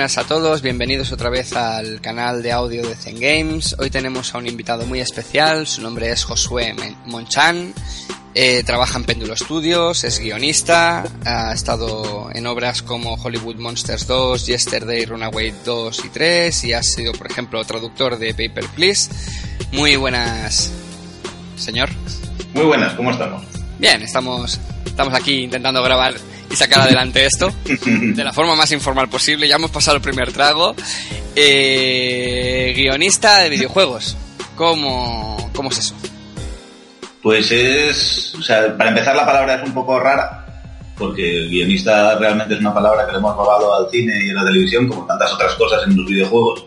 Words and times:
Buenas 0.00 0.16
a 0.16 0.24
todos, 0.24 0.62
bienvenidos 0.62 1.12
otra 1.12 1.28
vez 1.28 1.52
al 1.52 2.00
canal 2.00 2.42
de 2.42 2.52
audio 2.52 2.88
de 2.88 2.94
Zen 2.94 3.20
Games. 3.20 3.76
Hoy 3.78 3.90
tenemos 3.90 4.34
a 4.34 4.38
un 4.38 4.46
invitado 4.46 4.86
muy 4.86 4.98
especial, 4.98 5.66
su 5.66 5.82
nombre 5.82 6.10
es 6.10 6.24
Josué 6.24 6.74
Monchan, 7.04 7.74
eh, 8.34 8.62
trabaja 8.64 8.96
en 8.96 9.04
Péndulo 9.04 9.36
Studios, 9.36 10.02
es 10.04 10.18
guionista, 10.18 11.04
ha 11.26 11.52
estado 11.52 12.30
en 12.32 12.46
obras 12.46 12.80
como 12.80 13.12
Hollywood 13.12 13.56
Monsters 13.56 14.06
2, 14.06 14.46
Yesterday, 14.46 15.04
Runaway 15.04 15.52
2 15.66 16.04
y 16.06 16.08
3 16.08 16.64
y 16.64 16.72
ha 16.72 16.82
sido, 16.82 17.12
por 17.12 17.30
ejemplo, 17.30 17.62
traductor 17.64 18.18
de 18.18 18.30
Paper 18.30 18.64
Please. 18.74 19.10
Muy 19.70 19.96
buenas, 19.96 20.72
señor. 21.56 21.90
Muy 22.54 22.64
buenas, 22.64 22.94
¿cómo 22.94 23.10
estamos? 23.10 23.42
Bien, 23.78 24.00
estamos, 24.00 24.58
estamos 24.86 25.12
aquí 25.12 25.42
intentando 25.42 25.82
grabar 25.82 26.14
y 26.50 26.56
sacar 26.56 26.80
adelante 26.80 27.24
esto 27.24 27.52
de 27.64 28.24
la 28.24 28.32
forma 28.32 28.54
más 28.54 28.72
informal 28.72 29.08
posible. 29.08 29.48
Ya 29.48 29.56
hemos 29.56 29.70
pasado 29.70 29.96
el 29.96 30.02
primer 30.02 30.32
trago. 30.32 30.74
Eh, 31.36 32.72
guionista 32.76 33.38
de 33.38 33.48
videojuegos. 33.48 34.16
¿Cómo, 34.56 35.50
¿Cómo 35.54 35.70
es 35.70 35.78
eso? 35.78 35.94
Pues 37.22 37.52
es, 37.52 38.34
o 38.34 38.42
sea, 38.42 38.76
para 38.76 38.90
empezar 38.90 39.14
la 39.14 39.26
palabra 39.26 39.56
es 39.56 39.62
un 39.62 39.74
poco 39.74 40.00
rara, 40.00 40.46
porque 40.96 41.46
guionista 41.48 42.18
realmente 42.18 42.54
es 42.54 42.60
una 42.60 42.74
palabra 42.74 43.06
que 43.06 43.12
le 43.12 43.18
hemos 43.18 43.36
robado 43.36 43.74
al 43.74 43.90
cine 43.90 44.14
y 44.24 44.30
a 44.30 44.34
la 44.34 44.44
televisión, 44.44 44.88
como 44.88 45.06
tantas 45.06 45.32
otras 45.32 45.54
cosas 45.54 45.82
en 45.86 45.96
los 45.96 46.06
videojuegos. 46.06 46.64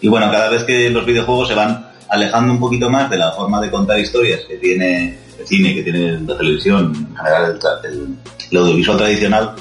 Y 0.00 0.08
bueno, 0.08 0.30
cada 0.30 0.50
vez 0.50 0.64
que 0.64 0.90
los 0.90 1.06
videojuegos 1.06 1.48
se 1.48 1.54
van 1.54 1.86
alejando 2.08 2.52
un 2.52 2.60
poquito 2.60 2.90
más 2.90 3.08
de 3.08 3.16
la 3.16 3.32
forma 3.32 3.60
de 3.60 3.70
contar 3.70 3.98
historias 3.98 4.40
que 4.46 4.56
tiene 4.56 5.18
el 5.38 5.46
cine, 5.46 5.74
que 5.74 5.82
tiene 5.82 6.20
la 6.20 6.36
televisión, 6.36 6.92
en 6.94 7.16
general 7.16 7.58
el, 7.84 8.58
audiovisual 8.58 8.98
tradicional, 8.98 9.54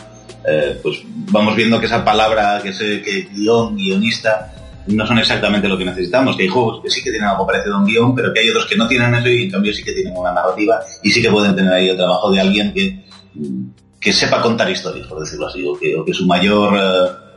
eh, 0.48 0.80
pues 0.82 1.04
vamos 1.32 1.56
viendo 1.56 1.80
que 1.80 1.86
esa 1.86 2.04
palabra, 2.04 2.60
que 2.62 2.70
ese 2.70 3.02
que 3.02 3.28
guion, 3.34 3.76
guionista, 3.76 4.54
no 4.88 5.06
son 5.06 5.20
exactamente 5.20 5.68
lo 5.68 5.78
que 5.78 5.86
necesitamos, 5.86 6.36
que 6.36 6.44
hay 6.44 6.50
juegos 6.50 6.82
que 6.84 6.90
sí 6.90 7.04
que 7.04 7.12
tienen 7.12 7.30
algo 7.30 7.46
parecido 7.46 7.76
a 7.76 7.80
un 7.80 7.86
guion, 7.86 8.16
pero 8.16 8.34
que 8.34 8.40
hay 8.40 8.50
otros 8.50 8.66
que 8.66 8.76
no 8.76 8.88
tienen 8.88 9.14
eso 9.14 9.30
y 9.30 9.44
en 9.44 9.52
cambio 9.52 9.74
sí 9.74 9.84
que 9.84 9.94
tienen 9.94 10.16
una 10.16 10.34
narrativa 10.34 10.80
y 11.04 11.12
sí 11.12 11.22
que 11.22 11.30
pueden 11.30 11.56
tener 11.56 11.72
ahí 11.72 11.90
el 11.90 11.98
trabajo 11.98 12.32
de 12.32 12.42
alguien 12.42 12.74
que, 12.74 13.06
que 14.00 14.14
sepa 14.14 14.42
contar 14.42 14.70
historias, 14.70 15.08
por 15.08 15.20
decirlo 15.20 15.48
así, 15.48 15.64
o 15.66 15.78
que, 16.06 16.14
su 16.14 16.26
mayor... 16.26 16.78
Eh, 16.78 17.32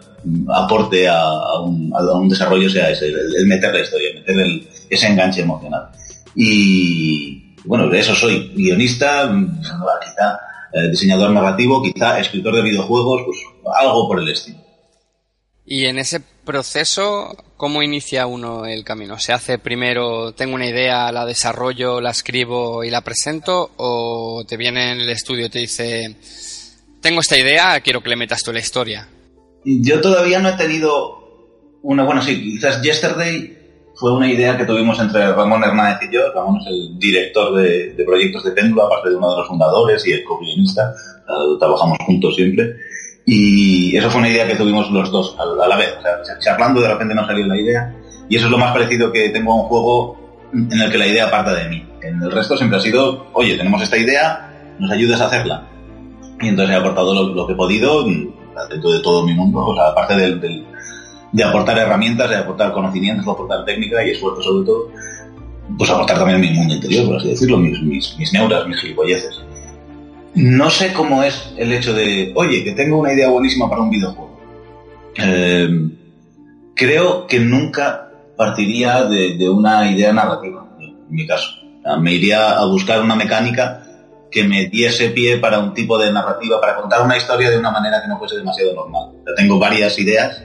aporte 0.48 1.08
a, 1.08 1.60
un, 1.60 2.28
desarrollo 2.28 2.68
sea 2.70 2.90
ese, 2.90 3.08
el, 3.08 3.46
meter 3.46 3.72
la 3.72 3.80
historia, 3.80 4.14
meter 4.14 4.66
ese 4.88 5.06
enganche 5.06 5.42
emocional. 5.42 5.88
Y 6.34 7.43
bueno, 7.64 7.88
de 7.88 8.00
eso 8.00 8.14
soy, 8.14 8.52
guionista, 8.54 9.34
quizá 9.60 10.40
eh, 10.72 10.90
diseñador 10.90 11.30
narrativo, 11.30 11.82
quizá 11.82 12.18
escritor 12.18 12.56
de 12.56 12.62
videojuegos, 12.62 13.22
pues 13.24 13.38
algo 13.80 14.08
por 14.08 14.20
el 14.20 14.28
estilo. 14.28 14.58
Y 15.66 15.86
en 15.86 15.98
ese 15.98 16.20
proceso, 16.44 17.34
¿cómo 17.56 17.82
inicia 17.82 18.26
uno 18.26 18.66
el 18.66 18.84
camino? 18.84 19.18
¿Se 19.18 19.32
hace 19.32 19.58
primero, 19.58 20.32
tengo 20.32 20.54
una 20.54 20.66
idea, 20.66 21.10
la 21.10 21.24
desarrollo, 21.24 22.02
la 22.02 22.10
escribo 22.10 22.84
y 22.84 22.90
la 22.90 23.00
presento? 23.00 23.70
¿O 23.76 24.44
te 24.46 24.58
viene 24.58 24.92
en 24.92 25.00
el 25.00 25.08
estudio 25.08 25.46
y 25.46 25.50
te 25.50 25.60
dice, 25.60 26.16
tengo 27.00 27.20
esta 27.20 27.38
idea, 27.38 27.80
quiero 27.80 28.02
que 28.02 28.10
le 28.10 28.16
metas 28.16 28.42
tú 28.42 28.52
la 28.52 28.58
historia? 28.58 29.08
Yo 29.64 30.02
todavía 30.02 30.38
no 30.38 30.50
he 30.50 30.56
tenido 30.56 31.78
una, 31.82 32.04
bueno, 32.04 32.20
sí, 32.20 32.42
quizás 32.42 32.82
Yesterday 32.82 33.53
fue 33.96 34.12
una 34.12 34.30
idea 34.30 34.56
que 34.56 34.64
tuvimos 34.64 34.98
entre 34.98 35.32
Ramón 35.32 35.62
Hernández 35.62 36.08
y 36.08 36.14
yo. 36.14 36.32
Ramón 36.34 36.60
es 36.60 36.66
el 36.66 36.98
director 36.98 37.54
de, 37.54 37.94
proyectos 38.04 38.44
de 38.44 38.50
Péndulo, 38.50 38.86
aparte 38.86 39.10
de 39.10 39.16
uno 39.16 39.30
de 39.30 39.36
los 39.38 39.48
fundadores 39.48 40.06
y 40.06 40.12
el 40.12 40.24
co-guionista. 40.24 40.92
Trabajamos 41.58 41.98
juntos 42.04 42.34
siempre. 42.34 42.76
Y 43.26 43.96
eso 43.96 44.10
fue 44.10 44.20
una 44.20 44.28
idea 44.28 44.46
que 44.46 44.56
tuvimos 44.56 44.90
los 44.90 45.10
dos 45.10 45.36
a, 45.38 45.66
la 45.66 45.76
vez. 45.76 45.94
O 45.98 46.24
sea, 46.24 46.38
charlando 46.38 46.80
de 46.80 46.88
repente 46.88 47.14
nos 47.14 47.26
salió 47.26 47.46
la 47.46 47.58
idea. 47.58 47.94
Y 48.28 48.36
eso 48.36 48.46
es 48.46 48.50
lo 48.50 48.58
más 48.58 48.72
parecido 48.72 49.12
que 49.12 49.30
tengo 49.30 49.52
a 49.52 49.62
un 49.62 49.68
juego 49.68 50.16
en 50.52 50.80
el 50.80 50.90
que 50.90 50.98
la 50.98 51.06
idea 51.06 51.30
parta 51.30 51.54
de 51.54 51.68
mí. 51.68 51.86
En 52.02 52.22
el 52.22 52.30
resto 52.30 52.56
siempre 52.56 52.78
ha 52.78 52.82
sido, 52.82 53.26
oye, 53.32 53.56
tenemos 53.56 53.80
esta 53.82 53.96
idea, 53.96 54.74
nos 54.78 54.90
ayudas 54.90 55.20
a 55.20 55.26
hacerla. 55.26 55.68
Y 56.40 56.48
entonces 56.48 56.74
he 56.74 56.78
aportado 56.78 57.32
lo 57.32 57.46
que 57.46 57.52
he 57.52 57.56
podido, 57.56 58.04
dentro 58.70 58.92
de 58.92 59.00
todo 59.00 59.24
mi 59.26 59.34
mundo, 59.34 59.66
o 59.66 59.74
sea, 59.74 59.88
aparte 59.88 60.16
del, 60.16 60.66
de 61.34 61.42
aportar 61.42 61.76
herramientas, 61.76 62.30
de 62.30 62.36
aportar 62.36 62.72
conocimientos, 62.72 63.26
de 63.26 63.32
aportar 63.32 63.64
técnica 63.64 64.06
y 64.06 64.10
esfuerzo 64.10 64.40
sobre 64.40 64.66
todo, 64.66 64.88
pues 65.76 65.90
aportar 65.90 66.16
también 66.16 66.40
mi 66.40 66.50
mundo 66.50 66.74
interior, 66.74 67.06
por 67.06 67.16
así 67.16 67.30
decirlo, 67.30 67.58
mis, 67.58 67.82
mis, 67.82 68.16
mis 68.16 68.32
neuras, 68.32 68.68
mis 68.68 68.78
gilipolleces. 68.80 69.42
No 70.36 70.70
sé 70.70 70.92
cómo 70.92 71.24
es 71.24 71.52
el 71.56 71.72
hecho 71.72 71.92
de, 71.92 72.32
oye, 72.36 72.62
que 72.62 72.70
tengo 72.72 72.98
una 72.98 73.12
idea 73.12 73.28
buenísima 73.30 73.68
para 73.68 73.82
un 73.82 73.90
videojuego. 73.90 74.38
Eh, 75.16 75.68
creo 76.76 77.26
que 77.26 77.40
nunca 77.40 78.12
partiría 78.36 79.02
de, 79.04 79.48
una 79.48 79.90
idea 79.90 80.12
narrativa, 80.12 80.68
en 80.78 81.04
mi 81.08 81.26
caso. 81.26 81.50
Me 82.00 82.12
iría 82.12 82.52
a 82.52 82.64
buscar 82.66 83.02
una 83.02 83.16
mecánica 83.16 83.82
que 84.30 84.44
me 84.44 84.66
diese 84.66 85.08
pie 85.10 85.38
para 85.38 85.58
un 85.58 85.74
tipo 85.74 85.98
de 85.98 86.12
narrativa, 86.12 86.60
para 86.60 86.76
contar 86.76 87.02
una 87.02 87.16
historia 87.16 87.50
de 87.50 87.58
una 87.58 87.72
manera 87.72 88.00
que 88.00 88.06
no 88.06 88.18
fuese 88.20 88.36
demasiado 88.36 88.72
normal. 88.72 89.10
tengo 89.36 89.58
varias 89.58 89.98
ideas 89.98 90.40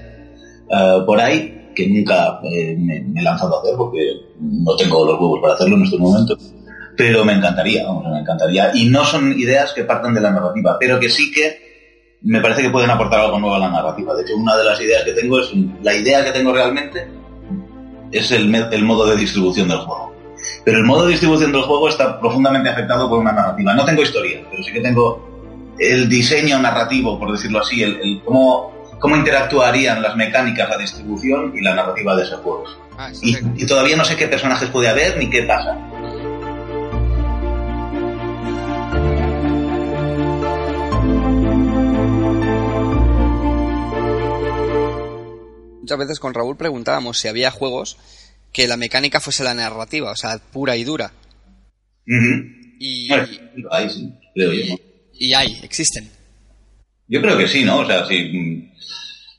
eh, 0.69 1.03
por 1.05 1.19
ahí 1.19 1.71
que 1.75 1.87
nunca 1.87 2.39
eh, 2.43 2.75
me, 2.77 3.19
he 3.19 3.23
lanzado 3.23 3.57
a 3.57 3.61
hacer 3.61 3.75
porque 3.77 4.01
no 4.39 4.75
tengo 4.75 5.05
los 5.05 5.19
huevos 5.19 5.39
para 5.41 5.53
hacerlo 5.53 5.77
en 5.77 5.83
estos 5.83 5.99
momentos. 5.99 6.53
Pero 6.97 7.23
me 7.23 7.33
encantaría, 7.33 7.85
vamos, 7.85 8.11
me 8.11 8.19
encantaría. 8.19 8.71
Y 8.73 8.89
no 8.89 9.05
son 9.05 9.31
ideas 9.39 9.71
que 9.73 9.85
partan 9.85 10.13
de 10.13 10.21
la 10.21 10.31
narrativa, 10.31 10.75
pero 10.79 10.99
que 10.99 11.09
sí 11.09 11.31
que 11.31 11.69
me 12.23 12.41
parece 12.41 12.61
que 12.61 12.69
pueden 12.69 12.89
aportar 12.89 13.21
algo 13.21 13.39
nuevo 13.39 13.55
a 13.55 13.59
la 13.59 13.69
narrativa. 13.69 14.13
De 14.15 14.23
hecho, 14.23 14.35
una 14.35 14.57
de 14.57 14.65
las 14.65 14.81
ideas 14.81 15.03
que 15.05 15.13
tengo 15.13 15.39
es, 15.39 15.51
la 15.81 15.95
idea 15.95 16.25
que 16.25 16.31
tengo 16.31 16.51
realmente 16.51 17.07
es 18.11 18.31
el, 18.31 18.53
el 18.53 18.83
modo 18.83 19.05
de 19.05 19.15
distribución 19.15 19.69
del 19.69 19.77
juego 19.77 20.09
pero 20.63 20.77
el 20.77 20.85
modo 20.85 21.05
de 21.05 21.11
distribución 21.11 21.51
del 21.51 21.61
juego 21.61 21.89
está 21.89 22.19
profundamente 22.19 22.69
afectado 22.69 23.09
por 23.09 23.19
una 23.19 23.31
narrativa. 23.31 23.73
No 23.73 23.85
tengo 23.85 24.01
historia, 24.01 24.41
pero 24.49 24.63
sí 24.63 24.71
que 24.71 24.81
tengo 24.81 25.75
el 25.77 26.09
diseño 26.09 26.59
narrativo, 26.59 27.17
por 27.17 27.31
decirlo 27.31 27.59
así, 27.59 27.83
el, 27.83 28.21
cómo, 28.25 28.71
cómo, 28.99 29.15
interactuarían 29.15 30.01
las 30.01 30.15
mecánicas, 30.15 30.69
la 30.69 30.77
distribución 30.77 31.53
y 31.55 31.61
la 31.61 31.75
narrativa 31.75 32.15
de 32.15 32.23
ese 32.23 32.35
juego. 32.35 32.65
Ah, 32.97 33.11
y, 33.21 33.37
y 33.55 33.65
todavía 33.65 33.95
no 33.95 34.03
sé 34.03 34.15
qué 34.15 34.27
personajes 34.27 34.69
puede 34.69 34.89
haber 34.89 35.17
ni 35.17 35.29
qué 35.29 35.43
pasa. 35.43 35.77
Muchas 45.81 45.97
veces 45.97 46.19
con 46.19 46.35
Raúl 46.35 46.55
preguntábamos 46.55 47.17
si 47.17 47.27
había 47.27 47.49
juegos 47.49 47.97
que 48.53 48.67
la 48.67 48.77
mecánica 48.77 49.19
fuese 49.19 49.43
la 49.43 49.53
narrativa, 49.53 50.11
o 50.11 50.15
sea, 50.15 50.37
pura 50.37 50.75
y 50.75 50.83
dura. 50.83 51.11
Y, 52.79 53.11
hay, 53.11 53.89
sí, 53.89 54.13
creo 54.33 54.53
yo. 54.53 54.75
Y 55.13 55.33
hay, 55.33 55.59
existen. 55.63 56.09
Yo 57.07 57.21
creo 57.21 57.37
que 57.37 57.47
sí, 57.47 57.63
¿no? 57.63 57.79
O 57.79 57.85
sea, 57.85 58.05
sí. 58.05 58.68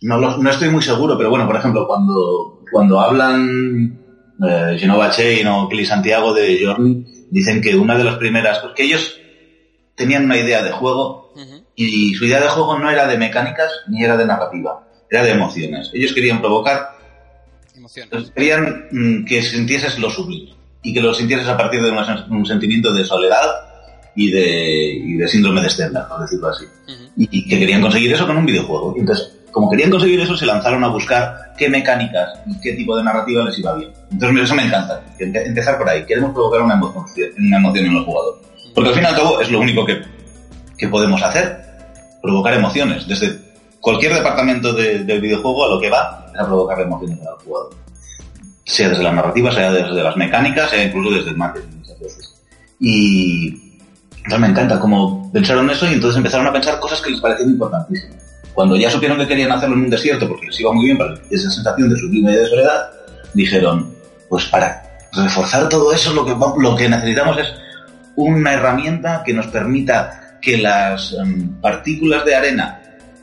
No, 0.02 0.18
no 0.18 0.50
estoy 0.50 0.70
muy 0.70 0.82
seguro, 0.82 1.16
pero 1.18 1.30
bueno, 1.30 1.46
por 1.46 1.56
ejemplo, 1.56 1.86
cuando, 1.86 2.62
cuando 2.70 3.00
hablan 3.00 3.98
eh, 4.42 4.76
Genova 4.78 5.10
Chain 5.10 5.46
o 5.46 5.68
Santiago 5.84 6.32
de 6.32 6.58
Journey, 6.64 7.04
dicen 7.30 7.60
que 7.60 7.76
una 7.76 7.98
de 7.98 8.04
las 8.04 8.16
primeras, 8.16 8.58
porque 8.60 8.84
ellos 8.84 9.20
tenían 9.94 10.24
una 10.24 10.38
idea 10.38 10.62
de 10.62 10.72
juego 10.72 11.34
y 11.74 12.14
su 12.14 12.24
idea 12.24 12.40
de 12.40 12.48
juego 12.48 12.78
no 12.78 12.90
era 12.90 13.06
de 13.06 13.16
mecánicas 13.16 13.70
ni 13.88 14.02
era 14.04 14.16
de 14.16 14.26
narrativa, 14.26 14.86
era 15.10 15.22
de 15.22 15.32
emociones. 15.32 15.90
Ellos 15.92 16.12
querían 16.12 16.40
provocar, 16.40 16.96
emociones. 17.76 18.30
querían 18.34 18.86
mm, 18.90 19.24
que 19.24 19.42
sintieses 19.42 19.98
lo 19.98 20.10
sublime 20.10 20.54
y 20.82 20.94
que 20.94 21.00
lo 21.00 21.12
sintieses 21.14 21.48
a 21.48 21.56
partir 21.56 21.82
de 21.82 21.90
un 21.90 22.46
sentimiento 22.46 22.92
de 22.92 23.04
soledad 23.04 23.46
y 24.14 24.30
de, 24.30 25.16
de 25.18 25.28
síndrome 25.28 25.62
de 25.62 25.70
Stendhal, 25.70 26.06
por 26.08 26.20
decirlo 26.20 26.48
así. 26.48 26.64
y, 27.16 27.48
que 27.48 27.58
querían 27.58 27.80
conseguir 27.82 28.12
eso 28.12 28.26
con 28.26 28.36
un 28.36 28.46
videojuego. 28.46 28.94
Entonces, 28.96 29.39
como 29.50 29.70
querían 29.70 29.90
conseguir 29.90 30.20
eso, 30.20 30.36
se 30.36 30.46
lanzaron 30.46 30.82
a 30.84 30.88
buscar 30.88 31.52
qué 31.56 31.68
mecánicas 31.68 32.38
y 32.46 32.60
qué 32.60 32.72
tipo 32.74 32.96
de 32.96 33.04
narrativa 33.04 33.44
les 33.44 33.58
iba 33.58 33.74
bien. 33.74 33.90
Entonces, 34.10 34.44
eso 34.44 34.54
me 34.54 34.64
encanta, 34.64 35.02
empezar 35.18 35.78
por 35.78 35.88
ahí. 35.88 36.04
Queremos 36.06 36.32
provocar 36.32 36.62
una 36.62 36.74
emoción, 36.74 37.30
en 37.36 37.94
los 37.94 38.04
jugadores. 38.04 38.46
Porque 38.74 38.90
al 38.90 38.94
fin 38.94 39.04
y 39.04 39.06
al 39.06 39.16
cabo 39.16 39.40
es 39.40 39.50
lo 39.50 39.60
único 39.60 39.84
que, 39.84 40.02
que 40.78 40.88
podemos 40.88 41.22
hacer, 41.22 41.60
provocar 42.22 42.54
emociones. 42.54 43.06
Desde 43.06 43.38
cualquier 43.80 44.14
departamento 44.14 44.72
del 44.72 45.20
videojuego 45.20 45.64
a 45.64 45.68
lo 45.68 45.80
que 45.80 45.90
va 45.90 46.26
es 46.32 46.40
a 46.40 46.46
provocar 46.46 46.80
emociones 46.80 47.18
el 47.18 47.44
jugador. 47.44 47.74
Sea 48.64 48.88
desde 48.88 49.02
la 49.02 49.12
narrativa, 49.12 49.50
sea 49.50 49.72
desde 49.72 50.02
las 50.02 50.16
mecánicas, 50.16 50.70
sea 50.70 50.84
incluso 50.84 51.10
desde 51.16 51.30
el 51.30 51.36
marketing 51.36 51.76
muchas 51.78 51.98
veces. 51.98 52.34
Y 52.78 53.78
entonces 54.18 54.40
me 54.40 54.46
encanta 54.46 54.78
cómo 54.78 55.30
pensaron 55.32 55.68
eso 55.70 55.90
y 55.90 55.94
entonces 55.94 56.18
empezaron 56.18 56.46
a 56.46 56.52
pensar 56.52 56.78
cosas 56.78 57.00
que 57.00 57.10
les 57.10 57.20
parecían 57.20 57.50
importantísimas 57.50 58.29
cuando 58.54 58.76
ya 58.76 58.90
supieron 58.90 59.18
que 59.18 59.26
querían 59.26 59.52
hacerlo 59.52 59.76
en 59.76 59.84
un 59.84 59.90
desierto 59.90 60.28
porque 60.28 60.46
les 60.46 60.60
iba 60.60 60.72
muy 60.72 60.86
bien 60.86 60.98
para 60.98 61.14
esa 61.30 61.50
sensación 61.50 61.88
de 61.88 61.96
sublime 61.96 62.32
y 62.32 62.36
de 62.36 62.46
soledad, 62.46 62.90
dijeron, 63.34 63.94
pues 64.28 64.44
para 64.46 64.82
reforzar 65.12 65.68
todo 65.68 65.92
eso 65.92 66.12
lo 66.12 66.76
que, 66.76 66.88
necesitamos 66.88 67.38
es 67.38 67.48
una 68.16 68.52
herramienta 68.52 69.22
que 69.24 69.32
nos 69.32 69.46
permita 69.48 70.38
que 70.40 70.58
las 70.58 71.14
em, 71.14 71.60
partículas 71.60 72.24
de 72.24 72.34
arena, 72.34 72.80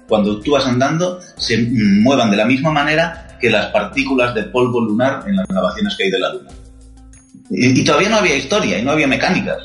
cuando 0.07 0.39
tú 0.39 0.51
vas 0.51 0.65
andando, 0.65 1.19
se 1.35 1.57
muevan 1.57 2.31
de 2.31 2.37
la 2.37 2.45
misma 2.45 2.71
manera 2.71 3.37
que 3.39 3.49
las 3.49 3.67
partículas 3.67 4.33
de 4.33 4.43
polvo 4.43 4.81
lunar 4.81 5.23
en 5.27 5.35
las 5.35 5.47
grabaciones 5.47 5.95
que 5.95 6.05
hay 6.05 6.11
de 6.11 6.19
la 6.19 6.33
luna. 6.33 6.49
y 7.49 7.83
todavía 7.83 8.09
no 8.09 8.17
había 8.17 8.35
historia 8.35 8.79
y 8.79 8.83
no 8.83 8.91
había 8.91 9.07
mecánicas 9.07 9.57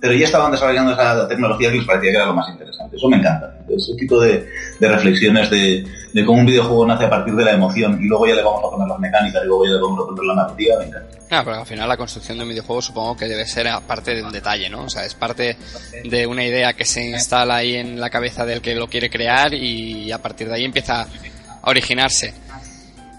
pero 0.00 0.14
ya 0.14 0.26
estaban 0.26 0.52
desarrollando 0.52 0.92
esa 0.92 1.26
tecnología 1.26 1.70
que 1.70 1.78
les 1.78 1.86
parecía 1.86 2.10
que 2.10 2.16
era 2.16 2.26
lo 2.26 2.34
más 2.34 2.48
interesante. 2.50 2.96
Eso 2.96 3.08
me 3.08 3.16
encanta. 3.16 3.52
Ese 3.68 3.94
tipo 3.96 4.20
de, 4.20 4.48
reflexiones 4.80 5.50
de, 5.50 5.84
cómo 6.24 6.40
un 6.40 6.46
videojuego 6.46 6.86
nace 6.86 7.04
a 7.04 7.10
partir 7.10 7.34
de 7.34 7.44
la 7.44 7.52
emoción 7.52 7.98
y 8.00 8.06
luego 8.06 8.26
ya 8.26 8.34
le 8.34 8.42
vamos 8.42 8.64
a 8.64 8.70
poner 8.70 8.88
las 8.88 8.98
mecánicas 8.98 9.42
y 9.42 9.46
luego 9.46 9.64
ya 9.64 9.72
le 9.72 9.80
vamos 9.80 10.00
a 10.00 10.06
poner 10.06 10.24
la 10.24 10.34
narrativa, 10.34 10.78
me 10.78 10.84
encanta. 10.86 11.18
Claro, 11.28 11.44
pero 11.44 11.56
al 11.58 11.66
final 11.66 11.88
la 11.88 11.96
construcción 11.96 12.38
de 12.38 12.44
un 12.44 12.50
videojuego 12.50 12.80
supongo 12.80 13.16
que 13.16 13.26
debe 13.26 13.46
ser 13.46 13.66
parte 13.86 14.14
de 14.14 14.22
un 14.22 14.32
detalle, 14.32 14.70
¿no? 14.70 14.84
O 14.84 14.88
sea, 14.88 15.04
es 15.04 15.14
parte 15.14 15.56
de 16.04 16.26
una 16.26 16.44
idea 16.44 16.72
que 16.72 16.84
se 16.84 17.04
instala 17.04 17.56
ahí 17.56 17.74
en 17.74 18.00
la 18.00 18.08
cabeza 18.08 18.46
del 18.46 18.60
que 18.60 18.74
lo 18.74 18.86
quiere 18.86 19.10
crear 19.10 19.52
y 19.52 20.10
a 20.12 20.18
partir 20.18 20.48
de 20.48 20.54
ahí 20.54 20.64
empieza 20.64 21.02
a 21.02 21.70
originarse. 21.70 22.32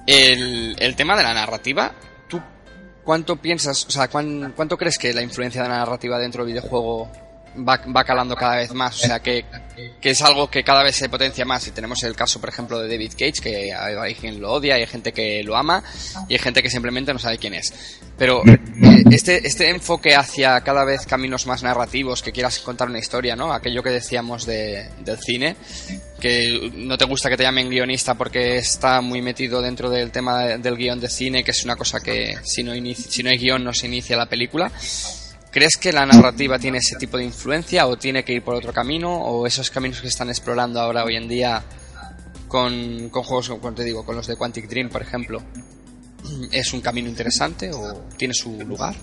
El 0.07 0.95
tema 0.95 1.15
de 1.15 1.23
la 1.23 1.33
narrativa, 1.35 1.93
¿Cuánto 3.03 3.37
piensas, 3.37 3.85
o 3.85 3.91
sea, 3.91 4.07
cuánto 4.07 4.77
crees 4.77 4.97
que 4.97 5.13
la 5.13 5.21
influencia 5.21 5.63
de 5.63 5.69
la 5.69 5.77
narrativa 5.77 6.19
dentro 6.19 6.43
del 6.43 6.53
videojuego 6.53 7.09
va, 7.67 8.03
calando 8.03 8.35
cada 8.35 8.57
vez 8.57 8.73
más? 8.73 9.03
O 9.03 9.07
sea, 9.07 9.19
que, 9.19 9.45
es 10.01 10.21
algo 10.21 10.49
que 10.49 10.63
cada 10.63 10.83
vez 10.83 10.95
se 10.95 11.09
potencia 11.09 11.45
más. 11.45 11.67
Y 11.67 11.71
tenemos 11.71 12.03
el 12.03 12.15
caso, 12.15 12.39
por 12.39 12.49
ejemplo, 12.49 12.79
de 12.79 12.87
David 12.87 13.13
Cage, 13.17 13.41
que 13.41 13.73
hay 13.73 14.15
quien 14.15 14.39
lo 14.39 14.53
odia, 14.53 14.75
hay 14.75 14.85
gente 14.85 15.11
que 15.11 15.43
lo 15.43 15.55
ama 15.55 15.83
y 16.27 16.33
hay 16.33 16.39
gente 16.39 16.61
que 16.61 16.69
simplemente 16.69 17.13
no 17.13 17.19
sabe 17.19 17.37
quién 17.37 17.53
es. 17.53 17.99
Pero 18.17 18.43
eh, 18.45 18.59
este, 19.11 19.47
este 19.47 19.69
enfoque 19.69 20.15
hacia 20.15 20.61
cada 20.61 20.83
vez 20.83 21.05
caminos 21.05 21.47
más 21.47 21.63
narrativos, 21.63 22.21
que 22.21 22.31
quieras 22.31 22.59
contar 22.59 22.89
una 22.89 22.99
historia, 22.99 23.35
¿no? 23.35 23.53
Aquello 23.53 23.81
que 23.81 23.91
decíamos 23.91 24.45
de, 24.45 24.89
del 24.99 25.17
cine, 25.19 25.55
que 26.19 26.71
no 26.75 26.97
te 26.97 27.05
gusta 27.05 27.29
que 27.29 27.37
te 27.37 27.43
llamen 27.43 27.69
guionista 27.69 28.15
porque 28.15 28.57
está 28.57 29.01
muy 29.01 29.21
metido 29.21 29.61
dentro 29.61 29.89
del 29.89 30.11
tema 30.11 30.43
del 30.43 30.75
guion 30.75 30.99
de 30.99 31.09
cine, 31.09 31.43
que 31.43 31.51
es 31.51 31.63
una 31.63 31.75
cosa 31.75 31.99
que 31.99 32.37
si 32.43 32.63
no, 32.63 32.73
si 32.93 33.23
no 33.23 33.29
hay 33.29 33.37
guion 33.37 33.63
no 33.63 33.73
se 33.73 33.87
inicia 33.87 34.17
la 34.17 34.27
película. 34.27 34.71
¿Crees 35.51 35.77
que 35.77 35.91
la 35.91 36.05
narrativa 36.05 36.59
tiene 36.59 36.77
ese 36.77 36.95
tipo 36.97 37.17
de 37.17 37.23
influencia 37.23 37.87
o 37.87 37.97
tiene 37.97 38.23
que 38.23 38.33
ir 38.33 38.43
por 38.43 38.53
otro 38.53 38.71
camino 38.71 39.11
o 39.11 39.47
esos 39.47 39.71
caminos 39.71 40.01
que 40.01 40.07
están 40.07 40.29
explorando 40.29 40.79
ahora 40.79 41.03
hoy 41.03 41.15
en 41.15 41.27
día 41.27 41.63
con, 42.47 43.09
con 43.09 43.23
juegos, 43.23 43.49
como 43.49 43.73
te 43.73 43.83
digo, 43.83 44.05
con 44.05 44.15
los 44.15 44.27
de 44.27 44.35
Quantic 44.35 44.67
Dream, 44.67 44.89
por 44.89 45.01
ejemplo, 45.01 45.41
es 46.51 46.73
un 46.73 46.81
camino 46.81 47.09
interesante 47.09 47.71
o 47.73 48.05
tiene 48.15 48.33
su 48.35 48.51
lugar? 48.61 48.95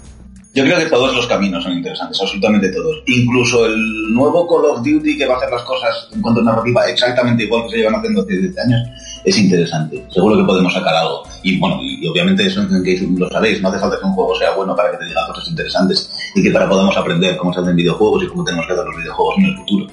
Yo 0.56 0.64
creo 0.64 0.78
que 0.78 0.86
todos 0.86 1.14
los 1.14 1.26
caminos 1.26 1.62
son 1.62 1.74
interesantes, 1.74 2.18
absolutamente 2.18 2.70
todos. 2.70 3.02
Incluso 3.08 3.66
el 3.66 4.14
nuevo 4.14 4.48
Call 4.48 4.64
of 4.64 4.78
Duty 4.78 5.18
que 5.18 5.26
va 5.26 5.34
a 5.34 5.36
hacer 5.36 5.50
las 5.50 5.60
cosas 5.64 6.08
en 6.14 6.22
cuanto 6.22 6.40
a 6.40 6.44
narrativa 6.44 6.86
exactamente 6.86 7.44
igual 7.44 7.64
que 7.64 7.72
se 7.72 7.76
llevan 7.76 7.96
haciendo 7.96 8.22
hace 8.22 8.38
10 8.38 8.58
años, 8.60 8.88
es 9.22 9.36
interesante. 9.36 10.02
Seguro 10.08 10.38
que 10.38 10.44
podemos 10.44 10.72
sacar 10.72 10.94
algo. 10.94 11.24
Y 11.42 11.58
bueno, 11.58 11.78
y, 11.82 12.08
obviamente 12.08 12.46
eso 12.46 12.62
en 12.62 12.82
que 12.82 12.98
lo 13.18 13.28
sabéis, 13.28 13.60
no 13.60 13.68
hace 13.68 13.80
falta 13.80 13.98
que 13.98 14.06
un 14.06 14.12
juego 14.12 14.34
sea 14.34 14.52
bueno 14.52 14.74
para 14.74 14.92
que 14.92 14.96
te 14.96 15.04
diga 15.04 15.26
cosas 15.26 15.46
interesantes 15.46 16.10
y 16.34 16.42
que 16.42 16.50
para 16.50 16.66
podamos 16.66 16.96
aprender 16.96 17.36
cómo 17.36 17.52
se 17.52 17.60
hacen 17.60 17.76
videojuegos 17.76 18.24
y 18.24 18.26
cómo 18.28 18.42
tenemos 18.42 18.66
que 18.66 18.72
hacer 18.72 18.86
los 18.86 18.96
videojuegos 18.96 19.34
en 19.36 19.44
el 19.44 19.56
futuro. 19.58 19.86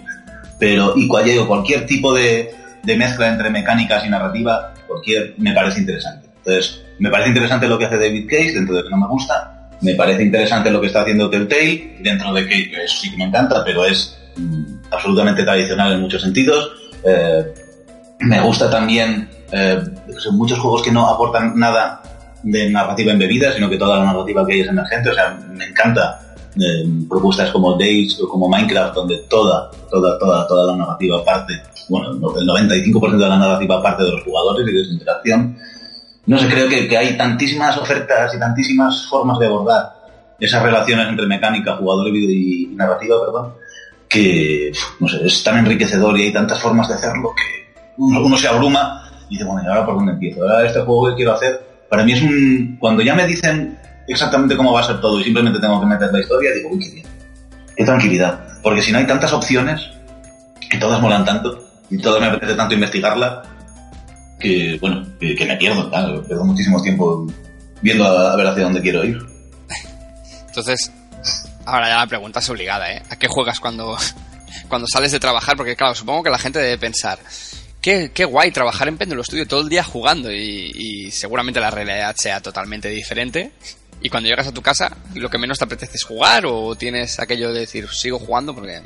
Pero, 0.59 0.94
y 0.95 1.09
cualquier 1.09 1.86
tipo 1.86 2.13
de, 2.13 2.56
de 2.83 2.95
mezcla 2.95 3.27
entre 3.27 3.50
mecánicas 3.50 4.06
y 4.06 4.09
narrativa, 4.09 4.74
cualquier, 4.88 5.36
me 5.39 5.51
parece 5.51 5.81
interesante. 5.81 6.30
Entonces, 6.38 6.86
me 7.00 7.09
parece 7.09 7.31
interesante 7.31 7.68
lo 7.68 7.77
que 7.77 7.83
hace 7.83 7.98
David 7.98 8.30
Case, 8.30 8.54
dentro 8.54 8.77
de 8.77 8.83
que 8.83 8.89
no 8.89 8.98
me 8.98 9.07
gusta, 9.07 9.52
me 9.83 9.95
parece 9.95 10.24
interesante 10.24 10.71
lo 10.71 10.80
que 10.81 10.88
está 10.88 11.01
haciendo 11.01 11.30
Telltale, 11.30 11.97
dentro 12.00 12.33
de 12.33 12.47
que 12.47 12.71
eso 12.83 13.01
sí 13.01 13.12
que 13.12 13.18
me 13.18 13.25
encanta, 13.25 13.63
pero 13.63 13.85
es 13.85 14.18
mm, 14.38 14.63
absolutamente 14.91 15.44
tradicional 15.44 15.94
en 15.94 16.01
muchos 16.01 16.21
sentidos. 16.21 16.71
Eh, 17.03 17.53
me 18.19 18.41
gusta 18.41 18.69
también 18.69 19.30
eh, 19.51 19.81
muchos 20.31 20.59
juegos 20.59 20.81
que 20.81 20.91
no 20.91 21.07
aportan 21.07 21.59
nada 21.59 22.01
de 22.44 22.69
narrativa 22.69 23.12
embebida, 23.12 23.51
sino 23.51 23.69
que 23.69 23.77
toda 23.77 24.00
la 24.00 24.06
narrativa 24.06 24.45
que 24.45 24.53
hay 24.53 24.62
es 24.62 24.68
emergente. 24.68 25.09
O 25.09 25.13
sea, 25.13 25.38
me 25.51 25.65
encanta 25.65 26.19
eh, 26.59 26.85
propuestas 27.09 27.51
como 27.51 27.77
Days 27.77 28.19
o 28.21 28.30
como 28.30 28.47
Minecraft, 28.47 28.95
donde 28.95 29.18
toda, 29.30 29.69
toda, 29.89 30.18
toda, 30.18 30.47
toda 30.47 30.71
la 30.71 30.77
narrativa 30.77 31.24
parte, 31.25 31.62
bueno, 31.89 32.12
el 32.12 32.47
95% 32.47 33.18
de 33.18 33.27
la 33.27 33.38
narrativa 33.38 33.83
parte 33.83 34.03
de 34.03 34.12
los 34.12 34.24
jugadores 34.24 34.65
y 34.68 34.71
de 34.71 34.85
su 34.85 34.94
interacción 34.94 35.57
no 36.25 36.37
sé, 36.37 36.47
creo 36.47 36.69
que, 36.69 36.97
hay 36.97 37.17
tantísimas 37.17 37.77
ofertas 37.77 38.33
y 38.33 38.39
tantísimas 38.39 39.05
formas 39.07 39.39
de 39.39 39.47
abordar 39.47 39.94
esas 40.39 40.63
relaciones 40.63 41.07
entre 41.07 41.25
mecánica, 41.25 41.75
jugador 41.75 42.07
y, 42.15 42.71
narrativa, 42.75 43.18
perdón, 43.19 43.53
que 44.07 44.71
no 44.99 45.07
sé, 45.07 45.25
es 45.25 45.44
tan 45.44 45.57
enriquecedor 45.57 46.18
y 46.18 46.23
hay 46.23 46.33
tantas 46.33 46.59
formas 46.59 46.87
de 46.87 46.95
hacerlo 46.95 47.33
que 47.35 47.73
uno, 47.97 48.37
se 48.37 48.47
abruma 48.47 49.09
y 49.30 49.35
dice, 49.35 49.45
bueno, 49.45 49.63
¿y 49.63 49.68
ahora 49.68 49.85
por 49.85 49.95
dónde 49.95 50.13
empiezo? 50.13 50.44
Ahora 50.44 50.65
este 50.65 50.81
juego 50.81 51.09
que 51.09 51.15
quiero 51.15 51.33
hacer, 51.33 51.61
para 51.89 52.03
mí 52.03 52.13
es 52.13 52.21
un... 52.21 52.77
Cuando 52.80 53.01
ya 53.01 53.15
me 53.15 53.27
dicen 53.27 53.77
exactamente 54.07 54.56
cómo 54.57 54.73
va 54.73 54.81
a 54.81 54.83
ser 54.83 54.99
todo 54.99 55.19
y 55.19 55.23
simplemente 55.23 55.59
tengo 55.59 55.80
que 55.80 55.85
meter 55.85 56.11
la 56.11 56.19
historia, 56.19 56.51
digo, 56.53 56.69
uy, 56.71 56.80
qué 56.80 56.92
bien, 56.92 57.07
qué 57.75 57.85
tranquilidad. 57.85 58.39
Porque 58.61 58.81
si 58.81 58.92
no 58.92 58.97
hay 58.97 59.07
tantas 59.07 59.33
opciones, 59.33 59.89
que 60.69 60.77
todas 60.77 61.01
molan 61.01 61.25
tanto, 61.25 61.63
y 61.89 61.97
todas 61.97 62.21
me 62.21 62.27
apetece 62.27 62.56
tanto 62.56 62.73
investigarla, 62.73 63.44
que, 64.40 64.78
bueno, 64.80 65.06
que, 65.19 65.45
me 65.45 65.56
pierdo, 65.57 65.90
claro, 65.90 66.23
pierdo 66.23 66.45
muchísimo 66.45 66.81
tiempo 66.81 67.28
viendo 67.81 68.06
a, 68.06 68.35
ver 68.35 68.47
hacia 68.47 68.63
dónde 68.63 68.81
quiero 68.81 69.04
ir. 69.04 69.18
Entonces, 70.47 70.92
ahora 71.66 71.90
ya 71.90 71.97
la 71.97 72.07
pregunta 72.07 72.40
es 72.40 72.49
obligada, 72.49 72.92
¿eh? 72.92 73.02
¿A 73.09 73.16
qué 73.18 73.28
juegas 73.28 73.59
cuando, 73.59 73.97
cuando 74.68 74.87
sales 74.87 75.11
de 75.11 75.19
trabajar? 75.19 75.56
Porque 75.56 75.75
claro, 75.75 75.95
supongo 75.95 76.23
que 76.23 76.30
la 76.30 76.40
gente 76.40 76.59
debe 76.59 76.78
pensar, 76.78 77.19
qué, 77.81 78.11
qué 78.13 78.25
guay 78.25 78.52
trabajar 78.52 78.87
en 78.87 78.97
Péndulo 78.97 79.23
Studio 79.23 79.47
todo 79.47 79.61
el 79.61 79.69
día 79.69 79.83
jugando 79.83 80.31
y, 80.31 80.71
y, 80.73 81.11
seguramente 81.11 81.59
la 81.59 81.71
realidad 81.71 82.16
sea 82.18 82.42
totalmente 82.42 82.90
diferente. 82.90 83.52
Y 84.02 84.09
cuando 84.09 84.28
llegas 84.28 84.47
a 84.47 84.52
tu 84.52 84.61
casa, 84.61 84.92
lo 85.16 85.30
que 85.30 85.37
menos 85.37 85.57
te 85.57 85.63
apetece 85.63 85.95
es 85.95 86.04
jugar 86.04 86.45
o 86.45 86.75
tienes 86.75 87.21
aquello 87.21 87.54
de 87.54 87.61
decir, 87.61 87.87
sigo 87.87 88.19
jugando 88.19 88.54
porque... 88.54 88.81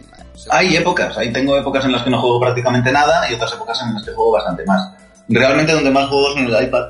Hay 0.52 0.76
épocas, 0.76 1.18
ahí 1.18 1.34
tengo 1.34 1.58
épocas 1.58 1.86
en 1.86 1.92
las 1.92 2.04
que 2.04 2.12
no 2.12 2.22
juego 2.22 2.40
prácticamente 2.40 2.92
nada 2.92 3.30
y 3.30 3.34
otras 3.34 3.52
épocas 3.54 3.82
en 3.82 3.96
las 3.96 4.04
que 4.04 4.12
juego 4.12 4.34
bastante 4.34 4.64
más 4.66 4.92
realmente 5.30 5.74
donde 5.74 5.92
más 5.92 6.08
juego 6.08 6.30
es 6.30 6.38
en 6.38 6.46
el 6.46 6.64
iPad, 6.64 6.86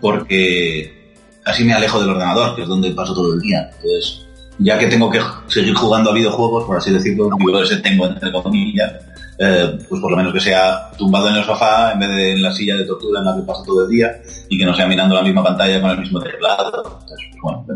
porque 0.00 1.14
así 1.44 1.64
me 1.64 1.74
alejo 1.74 2.00
del 2.00 2.10
ordenador, 2.10 2.54
que 2.54 2.62
es 2.62 2.68
donde 2.68 2.90
paso 2.92 3.14
todo 3.14 3.34
el 3.34 3.40
día. 3.40 3.70
Entonces, 3.74 4.26
ya 4.58 4.78
que 4.78 4.86
tengo 4.86 5.10
que 5.10 5.20
seguir 5.48 5.74
jugando 5.74 6.10
a 6.10 6.14
videojuegos, 6.14 6.64
por 6.64 6.76
así 6.76 6.92
decirlo, 6.92 7.30
ese 7.62 7.78
tengo 7.78 8.06
entre 8.06 8.32
comillas, 8.32 8.92
eh, 9.38 9.78
pues 9.88 10.00
por 10.00 10.10
lo 10.10 10.16
menos 10.16 10.32
que 10.34 10.40
sea 10.40 10.90
tumbado 10.98 11.28
en 11.30 11.36
el 11.36 11.44
sofá 11.44 11.92
en 11.92 11.98
vez 12.00 12.10
de 12.10 12.32
en 12.32 12.42
la 12.42 12.52
silla 12.52 12.76
de 12.76 12.84
tortura 12.84 13.20
en 13.20 13.26
la 13.26 13.36
que 13.36 13.42
paso 13.42 13.62
todo 13.64 13.84
el 13.84 13.90
día 13.90 14.20
y 14.50 14.58
que 14.58 14.66
no 14.66 14.74
sea 14.74 14.86
mirando 14.86 15.14
la 15.14 15.22
misma 15.22 15.42
pantalla 15.42 15.80
con 15.80 15.90
el 15.90 15.98
mismo 15.98 16.20
teclado. 16.20 17.00
Entonces, 17.00 17.26
bueno, 17.42 17.66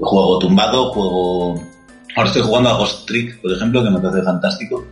juego 0.00 0.38
tumbado, 0.38 0.92
juego... 0.92 1.54
Ahora 2.14 2.28
estoy 2.28 2.42
jugando 2.42 2.68
a 2.68 2.76
Ghost 2.76 3.06
Trick, 3.06 3.40
por 3.40 3.52
ejemplo, 3.52 3.82
que 3.82 3.88
me 3.88 3.98
parece 3.98 4.22
fantástico 4.22 4.84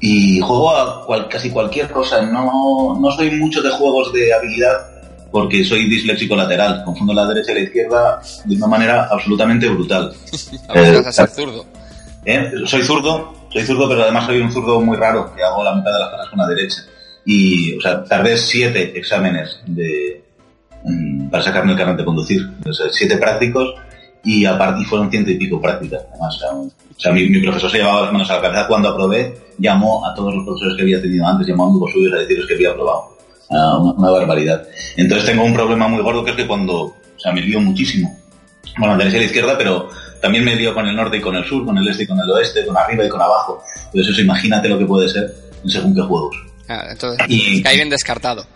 y 0.00 0.40
juego 0.40 0.70
a 0.74 1.28
casi 1.28 1.50
cualquier 1.50 1.90
cosa. 1.90 2.22
No, 2.22 2.98
no 2.98 3.10
soy 3.12 3.30
mucho 3.32 3.62
de 3.62 3.70
juegos 3.70 4.12
de 4.12 4.32
habilidad 4.32 4.90
porque 5.30 5.64
soy 5.64 5.88
disléxico 5.88 6.34
lateral. 6.34 6.82
Confundo 6.84 7.12
la 7.12 7.26
derecha 7.26 7.52
y 7.52 7.54
la 7.56 7.60
izquierda 7.60 8.20
de 8.44 8.56
una 8.56 8.66
manera 8.66 9.08
absolutamente 9.10 9.68
brutal. 9.68 10.12
Ahora 10.68 11.08
a 11.08 11.12
ser 11.12 11.28
zurdo. 11.28 11.66
¿Eh? 12.24 12.50
Soy 12.66 12.82
zurdo, 12.82 13.32
soy 13.50 13.62
zurdo, 13.62 13.88
pero 13.88 14.02
además 14.02 14.26
soy 14.26 14.40
un 14.40 14.52
zurdo 14.52 14.80
muy 14.80 14.96
raro, 14.96 15.34
que 15.34 15.42
hago 15.42 15.64
la 15.64 15.74
mitad 15.74 15.92
de 15.92 15.98
las 15.98 16.10
cosas 16.10 16.28
con 16.28 16.38
la 16.38 16.46
derecha. 16.46 16.82
Y, 17.24 17.76
o 17.76 17.80
sea, 17.80 18.04
tardé 18.04 18.36
siete 18.36 18.98
exámenes 18.98 19.60
de, 19.66 20.24
mm, 20.84 21.28
para 21.30 21.42
sacarme 21.42 21.72
el 21.72 21.78
carnet 21.78 21.98
de 21.98 22.04
conducir. 22.04 22.50
O 22.66 22.72
sea, 22.72 22.86
siete 22.90 23.16
prácticos 23.16 23.74
y, 24.24 24.44
aparte, 24.44 24.82
y 24.82 24.84
fueron 24.84 25.10
ciento 25.10 25.30
y 25.30 25.38
pico 25.38 25.60
prácticas. 25.60 26.02
Además, 26.10 26.42
o 26.42 27.00
sea, 27.00 27.12
mi, 27.12 27.28
mi, 27.28 27.40
profesor 27.40 27.70
se 27.70 27.78
llevaba 27.78 28.02
las 28.02 28.12
manos 28.12 28.30
a 28.30 28.36
la 28.36 28.42
cabeza 28.42 28.66
cuando 28.66 28.88
aprobé, 28.88 29.34
llamó 29.58 30.06
a 30.06 30.14
todos 30.14 30.34
los 30.34 30.44
profesores 30.44 30.76
que 30.76 30.82
había 30.82 31.00
tenido 31.00 31.26
antes, 31.26 31.46
llamó 31.46 31.66
a 31.66 31.68
amigos 31.70 31.92
suyos 31.92 32.12
a 32.14 32.18
decirles 32.18 32.46
que 32.46 32.54
había 32.54 32.70
aprobado. 32.70 33.16
Uh, 33.48 33.54
una, 33.54 33.92
una, 33.92 34.10
barbaridad. 34.10 34.62
Entonces 34.96 35.26
tengo 35.26 35.42
un 35.42 35.52
problema 35.52 35.88
muy 35.88 36.02
gordo 36.02 36.24
que 36.24 36.30
es 36.30 36.36
que 36.36 36.46
cuando, 36.46 36.82
o 36.82 36.94
sea, 37.18 37.32
me 37.32 37.40
lío 37.40 37.60
muchísimo. 37.60 38.16
Bueno, 38.78 38.96
de 38.96 38.98
derecha 38.98 39.16
y 39.16 39.20
la 39.20 39.26
izquierda, 39.26 39.58
pero 39.58 39.88
también 40.20 40.44
me 40.44 40.54
lío 40.54 40.74
con 40.74 40.86
el 40.86 40.94
norte 40.94 41.16
y 41.16 41.20
con 41.20 41.34
el 41.34 41.44
sur, 41.44 41.64
con 41.64 41.76
el 41.76 41.88
este 41.88 42.04
y 42.04 42.06
con 42.06 42.18
el 42.20 42.30
oeste, 42.30 42.64
con 42.64 42.76
arriba 42.76 43.04
y 43.04 43.08
con 43.08 43.20
abajo. 43.20 43.62
Entonces 43.86 44.12
eso 44.12 44.20
imagínate 44.20 44.68
lo 44.68 44.78
que 44.78 44.84
puede 44.84 45.08
ser 45.08 45.34
según 45.66 45.94
qué 45.94 46.02
juegos. 46.02 46.36
Ah, 46.68 46.86
entonces, 46.90 47.26
y... 47.28 47.62
cae 47.62 47.76
bien 47.76 47.90
descartado. 47.90 48.46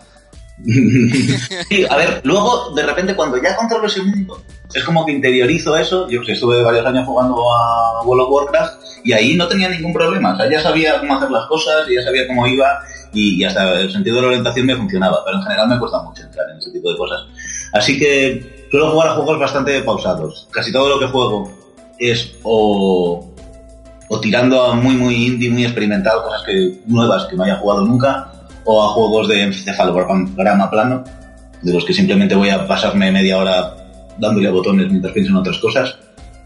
sí, 0.63 1.85
a 1.89 1.97
ver, 1.97 2.21
luego 2.23 2.73
de 2.73 2.83
repente 2.83 3.15
cuando 3.15 3.41
ya 3.41 3.55
controlo 3.55 3.87
ese 3.87 4.01
mundo, 4.01 4.41
es 4.73 4.83
como 4.83 5.05
que 5.05 5.11
interiorizo 5.11 5.77
eso. 5.77 6.09
Yo 6.09 6.21
estuve 6.21 6.63
varios 6.63 6.85
años 6.85 7.05
jugando 7.05 7.35
a 7.53 8.01
World 8.03 8.23
of 8.23 8.31
Warcraft 8.31 8.73
y 9.03 9.13
ahí 9.13 9.35
no 9.35 9.47
tenía 9.47 9.69
ningún 9.69 9.93
problema. 9.93 10.33
O 10.33 10.37
sea, 10.37 10.49
ya 10.49 10.61
sabía 10.61 10.99
cómo 10.99 11.15
hacer 11.15 11.29
las 11.31 11.45
cosas, 11.47 11.87
ya 11.93 12.03
sabía 12.03 12.27
cómo 12.27 12.47
iba 12.47 12.79
y, 13.13 13.41
y 13.41 13.43
hasta 13.43 13.79
el 13.79 13.91
sentido 13.91 14.17
de 14.17 14.21
la 14.23 14.27
orientación 14.29 14.65
me 14.65 14.75
funcionaba. 14.75 15.23
Pero 15.25 15.37
en 15.37 15.43
general 15.43 15.67
me 15.67 15.79
cuesta 15.79 16.01
mucho 16.01 16.23
entrar 16.23 16.49
en 16.49 16.57
ese 16.57 16.71
tipo 16.71 16.89
de 16.89 16.97
cosas. 16.97 17.21
Así 17.73 17.99
que 17.99 18.67
suelo 18.71 18.91
jugar 18.91 19.09
a 19.09 19.15
juegos 19.15 19.39
bastante 19.39 19.81
pausados. 19.81 20.47
Casi 20.51 20.71
todo 20.71 20.89
lo 20.89 20.99
que 20.99 21.07
juego 21.07 21.51
es 21.99 22.33
o, 22.43 23.33
o 24.09 24.19
tirando 24.19 24.63
a 24.63 24.73
muy, 24.73 24.95
muy 24.95 25.27
indie, 25.27 25.49
muy 25.49 25.65
experimentado, 25.65 26.23
cosas 26.23 26.43
que 26.43 26.79
nuevas 26.85 27.25
que 27.25 27.35
no 27.35 27.43
haya 27.43 27.57
jugado 27.57 27.85
nunca, 27.85 28.31
o 28.65 28.83
a 28.83 28.89
juegos 28.89 29.27
de 29.27 29.43
encefalograma 29.43 30.69
plano, 30.69 31.03
de 31.61 31.73
los 31.73 31.85
que 31.85 31.93
simplemente 31.93 32.35
voy 32.35 32.49
a 32.49 32.67
pasarme 32.67 33.11
media 33.11 33.37
hora 33.37 33.75
dándole 34.17 34.47
a 34.47 34.51
botones 34.51 34.89
mientras 34.89 35.13
pienso 35.13 35.31
en 35.31 35.37
otras 35.37 35.57
cosas. 35.59 35.97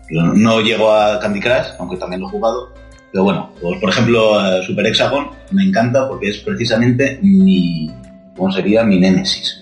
No, 0.10 0.34
no 0.34 0.62
llego 0.62 0.92
a 0.92 1.20
Candy 1.20 1.40
Crush, 1.40 1.68
aunque 1.80 1.98
también 1.98 2.22
lo 2.22 2.28
he 2.28 2.32
jugado. 2.32 2.74
Pero 3.12 3.24
bueno, 3.24 3.52
pues 3.62 3.80
por 3.80 3.90
ejemplo, 3.90 4.64
Super 4.64 4.88
Hexagon 4.88 5.30
me 5.52 5.64
encanta 5.64 6.08
porque 6.08 6.30
es 6.30 6.38
precisamente 6.38 7.20
mi, 7.22 7.92
¿cómo 8.36 8.52
sería? 8.52 8.84
Mi 8.84 9.00
némesis. 9.00 9.62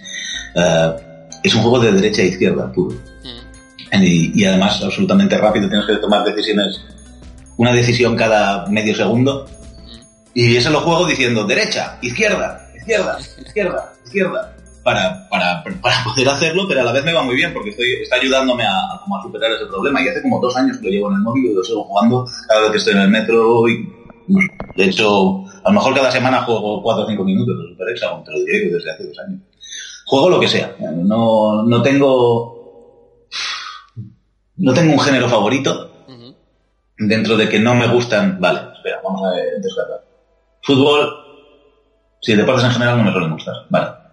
Uh, 0.55 0.99
es 1.43 1.55
un 1.55 1.61
juego 1.61 1.79
de 1.79 1.91
derecha 1.91 2.21
e 2.23 2.27
izquierda, 2.27 2.71
puro. 2.71 2.95
Mm. 3.23 4.03
Y, 4.03 4.41
y, 4.41 4.45
además 4.45 4.81
absolutamente 4.83 5.37
rápido, 5.37 5.69
tienes 5.69 5.87
que 5.87 5.95
tomar 5.97 6.23
decisiones, 6.25 6.81
una 7.55 7.71
decisión 7.71 8.15
cada 8.15 8.65
medio 8.67 8.95
segundo. 8.95 9.45
Y 10.39 10.55
ese 10.55 10.69
lo 10.69 10.81
juego 10.81 11.07
diciendo 11.07 11.45
derecha, 11.45 11.97
izquierda, 11.99 12.69
izquierda, 12.77 13.17
izquierda, 13.43 13.93
izquierda 14.05 14.55
para, 14.83 15.27
para, 15.29 15.63
para, 15.81 16.03
poder 16.03 16.29
hacerlo, 16.29 16.67
pero 16.67 16.81
a 16.81 16.83
la 16.83 16.91
vez 16.91 17.03
me 17.03 17.11
va 17.11 17.23
muy 17.23 17.35
bien 17.35 17.51
porque 17.55 17.71
estoy, 17.71 17.93
está 18.03 18.17
ayudándome 18.17 18.63
a, 18.63 18.77
a, 18.77 18.93
a, 18.97 19.23
superar 19.23 19.51
ese 19.53 19.65
problema. 19.65 19.99
Y 19.99 20.09
hace 20.09 20.21
como 20.21 20.39
dos 20.39 20.55
años 20.55 20.77
que 20.77 20.85
lo 20.85 20.91
llevo 20.91 21.09
en 21.09 21.15
el 21.15 21.21
móvil 21.21 21.45
y 21.45 21.53
lo 21.55 21.63
sigo 21.63 21.85
jugando 21.85 22.23
cada 22.47 22.61
vez 22.61 22.69
que 22.69 22.77
estoy 22.77 22.93
en 22.93 22.99
el 22.99 23.09
metro. 23.09 23.67
Y, 23.67 23.91
de 24.75 24.85
hecho, 24.85 25.43
a 25.63 25.69
lo 25.69 25.73
mejor 25.73 25.95
cada 25.95 26.11
semana 26.11 26.43
juego 26.43 26.83
4 26.83 27.03
o 27.03 27.07
5 27.07 27.23
minutos 27.23 27.57
de 27.57 27.69
Super 27.69 27.89
Hexagon, 27.89 28.23
te 28.23 28.31
lo 28.31 28.37
diré 28.41 28.69
desde 28.69 28.91
hace 28.91 29.07
dos 29.07 29.17
años. 29.17 29.41
Juego 30.05 30.29
lo 30.29 30.39
que 30.39 30.47
sea. 30.49 30.75
No, 30.79 31.63
no 31.63 31.81
tengo. 31.81 33.25
No 34.57 34.71
tengo 34.71 34.93
un 34.93 34.99
género 34.99 35.27
favorito. 35.29 36.05
Dentro 36.99 37.35
de 37.37 37.49
que 37.49 37.57
no 37.57 37.73
me 37.73 37.87
gustan. 37.87 38.39
Vale, 38.39 38.59
espera, 38.75 39.01
vamos 39.03 39.23
a 39.23 39.31
descartar. 39.59 40.06
Fútbol. 40.67 41.25
Sí, 42.21 42.35
deportes 42.35 42.65
en 42.65 42.71
general 42.71 42.97
no 42.97 43.03
me 43.05 43.11
suelen 43.11 43.31
gustar. 43.31 43.55
Vale 43.69 44.07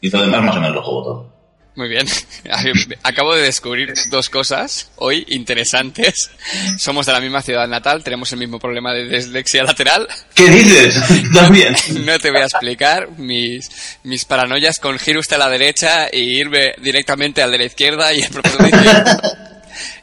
y 0.00 0.10
todo 0.10 0.22
demás 0.22 0.42
más 0.42 0.56
o 0.56 0.60
menos 0.60 0.76
lo 0.76 0.82
juego 0.82 1.02
todo. 1.02 1.36
Muy 1.74 1.88
bien. 1.88 2.06
Acabo 3.02 3.34
de 3.34 3.42
descubrir 3.42 3.92
dos 4.08 4.30
cosas 4.30 4.90
hoy 4.96 5.26
interesantes. 5.28 6.30
Somos 6.78 7.04
de 7.04 7.12
la 7.12 7.20
misma 7.20 7.42
ciudad 7.42 7.68
natal, 7.68 8.02
tenemos 8.02 8.32
el 8.32 8.38
mismo 8.38 8.58
problema 8.58 8.94
de 8.94 9.06
dislexia 9.06 9.62
lateral. 9.62 10.08
¿Qué 10.34 10.48
dices? 10.48 10.98
También. 11.34 11.76
No 12.06 12.18
te 12.18 12.30
voy 12.30 12.40
a 12.40 12.44
explicar 12.44 13.10
mis, 13.18 13.98
mis 14.04 14.24
paranoias 14.24 14.78
con 14.78 14.98
giro 14.98 15.20
usted 15.20 15.36
a 15.36 15.40
la 15.40 15.50
derecha 15.50 16.08
y 16.10 16.40
irme 16.40 16.72
directamente 16.80 17.42
al 17.42 17.50
de 17.50 17.58
la 17.58 17.64
izquierda 17.64 18.14
y 18.14 18.20
el 18.20 18.30
profesor 18.30 18.64
dice, 18.64 19.04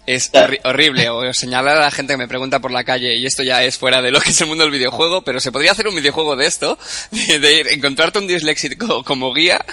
es 0.05 0.31
horri 0.33 0.60
horrible. 0.63 1.10
O 1.10 1.33
señalar 1.33 1.77
a 1.77 1.81
la 1.81 1.91
gente 1.91 2.13
que 2.13 2.17
me 2.17 2.27
pregunta 2.27 2.60
por 2.60 2.72
la 2.72 2.83
calle, 2.83 3.15
y 3.17 3.25
esto 3.25 3.43
ya 3.43 3.63
es 3.63 3.77
fuera 3.77 4.01
de 4.01 4.12
lo 4.12 4.19
que 4.19 4.29
es 4.29 4.41
el 4.41 4.48
mundo 4.48 4.63
del 4.63 4.72
videojuego, 4.72 5.24
pero 5.24 5.39
se 5.39 5.51
podría 5.51 5.72
hacer 5.72 5.88
un 5.88 5.95
videojuego 5.95 6.36
de 6.36 6.45
esto, 6.45 6.77
de, 7.12 7.39
de 7.39 7.53
ir, 7.53 7.67
encontrarte 7.69 8.19
un 8.19 8.27
disléxico 8.27 9.03
como 9.03 9.33
guía, 9.33 9.63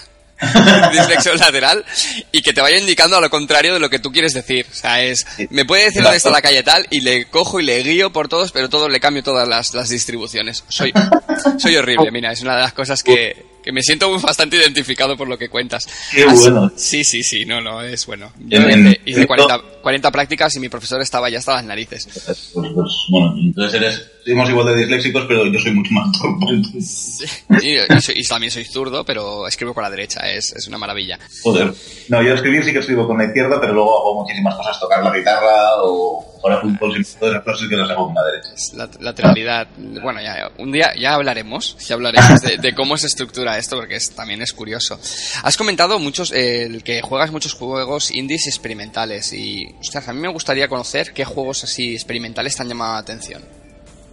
dislexio 0.92 1.34
lateral, 1.34 1.84
y 2.32 2.42
que 2.42 2.52
te 2.52 2.60
vaya 2.60 2.78
indicando 2.78 3.16
a 3.16 3.20
lo 3.20 3.30
contrario 3.30 3.74
de 3.74 3.80
lo 3.80 3.90
que 3.90 3.98
tú 3.98 4.10
quieres 4.10 4.32
decir. 4.32 4.66
O 4.70 4.74
sea, 4.74 5.02
es, 5.02 5.26
me 5.50 5.64
puede 5.64 5.84
decir 5.84 6.02
dónde 6.02 6.16
está 6.16 6.30
la 6.30 6.42
calle 6.42 6.62
tal, 6.62 6.86
y 6.90 7.00
le 7.00 7.26
cojo 7.26 7.60
y 7.60 7.64
le 7.64 7.82
guío 7.82 8.12
por 8.12 8.28
todos, 8.28 8.52
pero 8.52 8.68
todo 8.68 8.88
le 8.88 9.00
cambio 9.00 9.22
todas 9.22 9.46
las, 9.46 9.74
las 9.74 9.88
distribuciones. 9.88 10.64
Soy, 10.68 10.92
soy 11.58 11.76
horrible, 11.76 12.10
mira, 12.12 12.32
es 12.32 12.40
una 12.42 12.56
de 12.56 12.62
las 12.62 12.72
cosas 12.72 13.02
que, 13.02 13.49
que 13.62 13.72
me 13.72 13.82
siento 13.82 14.18
bastante 14.20 14.56
identificado 14.56 15.16
por 15.16 15.28
lo 15.28 15.38
que 15.38 15.48
cuentas. 15.48 15.86
Qué 16.12 16.24
Así, 16.24 16.50
bueno. 16.50 16.72
Sí, 16.76 17.04
sí, 17.04 17.22
sí, 17.22 17.44
no, 17.44 17.60
no, 17.60 17.82
es 17.82 18.06
bueno. 18.06 18.32
Yo 18.38 18.58
hice, 18.68 19.00
hice 19.04 19.26
40, 19.26 19.58
40, 19.82 20.10
prácticas 20.10 20.56
y 20.56 20.60
mi 20.60 20.68
profesor 20.68 21.00
estaba 21.00 21.28
ya 21.28 21.38
hasta 21.38 21.54
las 21.54 21.64
narices. 21.64 22.08
Pues, 22.12 22.52
pues, 22.52 22.92
bueno, 23.08 23.34
entonces 23.38 23.80
eres, 23.80 24.10
somos 24.26 24.48
igual 24.50 24.66
de 24.66 24.76
disléxicos, 24.76 25.24
pero 25.26 25.46
yo 25.46 25.58
soy 25.58 25.72
mucho 25.72 25.90
más 25.92 26.10
torpe. 26.18 26.46
Sí, 26.80 27.24
y, 27.62 27.76
y, 27.76 28.00
soy, 28.00 28.14
y, 28.18 28.24
también 28.24 28.50
soy 28.50 28.64
zurdo, 28.64 29.04
pero 29.04 29.46
escribo 29.46 29.74
con 29.74 29.82
la 29.82 29.90
derecha, 29.90 30.30
es, 30.30 30.52
es 30.52 30.66
una 30.68 30.78
maravilla. 30.78 31.18
Joder. 31.42 31.72
No, 32.08 32.22
yo 32.22 32.34
escribir 32.34 32.64
sí 32.64 32.72
que 32.72 32.78
escribo 32.78 33.06
con 33.06 33.18
la 33.18 33.26
izquierda, 33.26 33.60
pero 33.60 33.72
luego 33.72 33.98
hago 33.98 34.22
muchísimas 34.22 34.54
cosas, 34.54 34.80
tocar 34.80 35.02
la 35.02 35.16
guitarra 35.16 35.82
o 35.82 36.39
jugar 36.40 36.60
fútbol 36.62 37.06
todas 37.18 37.34
las 37.34 37.44
cosas 37.44 37.68
que 37.68 37.76
las 37.76 37.90
hago 37.90 38.06
con 38.06 38.14
la 38.74 38.88
lateralidad, 39.00 39.68
bueno, 40.02 40.20
ya, 40.22 40.50
un 40.58 40.72
día 40.72 40.92
ya 40.98 41.14
hablaremos, 41.14 41.76
ya 41.78 41.94
hablaremos 41.94 42.40
de, 42.40 42.56
de 42.56 42.74
cómo 42.74 42.96
se 42.96 43.06
estructura 43.06 43.58
esto, 43.58 43.76
porque 43.76 43.96
es, 43.96 44.10
también 44.10 44.42
es 44.42 44.52
curioso. 44.52 44.98
Has 45.42 45.56
comentado 45.56 45.98
muchos, 45.98 46.32
eh, 46.34 46.80
que 46.84 47.02
juegas 47.02 47.30
muchos 47.30 47.54
juegos 47.54 48.10
indies 48.10 48.46
experimentales 48.46 49.32
y, 49.32 49.66
ostras, 49.80 50.08
a 50.08 50.12
mí 50.12 50.20
me 50.20 50.28
gustaría 50.28 50.68
conocer 50.68 51.12
qué 51.12 51.24
juegos 51.24 51.64
así 51.64 51.94
experimentales 51.94 52.56
te 52.56 52.62
han 52.62 52.68
llamado 52.68 52.94
la 52.94 53.00
atención. 53.00 53.42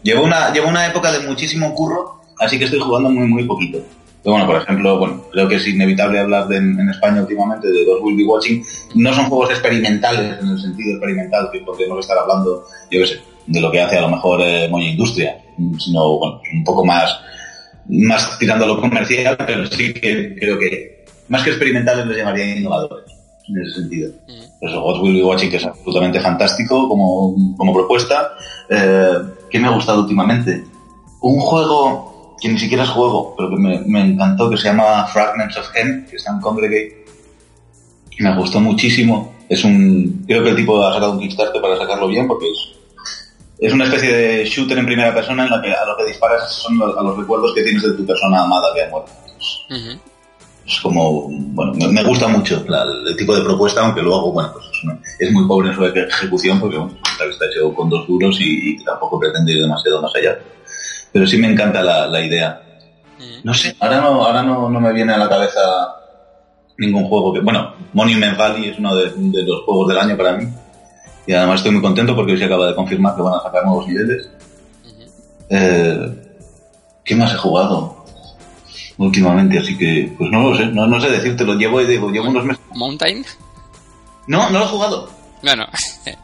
Llevo 0.04 0.24
una, 0.24 0.52
llevo 0.54 0.68
una 0.68 0.86
época 0.88 1.12
de 1.12 1.20
muchísimo 1.20 1.74
curro, 1.74 2.22
así 2.40 2.60
que 2.60 2.66
estoy 2.66 2.80
jugando 2.80 3.10
muy, 3.10 3.28
muy 3.28 3.44
poquito. 3.46 3.80
Pero 4.28 4.40
bueno, 4.40 4.52
por 4.52 4.62
ejemplo, 4.62 5.00
bueno, 5.00 5.24
creo 5.32 5.48
que 5.48 5.56
es 5.56 5.66
inevitable 5.70 6.20
hablar 6.20 6.50
de, 6.50 6.58
en, 6.58 6.78
en, 6.78 6.90
España 6.90 7.22
últimamente 7.22 7.70
de 7.70 7.86
los 7.86 8.02
Will 8.02 8.18
Be 8.18 8.26
Watching. 8.26 8.62
No 8.96 9.14
son 9.14 9.30
juegos 9.30 9.52
experimentales 9.52 10.38
en 10.42 10.50
el 10.50 10.60
sentido 10.60 10.98
experimental 10.98 11.50
que 11.50 11.62
podemos 11.62 12.00
estar 12.00 12.18
hablando, 12.18 12.66
yo 12.92 13.00
qué 13.00 13.08
sé, 13.08 13.22
de 13.46 13.62
lo 13.62 13.72
que 13.72 13.80
hace 13.80 13.98
a 13.98 14.02
lo 14.02 14.10
mejor 14.10 14.42
eh, 14.42 14.68
Moya 14.70 14.90
Industria, 14.90 15.38
sino, 15.80 16.18
bueno, 16.18 16.42
un 16.54 16.64
poco 16.66 16.84
más, 16.84 17.18
más 17.88 18.38
tirando 18.38 18.66
a 18.66 18.68
lo 18.68 18.82
comercial, 18.82 19.38
pero 19.48 19.66
sí 19.66 19.94
que 19.94 20.36
creo 20.38 20.60
que 20.60 21.06
más 21.30 21.44
que 21.44 21.52
experimentales 21.52 22.06
les 22.08 22.18
llamaría 22.18 22.58
innovadores 22.58 23.06
en 23.48 23.62
ese 23.62 23.80
sentido. 23.80 24.12
Mm. 24.28 24.60
Pues 24.60 24.74
What 24.74 25.04
Will 25.04 25.14
Be 25.14 25.24
Watching, 25.24 25.52
que 25.52 25.56
es 25.56 25.66
absolutamente 25.66 26.20
fantástico 26.20 26.90
como, 26.90 27.34
como 27.56 27.74
propuesta. 27.74 28.32
Eh, 28.70 29.20
¿Qué 29.50 29.58
me 29.58 29.70
ha 29.70 29.72
gustado 29.72 30.02
últimamente? 30.02 30.66
Un 31.22 31.40
juego 31.40 32.17
que 32.40 32.50
ni 32.50 32.60
siquiera 32.60 32.84
es 32.84 32.90
juego, 32.90 33.34
pero 33.36 33.50
que 33.50 33.58
me, 33.58 33.80
me 33.86 34.02
encantó, 34.02 34.50
que 34.50 34.58
se 34.58 34.66
llama 34.66 35.06
Fragments 35.08 35.58
of 35.58 35.70
Hem, 35.76 36.06
que 36.06 36.18
está 36.18 36.32
en 36.32 36.40
Congregate. 36.40 37.06
Me 38.20 38.36
gustó 38.36 38.60
muchísimo. 38.60 39.36
Es 39.50 39.64
un, 39.64 40.24
creo 40.28 40.44
que 40.44 40.50
el 40.50 40.56
tipo 40.56 40.84
ha 40.84 40.94
sacado 40.94 41.14
un 41.14 41.20
Kickstarter 41.20 41.62
para 41.62 41.78
sacarlo 41.78 42.08
bien, 42.08 42.28
porque 42.28 42.48
es, 42.48 42.60
es 43.60 43.74
una 43.74 43.86
especie 43.86 44.12
de 44.12 44.46
shooter 44.46 44.78
en 44.78 44.86
primera 44.86 45.14
persona 45.14 45.46
en 45.46 45.52
la 45.52 45.62
que 45.62 45.72
a 45.74 45.86
lo 45.86 45.96
que 45.98 46.06
disparas 46.06 46.52
son 46.52 46.82
a 46.82 47.02
los 47.04 47.18
recuerdos 47.18 47.54
que 47.56 47.64
tienes 47.64 47.84
de 47.84 47.94
tu 47.94 48.06
persona 48.06 48.44
amada 48.44 48.68
que 48.76 48.84
ha 48.84 48.90
muerto. 48.90 49.12
Uh 49.70 49.74
-huh. 49.74 50.00
Es 50.68 50.82
como, 50.82 51.30
bueno, 51.30 51.74
me, 51.76 51.88
me 51.88 52.04
gusta 52.04 52.28
mucho 52.28 52.64
la, 52.68 52.84
el 52.84 53.16
tipo 53.16 53.34
de 53.34 53.42
propuesta, 53.42 53.86
aunque 53.86 54.02
luego, 54.02 54.34
bueno, 54.34 54.52
pues 54.52 54.66
es, 54.66 54.84
una, 54.84 55.00
es 55.18 55.32
muy 55.32 55.48
pobre 55.48 55.70
en 55.70 55.76
su 55.76 55.86
ejecución, 55.86 56.60
porque 56.60 56.78
bueno, 56.78 56.94
está 57.04 57.46
hecho 57.46 57.74
con 57.74 57.90
dos 57.90 58.06
duros 58.06 58.38
y, 58.42 58.72
y 58.72 58.84
tampoco 58.84 59.18
pretende 59.18 59.54
ir 59.54 59.62
demasiado 59.62 60.02
más 60.02 60.14
allá 60.14 60.38
pero 61.12 61.28
sí 61.28 61.38
me 61.38 61.52
encanta 61.52 61.82
la, 61.82 62.08
la 62.08 62.22
idea. 62.22 62.62
No 63.44 63.54
sé, 63.54 63.76
ahora 63.80 64.02
no, 64.02 64.26
ahora 64.26 64.44
no, 64.44 64.70
no, 64.70 64.80
me 64.80 64.94
viene 64.94 65.14
a 65.14 65.18
la 65.18 65.30
cabeza 65.30 65.60
ningún 66.78 67.08
juego 67.08 67.34
que... 67.34 67.40
Bueno, 67.40 67.74
Monument 67.94 68.38
Valley 68.38 68.70
es 68.70 68.80
uno 68.80 68.96
de, 68.96 69.12
de, 69.16 69.44
los 69.44 69.64
juegos 69.64 69.88
del 69.90 69.98
año 69.98 70.18
para 70.18 70.34
mí. 70.34 70.48
Y 71.26 71.34
además 71.34 71.56
estoy 71.56 71.72
muy 71.72 71.82
contento 71.82 72.16
porque 72.16 72.34
hoy 72.34 72.38
se 72.38 72.46
acaba 72.46 72.68
de 72.68 72.76
confirmar 72.76 73.16
que 73.16 73.22
van 73.22 73.34
a 73.34 73.44
sacar 73.44 73.66
nuevos 73.66 73.88
niveles. 73.88 74.30
Eh, 75.50 76.40
¿Qué 77.04 77.16
más 77.16 77.34
he 77.34 77.38
jugado? 77.38 77.98
últimamente, 78.98 79.60
así 79.60 79.78
que, 79.78 80.12
pues 80.18 80.32
no 80.32 80.50
lo 80.50 80.58
sé, 80.58 80.66
no, 80.68 80.88
no 80.88 81.00
sé 81.00 81.10
decirte, 81.10 81.46
lo 81.46 81.54
llevo 81.54 81.82
y 81.82 81.86
digo, 81.86 82.10
llevo 82.10 82.30
unos 82.30 82.46
meses. 82.46 82.64
¿Mountain? 82.74 83.26
No, 84.28 84.50
no 84.50 84.60
lo 84.60 84.66
he 84.66 84.68
jugado. 84.68 85.10
Bueno, 85.44 85.68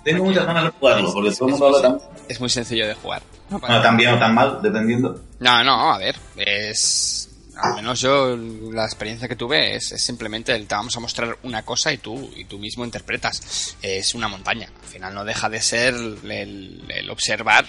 tengo 0.04 0.26
muchas 0.26 0.46
ganas 0.46 0.66
de 0.66 0.70
jugarlo, 0.72 1.14
porque 1.14 1.32
todo 1.32 1.46
el 1.46 1.52
mundo 1.52 1.66
habla 1.68 1.82
tan... 1.82 2.00
Es 2.28 2.40
muy 2.40 2.50
sencillo 2.50 2.88
de 2.88 2.96
jugar. 2.96 3.22
No, 3.50 3.60
tan 3.60 3.98
bien 3.98 4.14
o 4.14 4.20
tan 4.20 4.34
mal, 4.34 4.60
dependiendo. 4.62 5.22
No, 5.40 5.64
no, 5.64 5.94
a 5.94 5.98
ver, 5.98 6.16
es... 6.38 7.30
Al 7.56 7.76
menos 7.76 8.02
yo, 8.02 8.36
la 8.36 8.84
experiencia 8.84 9.28
que 9.28 9.36
tuve 9.36 9.76
es, 9.76 9.90
simplemente 10.04 10.56
el 10.56 10.66
te 10.66 10.74
vamos 10.74 10.98
a 10.98 11.00
mostrar 11.00 11.38
una 11.44 11.64
cosa 11.64 11.94
y 11.94 12.00
tú, 12.00 12.32
y 12.36 12.46
tú 12.46 12.58
mismo 12.58 12.84
interpretas. 12.84 13.78
Es 13.80 14.16
una 14.16 14.28
montaña. 14.28 14.70
Al 14.82 14.88
final 14.88 15.14
no 15.14 15.24
deja 15.24 15.50
de 15.50 15.62
ser 15.62 15.94
el 15.94 17.10
observar 17.12 17.66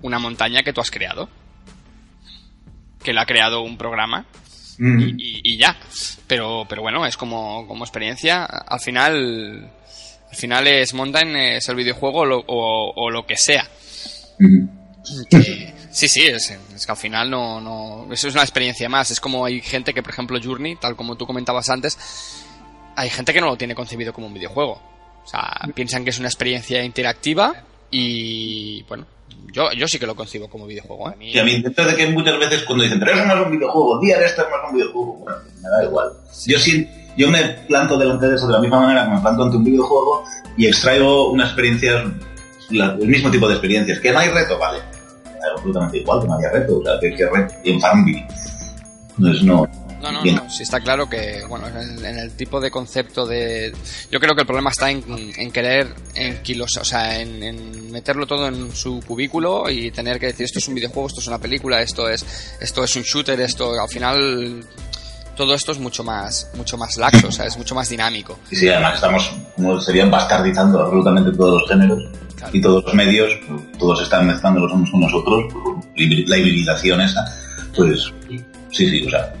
una 0.00 0.18
montaña 0.18 0.62
que 0.62 0.72
tú 0.72 0.80
has 0.80 0.90
creado 0.90 1.28
que 3.04 3.12
la 3.12 3.22
ha 3.22 3.26
creado 3.26 3.60
un 3.60 3.76
programa 3.78 4.24
y, 4.76 5.56
ya. 5.56 5.76
Pero, 6.26 6.66
pero 6.68 6.82
bueno, 6.82 7.06
es 7.06 7.16
como, 7.16 7.64
como 7.68 7.84
experiencia. 7.84 8.44
Al 8.44 8.80
final, 8.80 9.70
al 10.34 10.40
final 10.40 10.66
es 10.66 10.92
Mountain, 10.94 11.36
es 11.36 11.68
el 11.68 11.76
videojuego 11.76 12.42
o, 12.48 13.10
lo 13.10 13.24
que 13.24 13.36
sea. 13.36 13.68
sí, 15.92 16.08
sí, 16.08 16.26
es, 16.26 16.58
que 16.84 16.90
al 16.90 16.96
final 16.96 17.30
no, 17.30 17.60
no, 17.60 18.12
eso 18.12 18.26
es 18.26 18.34
una 18.34 18.42
experiencia 18.42 18.88
más. 18.88 19.12
Es 19.12 19.20
como 19.20 19.44
hay 19.44 19.60
gente 19.60 19.94
que, 19.94 20.02
por 20.02 20.10
ejemplo, 20.10 20.40
Journey, 20.42 20.74
tal 20.74 20.96
como 20.96 21.14
tú 21.14 21.24
comentabas 21.24 21.70
antes, 21.70 21.96
hay 22.96 23.10
gente 23.10 23.32
que 23.32 23.40
no 23.40 23.46
lo 23.46 23.56
tiene 23.56 23.76
concebido 23.76 24.12
como 24.12 24.26
un 24.26 24.34
videojuego. 24.34 24.82
O 25.24 25.26
sea, 25.26 25.56
piensan 25.72 26.02
que 26.02 26.10
es 26.10 26.18
una 26.18 26.28
experiencia 26.28 26.82
interactiva 26.82 27.54
y, 27.92 28.82
bueno, 28.88 29.06
yo, 29.52 29.70
yo 29.70 29.86
sí 29.86 30.00
que 30.00 30.06
lo 30.06 30.16
concibo 30.16 30.48
como 30.48 30.66
videojuego. 30.66 31.10
¿eh? 31.10 31.16
Y 31.20 31.38
a 31.38 31.44
mí, 31.44 31.62
dentro 31.62 31.86
de 31.86 31.94
que 31.94 32.08
muchas 32.08 32.40
veces 32.40 32.64
cuando 32.64 32.82
dicen, 32.82 32.98
pero 32.98 33.12
eso 33.12 33.24
no 33.24 33.34
es 33.34 33.46
un 33.46 33.52
videojuego, 33.52 34.00
día 34.00 34.18
de 34.18 34.26
esto 34.26 34.42
no 34.50 34.56
es 34.56 34.68
un 34.68 34.74
videojuego, 34.74 35.12
bueno, 35.18 35.38
me 35.62 35.68
da 35.68 35.84
igual. 35.84 36.12
Yo 36.46 36.58
sí, 36.58 36.88
yo 37.16 37.30
me 37.30 37.42
planto 37.68 37.98
delante 37.98 38.26
de 38.26 38.36
eso 38.36 38.46
de 38.46 38.54
la 38.54 38.60
misma 38.60 38.80
manera 38.80 39.04
que 39.04 39.10
me 39.12 39.20
planto 39.20 39.44
ante 39.44 39.56
un 39.56 39.64
videojuego 39.64 40.24
y 40.56 40.66
extraigo 40.66 41.30
una 41.30 41.44
experiencia, 41.44 42.04
el 42.70 43.08
mismo 43.08 43.30
tipo 43.30 43.48
de 43.48 43.54
experiencias. 43.54 44.00
Que 44.00 44.12
no 44.12 44.18
hay 44.18 44.30
reto, 44.30 44.58
vale. 44.58 44.80
absolutamente 45.54 45.98
igual 45.98 46.20
que 46.20 46.28
no 46.28 46.34
haya 46.36 46.50
reto, 46.50 46.78
o 46.78 46.84
sea, 46.84 46.98
que, 47.00 47.14
que 47.14 47.26
reto. 47.26 47.54
Y 47.64 47.72
en 47.72 47.80
Farmville. 47.80 48.26
Entonces 49.16 49.44
no, 49.44 49.68
no, 50.04 50.22
no, 50.22 50.32
no, 50.32 50.50
sí 50.50 50.64
está 50.64 50.80
claro 50.80 51.08
que, 51.08 51.42
bueno, 51.48 51.66
en, 51.68 52.04
el 52.04 52.32
tipo 52.32 52.60
de 52.60 52.70
concepto 52.70 53.26
de... 53.26 53.72
Yo 54.10 54.20
creo 54.20 54.34
que 54.34 54.42
el 54.42 54.46
problema 54.46 54.70
está 54.70 54.90
en, 54.90 55.02
querer 55.50 55.88
en 56.14 56.42
kilos, 56.42 56.76
o 56.78 56.84
sea, 56.84 57.18
en, 57.20 57.90
meterlo 57.90 58.26
todo 58.26 58.48
en 58.48 58.74
su 58.74 59.00
cubículo 59.00 59.70
y 59.70 59.90
tener 59.90 60.20
que 60.20 60.26
decir 60.26 60.44
esto 60.44 60.58
es 60.58 60.68
un 60.68 60.74
videojuego, 60.74 61.08
esto 61.08 61.20
es 61.20 61.28
una 61.28 61.38
película, 61.38 61.80
esto 61.80 62.08
es, 62.08 62.56
esto 62.60 62.84
es 62.84 62.96
un 62.96 63.02
shooter, 63.02 63.40
esto 63.40 63.80
al 63.80 63.88
final 63.88 64.64
todo 65.34 65.54
esto 65.54 65.72
es 65.72 65.78
mucho 65.78 66.04
más 66.04 66.50
mucho 66.54 66.76
más 66.76 66.96
laxo, 66.96 67.28
o 67.28 67.32
sea, 67.32 67.46
es 67.46 67.56
mucho 67.56 67.74
más 67.74 67.88
dinámico. 67.88 68.38
Y 68.50 68.56
sí, 68.56 68.68
además 68.68 68.96
estamos, 68.96 69.32
como 69.56 69.80
serían, 69.80 70.10
bastardizando 70.10 70.80
absolutamente 70.80 71.32
todos 71.32 71.60
los 71.60 71.70
géneros 71.70 72.04
y 72.52 72.60
todos 72.60 72.84
los 72.84 72.94
medios, 72.94 73.32
todos 73.78 74.02
están 74.02 74.26
mezclando 74.26 74.60
los 74.60 74.72
unos 74.72 74.90
con 74.90 75.00
los 75.00 75.14
otros, 75.14 75.44
la 75.96 76.36
hibridación 76.36 77.00
esa, 77.00 77.24
pues 77.74 78.12
sí, 78.70 78.88
sí, 78.88 79.06
o 79.06 79.10
sea, 79.10 79.32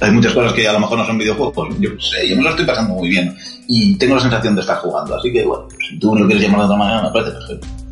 hay 0.00 0.10
muchas 0.10 0.32
cosas 0.32 0.52
que 0.52 0.66
a 0.66 0.72
lo 0.72 0.80
mejor 0.80 0.98
no 0.98 1.06
son 1.06 1.18
videojuegos, 1.18 1.68
yo 1.78 1.90
sé, 2.00 2.28
yo 2.28 2.36
me 2.36 2.42
lo 2.42 2.50
estoy 2.50 2.64
pasando 2.64 2.94
muy 2.94 3.08
bien 3.08 3.36
y 3.68 3.96
tengo 3.98 4.14
la 4.14 4.22
sensación 4.22 4.54
de 4.54 4.62
estar 4.62 4.78
jugando, 4.78 5.16
así 5.16 5.32
que 5.32 5.44
bueno, 5.44 5.68
si 5.88 5.98
tú 5.98 6.16
lo 6.16 6.26
quieres 6.26 6.44
llamar 6.44 6.60
de 6.60 6.64
otra 6.66 6.76
manera, 6.76 7.02
me 7.02 7.10
parece 7.10 7.32
perfecto. 7.32 7.83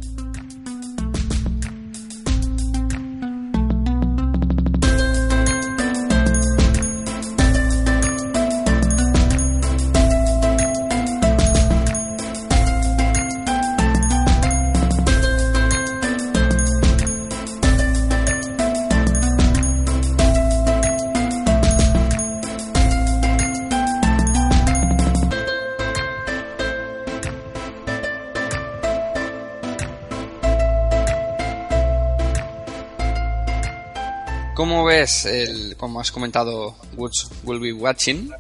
El, 35.27 35.77
como 35.77 36.01
has 36.01 36.11
comentado, 36.11 36.77
Woods 36.97 37.29
Will 37.45 37.61
Be 37.61 37.73
Watching? 37.73 38.31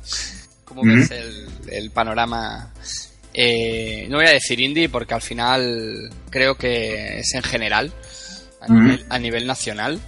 ¿Cómo 0.64 0.82
ves 0.84 1.10
el, 1.68 1.90
panorama? 1.90 2.72
Eh, 3.34 4.06
no 4.08 4.18
voy 4.18 4.26
a 4.26 4.32
decir 4.32 4.60
indie 4.60 4.88
porque 4.88 5.14
al 5.14 5.22
final 5.22 6.10
creo 6.30 6.54
que 6.56 7.18
es 7.18 7.34
en 7.34 7.42
general, 7.42 7.92
a, 9.08 9.18
nivel, 9.18 9.46
nacional. 9.46 10.00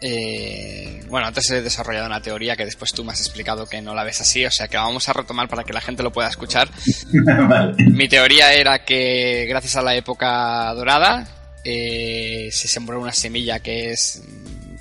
Eh, 0.00 1.04
bueno, 1.08 1.26
antes 1.26 1.50
he 1.50 1.62
desarrollado 1.62 2.06
una 2.06 2.20
teoría 2.20 2.56
que 2.56 2.64
después 2.64 2.92
tú 2.92 3.04
me 3.04 3.12
has 3.12 3.20
explicado 3.20 3.66
que 3.66 3.80
no 3.80 3.94
la 3.94 4.04
ves 4.04 4.20
así, 4.20 4.44
o 4.44 4.50
sea 4.50 4.68
que 4.68 4.76
vamos 4.76 5.08
a 5.08 5.12
retomar 5.12 5.48
para 5.48 5.64
que 5.64 5.72
la 5.72 5.80
gente 5.80 6.02
lo 6.02 6.12
pueda 6.12 6.28
escuchar. 6.28 6.68
Mi 7.78 8.08
teoría 8.08 8.52
era 8.54 8.84
que 8.84 9.46
gracias 9.48 9.76
a 9.76 9.82
la 9.82 9.94
época 9.94 10.72
dorada 10.74 11.28
eh, 11.68 12.48
se 12.52 12.68
sembró 12.68 13.00
una 13.00 13.12
semilla 13.12 13.58
que 13.58 13.90
es 13.90 14.22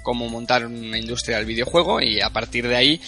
cómo 0.05 0.29
montar 0.29 0.65
una 0.65 0.97
industria 0.97 1.37
del 1.37 1.45
videojuego 1.45 1.99
y 1.99 2.21
a 2.21 2.29
partir 2.29 2.65
de 2.67 2.77
ahí 2.77 3.01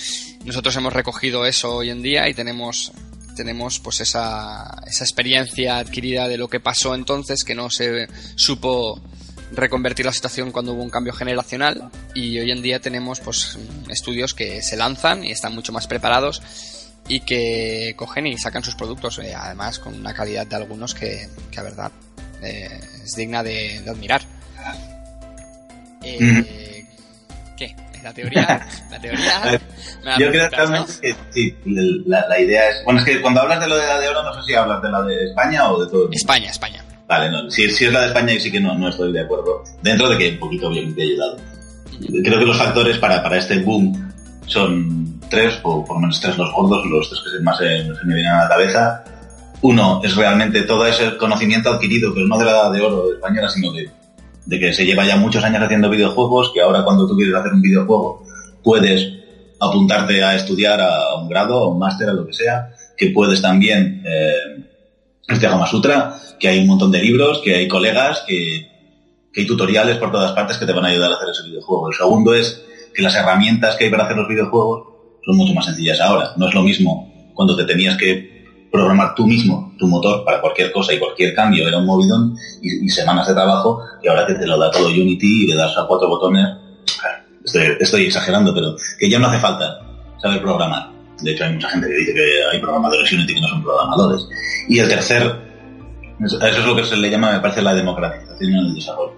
nosotros 0.44 0.76
hemos 0.76 0.92
recogido 0.92 1.46
eso 1.46 1.78
hoy 1.78 1.92
en 1.92 2.02
día 2.02 2.28
y 2.28 2.34
tenemos 2.34 2.92
tenemos 3.38 3.80
pues 3.80 4.02
esa, 4.02 4.82
esa 4.86 5.04
experiencia 5.04 5.78
adquirida 5.78 6.28
de 6.28 6.38
lo 6.38 6.50
que 6.50 6.60
pasó 6.60 6.96
entonces 6.96 7.44
que 7.44 7.56
no 7.56 7.70
se 7.70 8.08
supo 8.36 9.00
reconvertir 9.52 10.06
la 10.06 10.12
situación 10.12 10.52
cuando 10.52 10.74
hubo 10.74 10.84
un 10.84 10.90
cambio 10.90 11.14
generacional 11.14 11.90
y 12.16 12.38
hoy 12.40 12.52
en 12.52 12.62
día 12.62 12.82
tenemos 12.82 13.20
pues 13.22 13.58
estudios 13.90 14.34
que 14.34 14.62
se 14.62 14.76
lanzan 14.76 15.24
y 15.24 15.32
están 15.32 15.54
mucho 15.54 15.72
más 15.72 15.88
preparados 15.88 16.42
y 17.08 17.22
que 17.22 17.94
cogen 17.96 18.28
y 18.28 18.38
sacan 18.38 18.64
sus 18.64 18.76
productos 18.76 19.20
eh, 19.20 19.34
además 19.34 19.80
con 19.80 19.94
una 19.94 20.14
calidad 20.14 20.48
de 20.48 20.56
algunos 20.56 20.94
que, 20.94 21.30
que 21.52 21.60
a 21.60 21.64
verdad 21.64 21.92
eh, 22.42 22.80
es 23.04 23.16
digna 23.16 23.44
de, 23.44 23.84
admirar. 23.88 24.22
Eh, 26.04 26.67
¿Qué? 27.58 27.76
La 28.04 28.14
teoría. 28.14 28.68
La 28.92 29.00
teoría. 29.00 29.60
Yo 30.20 30.32
creo 30.32 30.50
que 30.50 31.16
sí, 31.32 31.56
la, 31.66 32.40
idea 32.40 32.70
es. 32.70 32.86
Bueno, 32.86 33.00
es 33.00 33.06
que 33.06 33.22
cuando 33.22 33.42
hablas 33.42 33.60
de 33.60 33.68
lo 33.68 33.76
de 33.76 33.86
la 33.86 34.00
de 34.00 34.08
oro, 34.08 34.24
no 34.24 34.34
sé 34.36 34.42
si 34.48 34.54
hablas 34.54 34.82
de 34.82 34.90
la 34.90 35.02
de 35.02 35.26
España 35.26 35.70
o 35.70 35.84
de 35.84 35.92
todo. 35.92 36.10
España, 36.12 36.50
España. 36.50 36.86
Vale, 37.08 37.32
no, 37.32 37.50
si, 37.50 37.70
si, 37.70 37.86
es 37.86 37.92
la 37.94 38.02
de 38.02 38.08
España, 38.08 38.34
y 38.34 38.40
sí 38.40 38.52
que 38.52 38.60
no, 38.60 38.76
no 38.78 38.90
estoy 38.90 39.12
de 39.12 39.22
acuerdo. 39.22 39.64
Dentro 39.82 40.10
de 40.10 40.18
que 40.18 40.30
un 40.34 40.40
poquito 40.40 40.70
bien 40.70 40.94
te 40.94 41.02
he 41.02 41.06
ayudado. 41.06 41.38
Creo 42.24 42.40
que 42.40 42.46
los 42.46 42.58
factores 42.58 42.98
para, 43.00 43.24
para 43.24 43.38
este 43.38 43.60
boom 43.60 44.14
son 44.46 45.20
tres, 45.30 45.60
o 45.64 45.84
por 45.84 45.98
lo 45.98 46.02
menos 46.02 46.22
tres 46.22 46.38
los 46.38 46.52
gordos, 46.54 46.86
los 46.86 47.10
tres 47.10 47.22
que 47.38 47.44
más 47.44 47.58
se, 47.58 47.84
me 48.06 48.14
vienen 48.14 48.34
a 48.34 48.44
la 48.44 48.50
cabeza. 48.50 49.04
Uno 49.62 50.02
es 50.04 50.16
realmente 50.16 50.62
todo 50.64 50.86
ese 50.86 51.18
conocimiento 51.18 51.72
adquirido, 51.72 52.14
pero 52.14 52.28
no 52.28 52.38
de 52.38 52.46
la 52.46 52.70
de 52.70 52.82
oro 52.82 53.14
española, 53.14 53.50
sino 53.50 53.72
de 53.72 53.90
de 54.48 54.60
que 54.60 54.74
se 54.74 54.86
lleva 54.86 55.06
ya 55.06 55.18
muchos 55.18 55.44
años 55.44 55.62
haciendo 55.62 55.90
videojuegos, 55.90 56.52
que 56.54 56.62
ahora 56.62 56.84
cuando 56.84 57.06
tú 57.06 57.16
quieres 57.16 57.36
hacer 57.36 57.52
un 57.52 57.62
videojuego 57.62 58.24
puedes 58.64 59.14
apuntarte 59.60 60.24
a 60.24 60.36
estudiar 60.36 60.80
a 60.80 61.16
un 61.16 61.28
grado, 61.28 61.58
a 61.60 61.68
un 61.68 61.78
máster, 61.78 62.10
a 62.10 62.14
lo 62.14 62.26
que 62.26 62.34
sea, 62.34 62.74
que 62.96 63.10
puedes 63.10 63.42
también 63.42 64.04
eh, 64.06 64.64
este 65.28 65.48
Gama 65.48 65.68
Sutra, 65.68 66.16
que 66.40 66.48
hay 66.48 66.60
un 66.60 66.68
montón 66.68 66.92
de 66.92 67.02
libros, 67.02 67.42
que 67.44 67.56
hay 67.56 67.68
colegas, 67.68 68.24
que, 68.26 68.70
que 69.34 69.42
hay 69.42 69.48
tutoriales 69.48 69.98
por 69.98 70.12
todas 70.12 70.32
partes 70.32 70.58
que 70.58 70.66
te 70.66 70.72
van 70.72 70.86
a 70.86 70.90
ayudar 70.90 71.12
a 71.12 71.16
hacer 71.16 71.30
ese 71.30 71.44
videojuego. 71.44 71.90
El 71.90 71.98
segundo 71.98 72.34
es 72.34 72.64
que 72.94 73.02
las 73.02 73.16
herramientas 73.16 73.76
que 73.76 73.86
hay 73.86 73.92
para 73.92 74.06
hacer 74.06 74.16
los 74.16 74.30
videojuegos 74.30 74.88
son 75.26 75.36
mucho 75.36 75.54
más 75.54 75.66
sencillas 75.66 76.00
ahora. 76.00 76.32
No 76.38 76.48
es 76.48 76.56
lo 76.56 76.64
mismo 76.64 77.32
cuando 77.34 77.58
te 77.58 77.66
tenías 77.66 77.98
que 77.98 78.37
programar 78.72 79.16
tú 79.16 79.26
mismo 79.26 79.74
tu 79.78 79.88
motor 79.88 80.24
para 80.24 80.42
cualquier 80.42 80.72
cosa 80.72 80.94
y 80.94 81.00
cualquier 81.00 81.34
cambio 81.34 81.68
era 81.68 81.78
un 81.78 81.86
movidón 81.86 82.36
y, 82.62 82.90
semanas 82.90 83.28
de 83.28 83.34
trabajo 83.34 83.82
y 84.04 84.08
ahora 84.08 84.26
que 84.26 84.34
te 84.34 84.46
lo 84.46 84.58
da 84.58 84.72
todo 84.72 84.88
Unity 84.88 85.44
y 85.44 85.48
le 85.48 85.56
das 85.56 85.78
a 85.78 85.86
cuatro 85.88 86.10
botones, 86.10 86.48
estoy, 87.80 88.06
exagerando, 88.06 88.54
pero 88.54 88.76
que 89.00 89.10
ya 89.10 89.20
no 89.20 89.28
hace 89.28 89.40
falta 89.40 89.80
saber 90.22 90.42
programar. 90.42 90.90
De 91.22 91.32
hecho, 91.32 91.46
hay 91.46 91.54
mucha 91.54 91.70
gente 91.70 91.88
que 91.88 91.96
dice 91.96 92.14
que 92.14 92.44
hay 92.52 92.60
programadores 92.60 93.12
Unity 93.12 93.34
que 93.34 93.42
no 93.42 93.48
son 93.48 93.64
programadores. 93.64 94.28
Y 94.68 94.80
el 94.80 94.88
tercer, 94.88 95.36
eso 96.20 96.40
es 96.40 96.66
lo 96.66 96.76
que 96.76 96.84
se 96.84 96.98
le 96.98 97.10
llama, 97.10 97.32
me 97.32 97.40
parece, 97.40 97.62
la 97.62 97.74
democratización 97.74 98.52
en 98.52 98.58
el 98.58 98.76
desarrollo. 98.76 99.16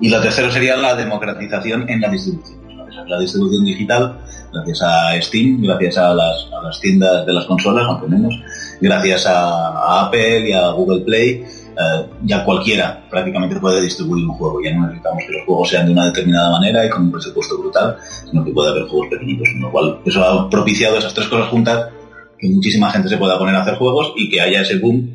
Y 0.00 0.10
lo 0.10 0.20
tercero 0.20 0.50
sería 0.50 0.76
la 0.76 0.94
democratización 0.94 1.88
en 1.88 2.00
la 2.00 2.08
distribución. 2.08 2.67
La 3.06 3.18
distribución 3.18 3.64
digital, 3.64 4.18
gracias 4.52 4.82
a 4.82 5.20
Steam, 5.20 5.62
gracias 5.62 5.98
a 5.98 6.14
las, 6.14 6.48
a 6.52 6.62
las 6.62 6.80
tiendas 6.80 7.24
de 7.26 7.32
las 7.32 7.44
consolas, 7.46 7.84
aunque 7.86 8.08
menos, 8.08 8.34
gracias 8.80 9.26
a, 9.26 10.06
Apple 10.06 10.48
y 10.48 10.52
a 10.52 10.70
Google 10.70 11.00
Play, 11.04 11.44
eh, 11.78 12.06
ya 12.24 12.44
cualquiera 12.44 13.06
prácticamente 13.08 13.60
puede 13.60 13.80
distribuir 13.80 14.24
un 14.24 14.34
juego. 14.34 14.60
Ya 14.62 14.74
no 14.74 14.86
necesitamos 14.86 15.22
que 15.26 15.32
los 15.32 15.44
juegos 15.46 15.68
sean 15.68 15.86
de 15.86 15.92
una 15.92 16.06
determinada 16.06 16.50
manera 16.50 16.84
y 16.84 16.90
con 16.90 17.02
un 17.02 17.12
presupuesto 17.12 17.58
brutal, 17.58 17.96
sino 18.28 18.44
que 18.44 18.52
puede 18.52 18.70
haber 18.70 18.84
juegos 18.84 19.08
pequeñitos. 19.10 19.48
Con 19.52 19.60
lo 19.60 19.72
cual, 19.72 19.98
eso 20.04 20.24
ha 20.24 20.50
propiciado 20.50 20.98
esas 20.98 21.14
tres 21.14 21.28
cosas 21.28 21.48
juntas, 21.48 21.90
que 22.38 22.48
muchísima 22.48 22.90
gente 22.90 23.08
se 23.08 23.16
pueda 23.16 23.38
poner 23.38 23.54
a 23.54 23.62
hacer 23.62 23.76
juegos 23.76 24.12
y 24.16 24.28
que 24.28 24.40
haya 24.40 24.62
ese 24.62 24.78
boom, 24.78 25.10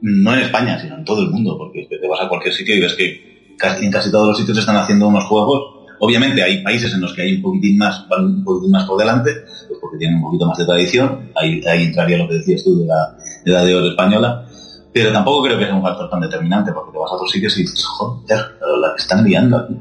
no 0.00 0.34
en 0.34 0.40
España, 0.40 0.78
sino 0.78 0.96
en 0.96 1.04
todo 1.04 1.22
el 1.22 1.30
mundo, 1.30 1.56
porque 1.58 1.86
te 1.88 2.08
vas 2.08 2.20
a 2.20 2.28
cualquier 2.28 2.54
sitio 2.54 2.76
y 2.76 2.80
ves 2.80 2.94
que 2.94 3.36
en 3.80 3.90
casi 3.90 4.10
todos 4.10 4.28
los 4.28 4.38
sitios 4.38 4.58
están 4.58 4.76
haciendo 4.76 5.08
unos 5.08 5.24
juegos 5.24 5.75
Obviamente 6.00 6.42
hay 6.42 6.62
países 6.62 6.92
en 6.92 7.00
los 7.00 7.14
que 7.14 7.22
hay 7.22 7.36
un 7.36 7.42
poquitín 7.42 7.78
más, 7.78 8.06
van 8.08 8.24
un 8.24 8.44
poquitín 8.44 8.70
más 8.70 8.84
por 8.84 8.98
delante, 8.98 9.32
pues 9.68 9.78
porque 9.80 9.98
tienen 9.98 10.18
un 10.18 10.24
poquito 10.24 10.46
más 10.46 10.58
de 10.58 10.66
tradición. 10.66 11.30
Ahí, 11.34 11.62
ahí 11.66 11.84
entraría 11.84 12.18
lo 12.18 12.28
que 12.28 12.34
decías 12.34 12.62
tú 12.64 12.80
de 12.80 12.86
la, 12.86 13.16
la 13.44 13.64
de 13.64 13.74
oro 13.74 13.90
española. 13.90 14.46
Pero 14.92 15.12
tampoco 15.12 15.44
creo 15.44 15.58
que 15.58 15.66
sea 15.66 15.74
un 15.74 15.82
factor 15.82 16.08
tan 16.08 16.20
determinante, 16.20 16.72
porque 16.72 16.92
te 16.92 16.98
vas 16.98 17.10
a 17.10 17.14
otros 17.14 17.30
sitios 17.30 17.56
y 17.58 17.62
dices, 17.62 17.84
joder, 17.84 18.38
la 18.80 18.94
que 18.94 19.02
están 19.02 19.24
liando 19.24 19.58
aquí. 19.58 19.76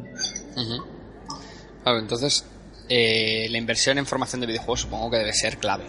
entonces, 1.86 2.45
eh, 2.89 3.47
la 3.49 3.58
inversión 3.58 3.97
en 3.97 4.06
formación 4.06 4.41
de 4.41 4.47
videojuegos 4.47 4.82
supongo 4.82 5.10
que 5.12 5.17
debe 5.17 5.34
ser 5.34 5.58
clave. 5.58 5.86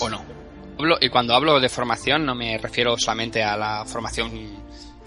¿O 0.00 0.08
no? 0.08 0.38
Y 1.00 1.08
cuando 1.08 1.34
hablo 1.34 1.58
de 1.60 1.68
formación 1.68 2.24
no 2.24 2.34
me 2.34 2.56
refiero 2.56 2.96
solamente 2.96 3.42
a 3.42 3.56
la 3.56 3.84
formación 3.84 4.30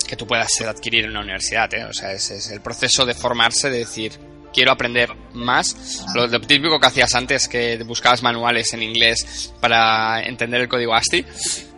que 0.08 0.15
tú 0.17 0.27
puedas 0.27 0.49
adquirir 0.62 1.06
en 1.06 1.13
la 1.13 1.21
universidad, 1.21 1.73
¿eh? 1.73 1.86
o 1.86 1.93
sea, 1.93 2.12
es, 2.12 2.51
el 2.51 2.60
proceso 2.60 3.06
de 3.06 3.13
formarse, 3.13 3.69
de 3.69 3.80
decir, 3.80 4.12
quiero 4.53 4.71
aprender 4.71 5.09
más. 5.33 6.05
Lo, 6.15 6.29
típico 6.41 6.79
que 6.79 6.87
hacías 6.87 7.13
antes, 7.15 7.47
que 7.47 7.81
buscabas 7.83 8.23
manuales 8.23 8.73
en 8.73 8.83
inglés 8.83 9.53
para 9.59 10.23
entender 10.23 10.61
el 10.61 10.67
código 10.67 10.93
ASCII. 10.93 11.25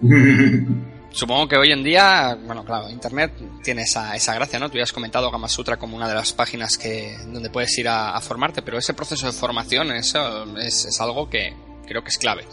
Supongo 1.12 1.47
que 1.47 1.57
hoy 1.57 1.71
en 1.71 1.83
día, 1.83 2.36
bueno, 2.43 2.65
claro, 2.65 2.89
Internet 2.89 3.33
tiene 3.63 3.83
esa, 3.83 4.15
esa 4.15 4.33
gracia, 4.33 4.57
¿no? 4.57 4.71
Tú 4.71 4.77
ya 4.77 4.83
has 4.83 4.91
comentado 4.91 5.29
Gama 5.29 5.47
Sutra 5.47 5.77
como 5.77 5.95
una 5.95 6.07
de 6.07 6.15
las 6.15 6.33
páginas 6.33 6.75
que, 6.75 7.15
donde 7.31 7.51
puedes 7.51 7.77
ir 7.77 7.88
a, 7.88 8.19
formarte, 8.19 8.63
pero 8.63 8.79
ese 8.79 8.95
proceso 8.95 9.27
de 9.27 9.31
formación 9.31 9.91
eso 9.91 10.57
es, 10.57 10.86
es 10.86 10.99
algo 10.99 11.29
que 11.29 11.53
creo 11.86 12.03
que 12.03 12.09
es 12.09 12.17
clave. 12.17 12.45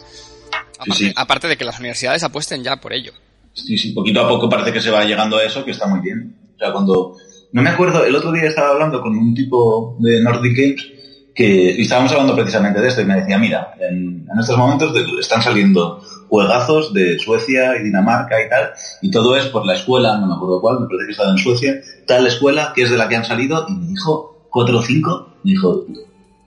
Aparte, 0.77 1.13
aparte, 1.15 1.47
de 1.47 1.57
que 1.57 1.65
las 1.65 1.79
universidades 1.79 2.23
apuesten 2.23 2.63
ya 2.63 2.75
por 2.75 2.93
ello. 2.93 3.13
Sí, 3.53 3.77
sí, 3.79 3.93
poquito 3.93 4.21
a 4.21 4.27
poco 4.27 4.47
parece 4.47 4.71
que 4.71 4.81
se 4.81 4.91
va 4.91 5.05
llegando 5.05 5.37
a 5.37 5.43
eso, 5.43 5.65
que 5.65 5.71
está 5.71 5.87
muy 5.87 5.99
bien. 5.99 6.35
O 6.55 6.57
sea, 6.59 6.71
cuando 6.71 7.17
no 7.53 7.61
me 7.61 7.69
acuerdo, 7.69 8.05
el 8.05 8.15
otro 8.15 8.31
día 8.31 8.43
estaba 8.43 8.69
hablando 8.69 9.01
con 9.01 9.17
un 9.17 9.33
tipo 9.33 9.97
de 9.99 10.21
Nordic 10.21 10.57
Games 10.57 10.87
que, 11.35 11.75
y 11.77 11.81
estábamos 11.81 12.11
hablando 12.11 12.35
precisamente 12.35 12.79
de 12.79 12.87
esto 12.87 13.01
y 13.01 13.05
me 13.05 13.15
decía, 13.15 13.37
mira, 13.37 13.73
en, 13.79 14.27
estos 14.39 14.57
momentos 14.57 14.93
están 15.19 15.41
saliendo 15.41 16.01
juegazos 16.29 16.93
de 16.93 17.19
Suecia 17.19 17.77
y 17.77 17.83
Dinamarca 17.83 18.41
y 18.41 18.49
tal, 18.49 18.71
y 19.01 19.11
todo 19.11 19.35
es 19.35 19.45
por 19.47 19.65
la 19.65 19.75
escuela, 19.75 20.17
no 20.17 20.27
me 20.27 20.33
acuerdo 20.33 20.61
cuál, 20.61 20.79
me 20.79 20.87
parece 20.87 21.05
que 21.05 21.11
estaba 21.11 21.31
en 21.31 21.37
Suecia, 21.37 21.81
tal 22.07 22.25
escuela 22.25 22.71
que 22.73 22.83
es 22.83 22.89
de 22.89 22.97
la 22.97 23.09
que 23.09 23.17
han 23.17 23.25
salido, 23.25 23.65
y 23.67 23.73
me 23.73 23.87
dijo, 23.87 24.47
cuatro 24.49 24.79
o 24.79 24.81
cinco, 24.81 25.29
me 25.43 25.51
dijo, 25.51 25.85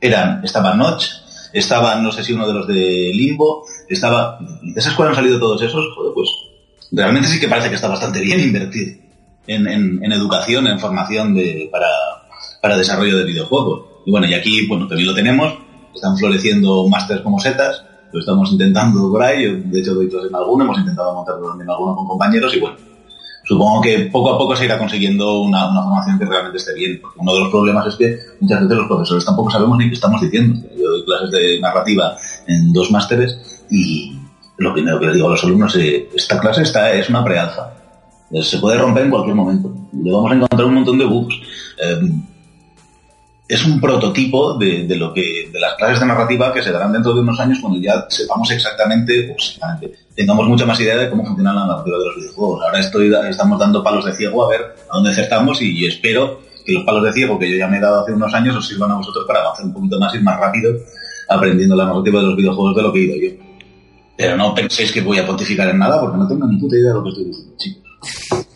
eran, 0.00 0.42
estaba 0.44 0.74
Notch, 0.74 1.06
estaba, 1.52 1.96
no 1.96 2.12
sé 2.12 2.24
si 2.24 2.32
uno 2.32 2.46
de 2.46 2.54
los 2.54 2.66
de 2.66 3.10
Limbo, 3.14 3.64
estaba, 3.88 4.38
de 4.40 4.80
esa 4.80 4.90
escuela 4.90 5.10
han 5.10 5.16
salido 5.16 5.38
todos 5.38 5.60
esos, 5.62 5.84
joder, 5.94 6.12
pues, 6.14 6.28
realmente 6.92 7.28
sí 7.28 7.40
que 7.40 7.48
parece 7.48 7.68
que 7.68 7.74
está 7.74 7.88
bastante 7.88 8.20
bien 8.20 8.40
invertido 8.40 9.03
en, 9.46 10.12
educación, 10.12 10.66
en 10.66 10.78
formación 10.78 11.37
para, 11.70 11.88
para 12.61 12.76
desarrollo 12.76 13.18
de 13.18 13.24
videojuegos. 13.24 13.83
Y 14.07 14.11
bueno, 14.11 14.26
y 14.26 14.35
aquí, 14.35 14.66
bueno, 14.66 14.87
también 14.87 15.09
lo 15.09 15.14
tenemos, 15.14 15.54
están 15.94 16.16
floreciendo 16.16 16.88
másters 16.88 17.22
como 17.22 17.38
setas, 17.38 17.85
lo 18.12 18.20
estamos 18.20 18.52
intentando 18.52 19.11
por 19.11 19.22
ahí, 19.22 19.62
de 19.64 19.80
hecho 19.80 19.94
doy 19.94 20.07
en 20.07 20.35
alguno, 20.35 20.64
hemos 20.64 20.78
intentado 20.78 21.14
montarlo 21.14 21.48
también 21.48 21.68
alguno 21.70 21.96
con 21.96 22.07
compañeros 22.07 22.54
y 22.54 22.61
bueno, 22.61 22.76
supongo 23.44 23.80
que 23.80 24.09
poco 24.12 24.35
a 24.35 24.38
poco 24.38 24.54
se 24.54 24.66
irá 24.66 24.78
consiguiendo 24.78 25.40
una, 25.40 25.68
una, 25.70 25.83
formación 25.83 26.18
que 26.18 26.26
realmente 26.26 26.59
esté 26.59 26.74
bien, 26.74 27.00
porque 27.00 27.18
uno 27.18 27.35
de 27.35 27.40
los 27.40 27.48
problemas 27.50 27.87
es 27.87 27.96
que 27.96 28.18
muchas 28.40 28.61
veces 28.62 28.76
los 28.76 28.87
profesores 28.87 29.24
tampoco 29.24 29.50
sabemos 29.50 29.78
ni 29.78 29.88
qué 29.88 29.94
estamos 29.94 30.20
diciendo. 30.20 30.61
Yo 30.76 30.90
doy 30.90 31.04
clases 31.04 31.30
de 31.30 31.61
narrativa 31.61 32.16
en 32.46 32.72
dos 32.72 32.90
másteres 32.90 33.64
y 33.70 34.16
lo 34.59 34.72
primero 34.72 35.00
que 35.00 35.07
le 35.07 35.14
digo 35.14 35.26
a 35.26 35.30
los 35.30 35.44
alumnos 35.44 35.74
es, 35.76 36.04
esta 36.14 36.38
clase 36.38 36.62
está, 36.62 36.92
es 36.92 37.09
una 37.09 37.24
prealfa 37.24 37.84
se 38.42 38.58
puede 38.58 38.78
romper 38.78 39.04
en 39.04 39.10
cualquier 39.10 39.34
momento. 39.34 39.72
Le 39.92 40.10
vamos 40.10 40.32
a 40.32 40.34
encontrar 40.34 40.64
un 40.64 40.74
montón 40.74 40.98
de 40.98 41.04
bugs. 41.04 41.34
Eh, 41.82 42.10
es 43.46 43.64
un 43.66 43.78
prototipo 43.80 44.56
de, 44.56 44.87
lo 44.96 45.12
que 45.12 45.50
de 45.52 45.60
las 45.60 45.74
clases 45.74 46.00
de 46.00 46.06
narrativa 46.06 46.52
que 46.52 46.62
se 46.62 46.72
darán 46.72 46.92
dentro 46.92 47.12
de 47.12 47.20
unos 47.20 47.38
años 47.38 47.58
cuando 47.60 47.78
ya 47.78 48.06
sepamos 48.08 48.50
exactamente, 48.50 49.34
pues, 49.34 49.58
tengamos 50.14 50.48
mucha 50.48 50.64
más 50.64 50.80
idea 50.80 50.96
de 50.96 51.10
cómo 51.10 51.24
funciona 51.26 51.52
la 51.52 51.66
narrativa 51.66 51.98
de 51.98 52.04
los 52.06 52.16
videojuegos. 52.16 52.62
Ahora 52.64 53.28
estamos 53.28 53.58
dando 53.58 53.82
palos 53.82 54.06
de 54.06 54.14
ciego 54.14 54.44
a 54.44 54.48
ver 54.48 54.60
a 54.90 54.94
dónde 54.94 55.10
acertamos 55.10 55.60
y, 55.60 55.84
espero 55.84 56.40
que 56.64 56.72
los 56.72 56.84
palos 56.84 57.04
de 57.04 57.12
ciego 57.12 57.38
que 57.38 57.50
yo 57.50 57.58
ya 57.58 57.68
me 57.68 57.76
he 57.76 57.80
dado 57.80 58.00
hace 58.00 58.12
unos 58.12 58.32
años 58.32 58.56
os 58.56 58.66
sirvan 58.66 58.90
a 58.92 58.96
vosotros 58.96 59.26
para 59.26 59.40
avanzar 59.40 59.66
un 59.66 59.74
poquito 59.74 60.00
más 60.00 60.14
y 60.14 60.20
más 60.20 60.40
rápido 60.40 60.72
aprendiendo 61.28 61.76
la 61.76 61.84
narrativa 61.84 62.20
de 62.20 62.26
los 62.26 62.37
videojuegos 62.37 62.76
de 62.76 62.82
lo 62.82 62.92
que 62.92 62.98
he 62.98 63.02
ido 63.02 63.16
yo. 63.16 63.44
Pero 64.16 64.37
no 64.38 64.54
penséis 64.54 64.90
que 64.90 65.02
voy 65.02 65.18
a 65.18 65.26
pontificar 65.26 65.68
en 65.68 65.78
nada 65.78 66.00
porque 66.00 66.16
no 66.16 66.26
tengo 66.26 66.46
ni 66.46 66.58
puta 66.58 66.76
idea 66.76 66.88
de 66.88 66.94
lo 66.94 67.02
que 67.02 67.10
estoy 67.10 67.24
diciendo, 67.24 67.54
chicos. 67.58 67.84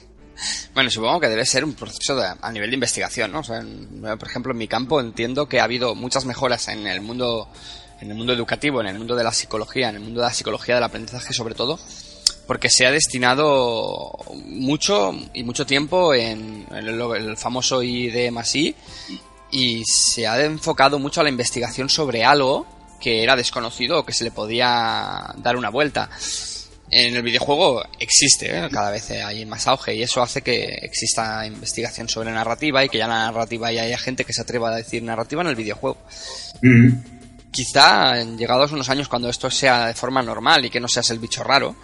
Bueno, 0.72 0.90
supongo 0.90 1.18
que 1.18 1.28
debe 1.28 1.44
ser 1.44 1.64
un 1.64 1.74
proceso 1.74 2.22
a 2.40 2.52
nivel 2.52 2.70
de 2.70 2.74
investigación, 2.74 3.32
¿no? 3.32 3.42
por 3.42 4.28
ejemplo, 4.28 4.52
en 4.52 4.58
mi 4.58 4.68
campo 4.68 5.00
entiendo 5.00 5.48
que 5.48 5.58
ha 5.58 5.64
habido 5.64 5.96
muchas 5.96 6.24
mejoras 6.24 6.68
en 6.68 6.86
el 6.86 7.00
mundo 7.00 7.48
en 8.00 8.10
el 8.10 8.16
mundo 8.16 8.32
educativo, 8.32 8.80
en 8.80 8.86
el 8.86 8.98
mundo 8.98 9.16
de 9.16 9.24
la 9.24 9.32
psicología, 9.32 9.88
en 9.88 9.96
el 9.96 10.02
mundo 10.02 10.20
de 10.20 10.28
la 10.28 10.32
psicología 10.32 10.76
del 10.76 10.84
aprendizaje 10.84 11.32
sobre 11.32 11.56
todo, 11.56 11.80
porque 12.46 12.70
se 12.70 12.86
ha 12.86 12.92
destinado 12.92 14.12
mucho 14.46 15.12
y 15.34 15.42
mucho 15.42 15.66
tiempo 15.66 16.14
en 16.14 16.66
el, 16.70 17.36
famoso 17.36 17.82
ID 17.82 18.30
más 18.30 18.54
I 18.54 18.74
y 19.50 19.82
se 19.84 20.26
ha 20.26 20.40
enfocado 20.44 20.98
mucho 20.98 21.20
a 21.20 21.24
la 21.24 21.30
investigación 21.30 21.88
sobre 21.88 22.24
algo 22.24 22.66
que 23.00 23.22
era 23.22 23.34
desconocido 23.34 23.98
o 23.98 24.06
que 24.06 24.12
se 24.12 24.24
le 24.24 24.30
podía 24.30 25.34
dar 25.36 25.56
una 25.56 25.70
vuelta 25.70 26.08
en 26.90 27.16
el 27.16 27.22
videojuego 27.22 27.82
existe, 27.98 28.56
¿eh? 28.56 28.68
cada 28.70 28.90
vez 28.90 29.10
hay 29.10 29.44
más 29.44 29.66
auge 29.66 29.94
y 29.94 30.02
eso 30.02 30.22
hace 30.22 30.42
que 30.42 30.64
exista 30.82 31.46
investigación 31.46 32.08
sobre 32.08 32.30
narrativa 32.30 32.84
y 32.84 32.88
que 32.88 32.98
ya 32.98 33.06
la 33.06 33.30
narrativa 33.30 33.70
y 33.72 33.78
haya 33.78 33.98
gente 33.98 34.24
que 34.24 34.32
se 34.32 34.42
atreva 34.42 34.70
a 34.70 34.76
decir 34.76 35.02
narrativa 35.02 35.42
en 35.42 35.48
el 35.48 35.56
videojuego. 35.56 35.98
Mm. 36.62 36.88
Quizá 37.50 38.22
llegados 38.22 38.72
unos 38.72 38.88
años 38.88 39.08
cuando 39.08 39.28
esto 39.28 39.50
sea 39.50 39.86
de 39.86 39.94
forma 39.94 40.22
normal 40.22 40.64
y 40.64 40.70
que 40.70 40.80
no 40.80 40.88
seas 40.88 41.10
el 41.10 41.18
bicho 41.18 41.42
raro, 41.42 41.76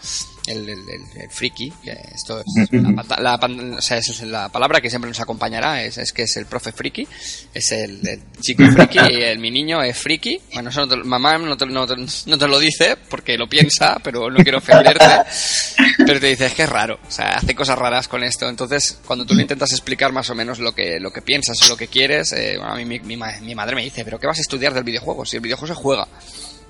el, 0.47 0.69
el, 0.69 0.79
el, 0.89 1.31
friki, 1.31 1.71
que 1.83 1.93
esto 2.15 2.41
es 2.41 2.71
la, 3.19 3.35
o 3.77 3.81
sea, 3.81 3.99
es 3.99 4.23
la 4.23 4.49
palabra 4.51 4.81
que 4.81 4.91
siempre 4.91 5.09
nos 5.09 5.21
acompañará, 5.21 5.83
es, 5.83 5.97
es 5.99 6.13
que 6.13 6.23
es 6.23 6.37
el 6.37 6.47
profe 6.47 6.73
friki, 6.73 7.07
es 7.55 7.73
el, 7.73 8.21
chico 8.41 8.65
friki, 8.71 8.99
y 8.99 9.23
el, 9.23 9.39
mi 9.39 9.51
niño 9.51 9.83
es 9.83 9.97
friki. 9.97 10.41
Bueno, 10.53 10.71
eso 10.71 10.87
mamá 11.05 11.39
no 11.39 11.57
te, 11.57 11.67
no, 11.67 11.87
no 11.87 12.39
te, 12.39 12.49
lo 12.49 12.59
dice 12.59 12.97
porque 13.09 13.39
lo 13.39 13.49
piensa, 13.49 13.97
pero 14.03 14.31
no 14.31 14.43
quiero 14.43 14.59
ofenderte, 14.59 15.05
pero 16.07 16.21
te 16.21 16.27
dice, 16.27 16.47
es 16.47 16.55
que 16.55 16.65
es 16.65 16.69
raro, 16.69 16.99
o 17.07 17.11
sea, 17.11 17.37
hace 17.37 17.55
cosas 17.55 17.79
raras 17.79 18.09
con 18.09 18.23
esto. 18.23 18.49
Entonces, 18.49 18.99
cuando 19.07 19.25
tú 19.25 19.35
le 19.35 19.43
intentas 19.43 19.73
explicar 19.73 20.13
más 20.13 20.29
o 20.31 20.35
menos 20.35 20.59
lo 20.59 20.75
que, 20.75 21.01
lo 21.01 21.11
que 21.11 21.23
piensas 21.23 21.61
o 21.63 21.69
lo 21.69 21.77
que 21.77 21.89
quieres, 21.89 22.33
eh, 22.33 22.57
bueno, 22.59 22.75
a 22.75 22.77
mí 22.77 22.85
mi, 22.85 23.01
mi, 23.01 23.17
mi 23.17 23.55
madre 23.55 23.77
me 23.77 23.85
dice, 23.85 24.05
pero 24.05 24.19
¿qué 24.19 24.27
vas 24.27 24.39
a 24.39 24.43
estudiar 24.43 24.75
del 24.75 24.85
videojuego? 24.85 25.25
Si 25.25 25.37
el 25.37 25.43
videojuego 25.43 25.75
se 25.75 25.81
juega. 25.81 26.07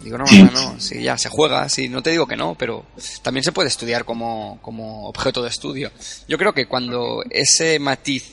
Digo, 0.04 0.18
no, 0.18 0.26
no, 0.26 0.50
no, 0.50 0.80
sí, 0.80 1.02
ya 1.02 1.16
se 1.16 1.30
juega, 1.30 1.66
sí, 1.70 1.88
no 1.88 2.02
te 2.02 2.10
digo 2.10 2.26
que 2.26 2.36
no, 2.36 2.54
pero 2.56 2.84
también 3.22 3.42
se 3.42 3.52
puede 3.52 3.68
estudiar 3.68 4.04
como, 4.04 4.58
como 4.60 5.08
objeto 5.08 5.42
de 5.42 5.48
estudio. 5.48 5.90
Yo 6.28 6.36
creo 6.36 6.52
que 6.52 6.66
cuando 6.66 7.24
ese 7.30 7.78
matiz 7.78 8.32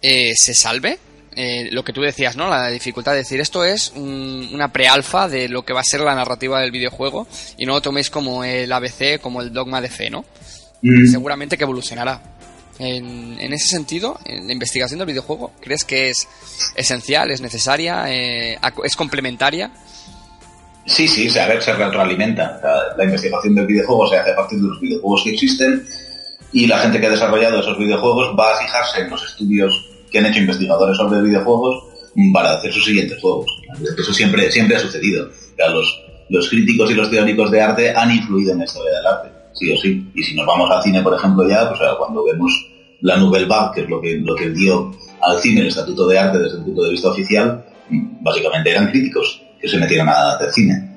eh, 0.00 0.32
se 0.36 0.54
salve, 0.54 1.00
eh, 1.34 1.68
lo 1.72 1.84
que 1.84 1.92
tú 1.92 2.00
decías, 2.00 2.36
¿no? 2.36 2.48
La 2.48 2.68
dificultad 2.68 3.12
de 3.12 3.18
decir 3.18 3.40
esto 3.40 3.64
es 3.64 3.92
una 3.96 4.72
prealfa 4.72 5.28
de 5.28 5.48
lo 5.48 5.64
que 5.64 5.72
va 5.72 5.80
a 5.80 5.84
ser 5.84 6.00
la 6.00 6.14
narrativa 6.14 6.60
del 6.60 6.70
videojuego 6.70 7.26
y 7.56 7.66
no 7.66 7.72
lo 7.72 7.82
toméis 7.82 8.08
como 8.08 8.44
el 8.44 8.72
ABC, 8.72 9.20
como 9.20 9.42
el 9.42 9.52
dogma 9.52 9.80
de 9.80 9.88
fe, 9.88 10.10
¿no? 10.10 10.24
Mm. 10.82 11.10
Seguramente 11.10 11.56
que 11.58 11.64
evolucionará. 11.64 12.22
En, 12.78 13.36
en, 13.40 13.52
ese 13.52 13.66
sentido, 13.66 14.20
en 14.24 14.46
la 14.46 14.52
investigación 14.52 14.98
del 14.98 15.08
videojuego, 15.08 15.52
¿crees 15.60 15.84
que 15.84 16.10
es 16.10 16.28
esencial, 16.76 17.32
es 17.32 17.40
necesaria, 17.40 18.04
eh, 18.08 18.56
es 18.84 18.94
complementaria? 18.94 19.72
Sí, 20.88 21.06
sí, 21.06 21.38
a 21.38 21.46
ver, 21.46 21.62
se 21.62 21.74
retroalimenta. 21.74 22.60
La, 22.96 23.04
investigación 23.04 23.54
del 23.54 23.66
videojuego 23.66 24.08
se 24.08 24.16
hace 24.16 24.30
a 24.32 24.36
partir 24.36 24.58
de 24.58 24.68
los 24.68 24.80
videojuegos 24.80 25.22
que 25.22 25.30
existen 25.30 25.86
y 26.50 26.66
la 26.66 26.78
gente 26.78 26.98
que 26.98 27.06
ha 27.06 27.10
desarrollado 27.10 27.60
esos 27.60 27.78
videojuegos 27.78 28.34
va 28.38 28.54
a 28.54 28.56
fijarse 28.56 29.02
en 29.02 29.10
los 29.10 29.22
estudios 29.22 29.86
que 30.10 30.18
han 30.18 30.26
hecho 30.26 30.40
investigadores 30.40 30.96
sobre 30.96 31.20
videojuegos 31.20 31.84
para 32.32 32.54
hacer 32.54 32.72
sus 32.72 32.86
siguientes 32.86 33.20
juegos. 33.20 33.46
Eso 33.98 34.14
siempre, 34.14 34.50
siempre 34.50 34.76
ha 34.76 34.80
sucedido. 34.80 35.28
los, 35.58 36.02
los 36.30 36.48
críticos 36.48 36.90
y 36.90 36.94
los 36.94 37.10
teóricos 37.10 37.50
de 37.50 37.60
arte 37.60 37.94
han 37.94 38.10
influido 38.10 38.52
en 38.52 38.58
la 38.58 38.64
historia 38.64 38.92
del 38.94 39.06
arte, 39.06 39.28
sí 39.52 39.70
o 39.70 39.76
sí. 39.76 40.10
Y 40.14 40.22
si 40.22 40.34
nos 40.34 40.46
vamos 40.46 40.70
al 40.70 40.82
cine, 40.82 41.02
por 41.02 41.14
ejemplo, 41.14 41.46
ya, 41.46 41.68
pues 41.68 41.80
cuando 41.98 42.24
vemos 42.24 42.50
la 43.02 43.18
Nouvelle 43.18 43.46
Vague, 43.46 43.74
que 43.74 43.80
es 43.82 43.90
lo 43.90 44.00
que, 44.00 44.16
lo 44.16 44.34
que 44.34 44.48
dio 44.50 44.90
al 45.20 45.38
cine 45.38 45.60
el 45.60 45.68
estatuto 45.68 46.08
de 46.08 46.18
arte 46.18 46.38
desde 46.38 46.56
el 46.56 46.64
punto 46.64 46.82
de 46.82 46.90
vista 46.92 47.10
oficial, 47.10 47.66
básicamente 48.22 48.70
eran 48.70 48.90
críticos 48.90 49.42
que 49.60 49.68
se 49.68 49.78
metieron 49.78 50.08
a 50.08 50.32
hacer 50.32 50.52
cine. 50.52 50.88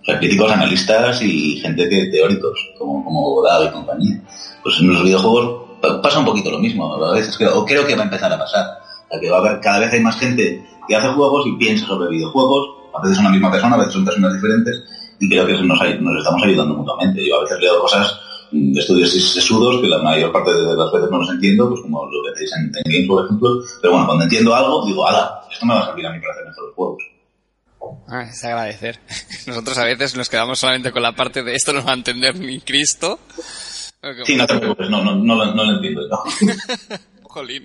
O 0.00 0.04
sea, 0.04 0.18
críticos, 0.18 0.52
analistas 0.52 1.22
y 1.22 1.56
gente 1.60 1.88
que 1.88 2.06
teóricos, 2.06 2.58
como, 2.78 3.02
como 3.04 3.20
Godard 3.36 3.68
y 3.68 3.70
compañía. 3.70 4.20
Pues 4.62 4.78
en 4.80 4.92
los 4.92 5.02
videojuegos 5.02 5.64
pasa 6.02 6.18
un 6.18 6.24
poquito 6.24 6.50
lo 6.50 6.58
mismo. 6.58 6.92
A 6.94 7.14
veces 7.14 7.36
creo, 7.36 7.58
o 7.58 7.64
creo 7.64 7.86
que 7.86 7.94
va 7.94 8.02
a 8.02 8.04
empezar 8.04 8.32
a 8.32 8.38
pasar. 8.38 8.66
que 9.20 9.30
va 9.30 9.38
a 9.38 9.40
haber, 9.40 9.60
cada 9.60 9.78
vez 9.78 9.92
hay 9.92 10.00
más 10.00 10.18
gente 10.18 10.64
que 10.86 10.96
hace 10.96 11.08
juegos 11.08 11.46
y 11.46 11.52
piensa 11.56 11.86
sobre 11.86 12.10
videojuegos. 12.10 12.68
A 12.94 13.00
veces 13.00 13.16
son 13.16 13.24
la 13.24 13.30
misma 13.30 13.50
persona, 13.50 13.74
a 13.74 13.78
veces 13.78 13.94
son 13.94 14.04
personas 14.04 14.34
diferentes. 14.34 14.82
Y 15.20 15.28
creo 15.28 15.46
que 15.46 15.52
nos, 15.54 15.78
nos 16.00 16.18
estamos 16.18 16.42
ayudando 16.42 16.74
mutuamente. 16.74 17.26
Yo 17.26 17.38
a 17.38 17.42
veces 17.42 17.58
leo 17.60 17.80
cosas 17.80 18.14
de 18.50 18.78
estudios 18.78 19.10
sesudos 19.10 19.80
que 19.80 19.88
la 19.88 19.98
mayor 19.98 20.30
parte 20.32 20.52
de 20.52 20.76
las 20.76 20.92
veces 20.92 21.10
no 21.10 21.18
los 21.18 21.30
entiendo, 21.30 21.68
pues 21.68 21.80
como 21.80 22.04
lo 22.04 22.22
que 22.22 22.30
hacéis 22.34 22.52
en, 22.56 22.72
en 22.84 22.92
Games, 22.92 23.08
por 23.08 23.24
ejemplo. 23.24 23.62
Pero 23.80 23.92
bueno, 23.92 24.06
cuando 24.06 24.24
entiendo 24.24 24.54
algo, 24.54 24.84
digo, 24.86 25.06
ala, 25.06 25.40
esto 25.50 25.66
me 25.66 25.74
va 25.74 25.80
a 25.80 25.86
servir 25.86 26.06
a 26.06 26.12
mí 26.12 26.20
para 26.20 26.32
hacer 26.34 26.46
mejores 26.46 26.74
juegos. 26.74 27.13
Ah, 28.08 28.22
es 28.22 28.44
agradecer. 28.44 28.98
Nosotros 29.46 29.78
a 29.78 29.84
veces 29.84 30.16
nos 30.16 30.28
quedamos 30.28 30.58
solamente 30.58 30.92
con 30.92 31.02
la 31.02 31.12
parte 31.12 31.42
de 31.42 31.54
esto 31.54 31.72
no 31.72 31.84
va 31.84 31.92
a 31.92 31.94
entender 31.94 32.36
ni 32.36 32.60
Cristo. 32.60 33.18
Sí, 34.24 34.36
no 34.36 34.46
te 34.46 34.58
preocupes, 34.58 34.90
no, 34.90 35.02
no, 35.02 35.14
no, 35.16 35.34
lo 35.34 35.76
entiendo. 35.76 36.02
Jolín. 37.22 37.64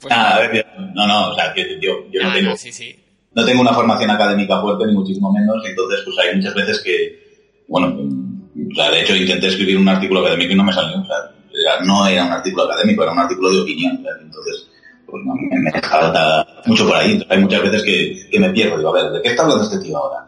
Pues 0.00 0.12
ah, 0.12 0.36
a 0.36 0.38
ver, 0.40 0.66
no, 0.94 1.06
no, 1.06 1.30
o 1.30 1.34
sea, 1.34 1.54
yo, 1.54 2.10
yo 2.10 2.22
no 2.22 2.30
ah, 2.30 2.34
tengo... 2.34 2.56
Sí, 2.56 2.72
sí. 2.72 2.96
No 3.34 3.44
tengo 3.44 3.60
una 3.60 3.74
formación 3.74 4.10
académica 4.10 4.60
fuerte, 4.62 4.86
ni 4.86 4.94
muchísimo 4.94 5.30
menos, 5.30 5.62
entonces 5.66 6.00
pues 6.06 6.16
hay 6.18 6.36
muchas 6.36 6.54
veces 6.54 6.80
que, 6.80 7.62
bueno, 7.68 7.88
o 7.88 8.74
sea, 8.74 8.90
de 8.90 9.02
hecho 9.02 9.14
intenté 9.14 9.48
escribir 9.48 9.76
un 9.76 9.88
artículo 9.88 10.20
académico 10.20 10.52
y 10.52 10.56
no 10.56 10.64
me 10.64 10.72
salió, 10.72 10.98
o 10.98 11.04
sea, 11.04 11.84
no 11.84 12.06
era 12.06 12.24
un 12.24 12.32
artículo 12.32 12.64
académico, 12.64 13.02
era 13.02 13.12
un 13.12 13.18
artículo 13.18 13.50
de 13.52 13.60
opinión, 13.60 14.02
entonces 14.22 14.65
pues 15.06 15.22
me, 15.24 15.58
me 15.58 15.82
falta 15.82 16.46
mucho 16.66 16.86
por 16.86 16.96
ahí. 16.96 17.24
hay 17.28 17.38
muchas 17.38 17.62
veces 17.62 17.82
que, 17.82 18.38
me 18.38 18.50
pierdo. 18.50 18.78
Digo, 18.78 18.90
a 18.90 19.02
ver, 19.02 19.12
¿de 19.12 19.22
qué 19.22 19.28
está 19.28 19.42
hablando 19.42 19.64
este 19.64 19.78
tío 19.78 19.96
ahora? 19.96 20.26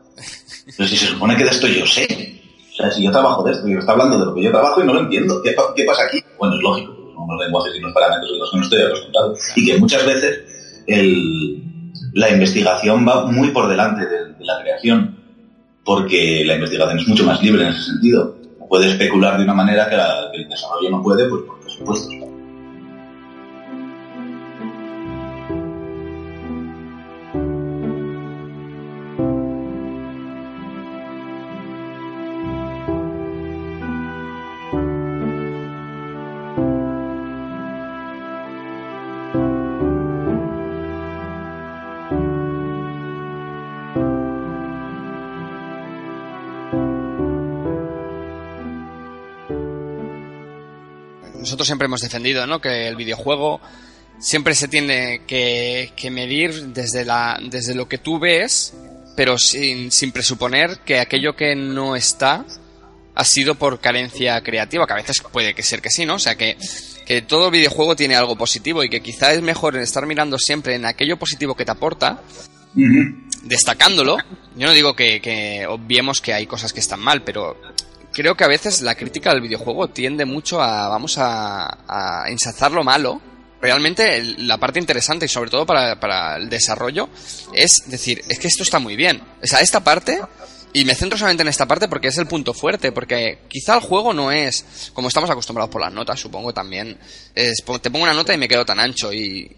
Pero 0.77 0.88
si 0.88 0.97
se 0.97 1.07
supone 1.07 1.37
que 1.37 1.45
de 1.45 1.51
esto 1.51 1.67
yo 1.67 1.87
sé. 1.87 2.41
O 2.73 2.77
sea, 2.77 2.91
si 2.91 3.03
yo 3.03 3.11
trabajo 3.11 3.43
de 3.43 3.53
esto 3.53 3.69
y 3.69 3.75
está 3.75 3.93
hablando 3.93 4.19
de 4.19 4.27
lo 4.27 4.35
que 4.35 4.43
yo 4.43 4.51
trabajo 4.51 4.83
y 4.83 4.87
no 4.87 4.95
lo 4.95 5.01
entiendo. 5.01 5.43
¿Qué, 5.43 5.55
qué 5.75 5.85
pasa 5.85 6.05
aquí? 6.05 6.23
Bueno, 6.38 6.55
es 6.55 6.62
lógico, 6.62 6.95
son 7.14 7.25
unos 7.25 7.45
lenguajes 7.45 7.75
y 7.75 7.79
unos 7.79 7.93
parámetros 7.93 8.33
de 8.33 8.38
los 8.38 8.51
que 8.51 8.57
no 8.57 8.62
estoy 8.62 8.83
acostumbrado. 8.83 9.35
Y 9.57 9.67
que 9.67 9.79
muchas 9.79 10.07
veces 10.07 10.85
el, 10.87 11.93
la 12.12 12.31
investigación 12.31 13.07
va 13.07 13.27
muy 13.27 13.49
por 13.49 13.69
delante 13.69 14.07
de, 14.07 14.33
de 14.35 14.45
la 14.45 14.61
creación. 14.61 15.19
Porque 15.85 16.45
la 16.45 16.55
investigación 16.55 16.99
es 16.99 17.09
mucho 17.09 17.25
más 17.25 17.43
libre 17.43 17.62
en 17.62 17.71
ese 17.71 17.83
sentido. 17.83 18.37
Puede 18.69 18.88
especular 18.88 19.38
de 19.38 19.45
una 19.45 19.55
manera 19.55 19.88
que, 19.88 19.97
la, 19.97 20.29
que 20.31 20.43
el 20.43 20.49
desarrollo 20.49 20.91
no 20.91 21.03
puede, 21.03 21.27
pues 21.29 21.43
por 21.43 21.71
supuesto. 21.71 22.28
Siempre 51.68 51.87
hemos 51.87 52.00
defendido, 52.00 52.46
¿no? 52.46 52.61
Que 52.61 52.88
el 52.88 52.96
videojuego 52.96 53.61
siempre 54.18 54.54
se 54.54 54.68
tiene 54.68 55.22
que, 55.26 55.92
medir 56.11 56.72
desde, 56.72 57.04
la, 57.04 57.38
desde 57.40 57.74
lo 57.74 57.88
que 57.88 57.98
tú 57.98 58.18
ves, 58.18 58.74
pero 59.16 59.38
sin, 59.38 59.90
sin 59.92 60.12
presuponer 60.12 60.81
que 60.85 60.98
aquello 60.98 61.37
que 61.37 61.54
no 61.54 61.96
está 61.96 62.44
ha 63.14 63.24
sido 63.24 63.57
por 63.57 63.81
carencia 63.81 64.40
creativa, 64.42 64.87
que 64.87 64.92
a 64.92 64.96
veces 64.96 65.20
puede 65.33 65.54
que 65.54 65.62
ser 65.62 65.83
que 65.83 65.90
sí, 65.90 66.07
¿no? 66.07 66.14
O 66.14 66.18
sea, 66.20 66.37
que, 66.37 66.57
que 67.04 67.22
todo 67.22 67.50
videojuego 67.50 67.96
tiene 67.96 68.14
algo 68.14 68.37
positivo 68.37 68.85
y 68.85 68.88
que 68.88 69.02
quizá 69.02 69.33
es 69.33 69.42
mejor 69.42 69.76
estar 69.76 70.07
mirando 70.07 70.38
siempre 70.38 70.76
en 70.76 70.85
aquello 70.85 71.16
positivo 71.16 71.57
que 71.57 71.64
te 71.64 71.72
aporta, 71.72 72.22
destacándolo. 73.42 74.18
Yo 74.57 74.68
no 74.68 74.72
digo 74.72 74.94
que, 74.94 75.20
que 75.20 75.66
obviemos 75.66 76.20
que 76.20 76.33
hay 76.33 76.46
cosas 76.46 76.72
que 76.72 76.81
están 76.81 77.00
mal, 77.00 77.22
pero 77.22 77.57
creo 78.18 78.37
que 78.37 78.42
a 78.42 78.48
veces 78.48 78.83
la 78.83 78.96
crítica 78.96 79.31
del 79.31 79.42
videojuego 79.42 79.90
tiende 79.90 80.24
mucho 80.24 80.61
a, 80.61 80.88
vamos 80.88 81.18
a, 81.18 81.78
a 81.87 82.28
ensalzar 82.28 82.72
lo 82.72 82.83
malo. 82.83 83.20
Realmente 83.61 84.20
la 84.38 84.59
parte 84.59 84.81
interesante 84.81 85.26
y 85.26 85.28
sobre 85.28 85.50
todo 85.50 85.64
para, 85.64 86.00
para 86.00 86.37
el 86.37 86.48
desarrollo 86.48 87.09
es 87.52 87.85
decir, 87.87 88.24
es 88.28 88.40
que 88.40 88.48
esto 88.48 88.64
está 88.64 88.81
muy 88.81 88.96
bien. 88.96 89.22
O 89.40 89.46
sea, 89.46 89.61
esta 89.61 89.85
parte 89.85 90.20
y 90.72 90.85
me 90.85 90.94
centro 90.94 91.18
solamente 91.18 91.42
en 91.42 91.48
esta 91.48 91.66
parte 91.66 91.88
porque 91.88 92.09
es 92.09 92.18
el 92.18 92.26
punto 92.26 92.52
fuerte, 92.52 92.92
porque 92.92 93.38
quizá 93.48 93.74
el 93.74 93.81
juego 93.81 94.12
no 94.12 94.31
es 94.31 94.90
como 94.92 95.09
estamos 95.09 95.31
acostumbrados 95.31 95.70
por 95.70 95.81
las 95.81 95.92
notas, 95.92 96.20
supongo 96.20 96.52
también. 96.52 96.98
Es, 97.35 97.64
te 97.81 97.90
pongo 97.90 98.04
una 98.04 98.12
nota 98.12 98.35
y 98.35 98.38
me 98.38 98.48
quedo 98.48 98.66
tan 98.66 98.78
ancho 98.78 99.12
y 99.12 99.50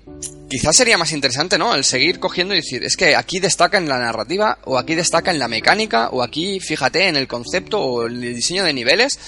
quizás 0.48 0.76
sería 0.76 0.98
más 0.98 1.12
interesante, 1.12 1.58
¿no? 1.58 1.74
El 1.74 1.84
seguir 1.84 2.20
cogiendo 2.20 2.54
y 2.54 2.58
decir, 2.58 2.84
es 2.84 2.96
que 2.96 3.16
aquí 3.16 3.40
destaca 3.40 3.78
en 3.78 3.88
la 3.88 3.98
narrativa, 3.98 4.58
o 4.64 4.78
aquí 4.78 4.94
destaca 4.94 5.30
en 5.30 5.38
la 5.38 5.48
mecánica, 5.48 6.10
o 6.10 6.22
aquí 6.22 6.60
fíjate 6.60 7.08
en 7.08 7.16
el 7.16 7.26
concepto 7.26 7.80
o 7.80 8.06
el 8.06 8.20
diseño 8.20 8.64
de 8.64 8.72
niveles. 8.72 9.18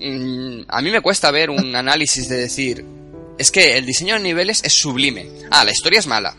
Mm, 0.00 0.62
a 0.68 0.82
mí 0.82 0.90
me 0.90 1.00
cuesta 1.00 1.30
ver 1.30 1.50
un 1.50 1.74
análisis 1.76 2.28
de 2.28 2.36
decir, 2.36 2.84
es 3.38 3.50
que 3.50 3.76
el 3.76 3.86
diseño 3.86 4.14
de 4.14 4.20
niveles 4.20 4.62
es 4.62 4.74
sublime. 4.74 5.28
Ah, 5.50 5.64
la 5.64 5.72
historia 5.72 6.00
es 6.00 6.06
mala. 6.06 6.36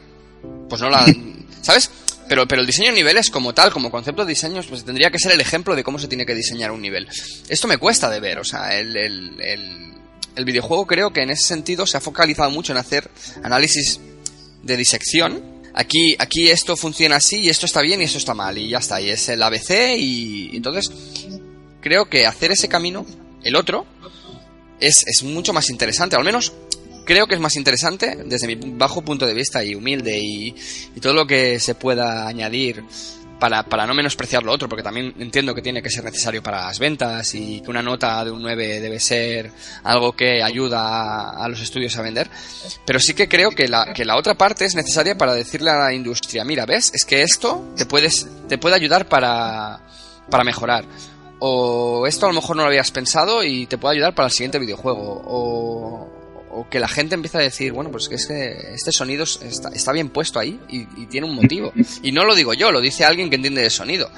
Pues 0.69 0.81
no 0.81 0.89
la... 0.89 1.05
¿Sabes? 1.61 1.89
Pero, 2.27 2.47
pero 2.47 2.61
el 2.61 2.67
diseño 2.67 2.89
de 2.89 2.95
niveles 2.95 3.29
como 3.29 3.53
tal, 3.53 3.71
como 3.71 3.91
concepto 3.91 4.25
de 4.25 4.29
diseños, 4.29 4.65
pues 4.67 4.83
tendría 4.83 5.11
que 5.11 5.19
ser 5.19 5.31
el 5.31 5.41
ejemplo 5.41 5.75
de 5.75 5.83
cómo 5.83 5.99
se 5.99 6.07
tiene 6.07 6.25
que 6.25 6.33
diseñar 6.33 6.71
un 6.71 6.81
nivel. 6.81 7.07
Esto 7.47 7.67
me 7.67 7.77
cuesta 7.77 8.09
de 8.09 8.19
ver, 8.19 8.39
o 8.39 8.43
sea, 8.43 8.77
el, 8.77 8.95
el, 8.97 9.41
el, 9.41 9.93
el 10.35 10.45
videojuego 10.45 10.87
creo 10.87 11.13
que 11.13 11.21
en 11.21 11.29
ese 11.29 11.47
sentido 11.47 11.85
se 11.85 11.97
ha 11.97 12.01
focalizado 12.01 12.49
mucho 12.49 12.71
en 12.71 12.79
hacer 12.79 13.09
análisis 13.43 13.99
de 14.63 14.77
disección. 14.77 15.55
Aquí, 15.73 16.15
aquí 16.17 16.49
esto 16.49 16.75
funciona 16.77 17.17
así 17.17 17.41
y 17.41 17.49
esto 17.49 17.65
está 17.65 17.81
bien 17.81 18.01
y 18.01 18.05
esto 18.05 18.17
está 18.17 18.33
mal 18.33 18.57
y 18.57 18.69
ya 18.69 18.77
está, 18.79 19.01
y 19.01 19.09
es 19.09 19.27
el 19.29 19.43
ABC 19.43 19.97
y 19.97 20.55
entonces 20.55 20.89
creo 21.81 22.09
que 22.09 22.25
hacer 22.25 22.51
ese 22.51 22.69
camino, 22.69 23.05
el 23.43 23.55
otro, 23.55 23.85
es, 24.79 25.03
es 25.05 25.23
mucho 25.23 25.53
más 25.53 25.69
interesante, 25.69 26.15
al 26.15 26.23
menos 26.23 26.53
creo 27.05 27.27
que 27.27 27.35
es 27.35 27.41
más 27.41 27.55
interesante 27.55 28.17
desde 28.25 28.47
mi 28.47 28.55
bajo 28.55 29.01
punto 29.01 29.25
de 29.25 29.33
vista 29.33 29.63
y 29.63 29.75
humilde 29.75 30.19
y, 30.19 30.55
todo 31.01 31.13
lo 31.13 31.27
que 31.27 31.59
se 31.59 31.75
pueda 31.75 32.27
añadir 32.27 32.83
para, 33.39 33.63
para, 33.63 33.85
no 33.85 33.93
menospreciar 33.93 34.43
lo 34.43 34.51
otro, 34.51 34.67
porque 34.67 34.81
también 34.81 35.13
entiendo 35.19 35.53
que 35.53 35.61
tiene 35.61 35.83
que 35.83 35.89
ser 35.89 36.03
necesario 36.03 36.41
para 36.41 36.65
las 36.65 36.79
ventas 36.79 37.35
y 37.35 37.61
que 37.61 37.69
una 37.69 37.83
nota 37.83 38.23
de 38.25 38.31
un 38.31 38.41
9 38.41 38.79
debe 38.79 38.99
ser 38.99 39.51
algo 39.83 40.13
que 40.13 40.41
ayuda 40.41 41.31
a, 41.31 41.47
los 41.47 41.61
estudios 41.61 41.95
a 41.97 42.01
vender. 42.01 42.29
Pero 42.85 42.99
sí 42.99 43.13
que 43.13 43.27
creo 43.27 43.51
que 43.51 43.67
la, 43.67 43.93
que 43.93 44.05
la 44.05 44.17
otra 44.17 44.35
parte 44.35 44.65
es 44.65 44.73
necesaria 44.73 45.17
para 45.17 45.33
decirle 45.33 45.69
a 45.69 45.77
la 45.77 45.93
industria, 45.93 46.43
mira, 46.43 46.65
ves, 46.65 46.91
es 46.93 47.05
que 47.05 47.21
esto 47.21 47.73
te, 47.75 47.85
puedes, 47.85 48.27
te 48.47 48.57
puede 48.57 48.75
ayudar 48.75 49.07
para, 49.07 49.81
para 50.29 50.43
mejorar. 50.43 50.85
O 51.39 52.07
esto 52.07 52.25
a 52.25 52.29
lo 52.29 52.35
mejor 52.35 52.55
no 52.55 52.63
lo 52.63 52.69
habías 52.69 52.91
pensado 52.91 53.43
y 53.43 53.67
te 53.67 53.77
puede 53.77 53.95
ayudar 53.95 54.15
para 54.15 54.27
el 54.27 54.31
siguiente 54.31 54.59
videojuego. 54.59 55.21
O, 55.25 56.14
o 56.55 56.69
que 56.69 56.79
la 56.79 56.87
gente 56.87 57.15
empieza 57.15 57.39
a 57.39 57.41
decir, 57.41 57.73
bueno, 57.73 57.91
pues 57.91 58.07
que 58.07 58.15
es 58.15 58.25
que 58.25 58.73
este 58.73 58.91
sonido 58.93 59.25
está, 59.25 59.91
bien 59.91 60.09
puesto 60.09 60.39
ahí 60.39 60.59
y, 60.69 60.85
tiene 61.07 61.27
un 61.27 61.35
motivo. 61.35 61.73
Y 62.01 62.11
no 62.11 62.23
lo 62.23 62.33
digo 62.33 62.53
yo, 62.53 62.71
lo 62.71 62.79
dice 62.79 63.03
alguien 63.03 63.29
que 63.29 63.35
entiende 63.35 63.61
de 63.61 63.69
sonido. 63.69 64.09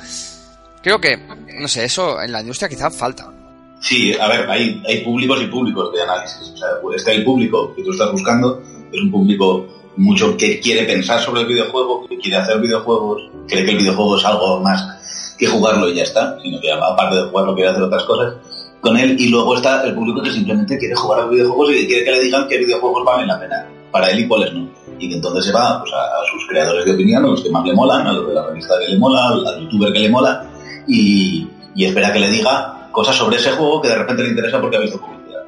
Creo 0.84 1.02
que, 1.02 1.17
no 1.60 1.67
sé, 1.67 1.86
eso 1.86 2.21
en 2.21 2.32
la 2.32 2.41
industria 2.41 2.69
quizá 2.69 2.91
falta. 2.91 3.34
Sí, 3.82 4.13
a 4.13 4.28
ver, 4.28 4.50
hay, 4.50 4.82
hay 4.88 5.04
públicos 5.04 5.41
y 5.41 5.47
públicos 5.47 5.91
de 5.93 6.02
análisis. 6.02 6.54
O 6.54 6.58
sea, 6.58 6.67
está 6.95 7.12
el 7.12 7.23
público 7.23 7.73
que 7.76 7.84
tú 7.84 7.91
estás 7.91 8.12
buscando, 8.12 8.62
es 8.91 9.02
un 9.02 9.12
público 9.12 9.67
mucho 9.97 10.38
que 10.38 10.60
quiere 10.60 10.84
pensar 10.86 11.19
sobre 11.19 11.41
el 11.41 11.47
videojuego, 11.47 12.08
que 12.08 12.17
quiere 12.17 12.38
hacer 12.38 12.60
videojuegos, 12.60 13.32
cree 13.47 13.65
que 13.65 13.71
el 13.71 13.78
videojuego 13.78 14.17
es 14.17 14.26
algo 14.26 14.60
más 14.62 15.36
que 15.39 15.47
jugarlo 15.47 15.89
y 15.89 15.95
ya 15.95 16.04
está, 16.04 16.38
sino 16.41 16.60
que 16.62 16.71
aparte 16.71 17.15
de 17.15 17.23
jugarlo 17.23 17.56
quiere 17.56 17.69
hacer 17.71 17.84
otras 17.84 18.04
cosas 18.04 18.36
con 18.82 18.98
él 18.98 19.16
y 19.20 19.30
luego 19.30 19.56
está 19.56 19.84
el 19.84 19.96
público 19.96 20.22
que 20.22 20.32
simplemente 20.32 20.78
quiere 20.78 20.96
jugar 20.96 21.22
a 21.22 21.28
videojuegos 21.28 21.76
y 21.76 21.88
quiere 21.88 22.06
que 22.06 22.12
le 22.12 22.22
digan 22.22 22.48
qué 22.48 22.58
videojuegos 22.58 23.04
valen 23.04 23.28
la 23.28 23.40
pena 23.40 23.68
para 23.92 24.12
él 24.12 24.20
y 24.20 24.28
cuáles 24.28 24.54
no. 24.54 24.70
Y 25.00 25.10
que 25.10 25.16
entonces 25.16 25.46
se 25.46 25.52
va 25.52 25.80
pues, 25.80 25.92
a, 25.94 26.32
sus 26.32 26.48
creadores 26.48 26.86
de 26.86 26.94
opinión, 26.94 27.24
a 27.24 27.28
los 27.28 27.42
que 27.42 27.50
más 27.50 27.66
le 27.66 27.74
molan, 27.74 28.08
a 28.08 28.13
los 28.13 28.28
de 28.28 28.34
la 28.34 28.48
revista 28.48 28.76
que 28.80 28.92
le 28.92 28.98
mola, 28.98 29.28
al, 29.28 29.62
youtuber 29.62 29.94
que 29.94 30.00
le 30.00 30.10
mola 30.10 30.46
y, 30.88 31.48
y, 31.76 31.86
espera 31.86 32.12
que 32.12 32.20
le 32.20 32.30
diga 32.30 32.90
cosas 32.92 33.16
sobre 33.16 33.38
ese 33.38 33.52
juego 33.52 33.82
que 33.82 33.90
de 33.90 33.96
repente 33.96 34.24
le 34.24 34.30
interesa 34.30 34.60
porque 34.60 34.78
ha 34.78 34.80
visto 34.80 35.00
publicidad. 35.00 35.44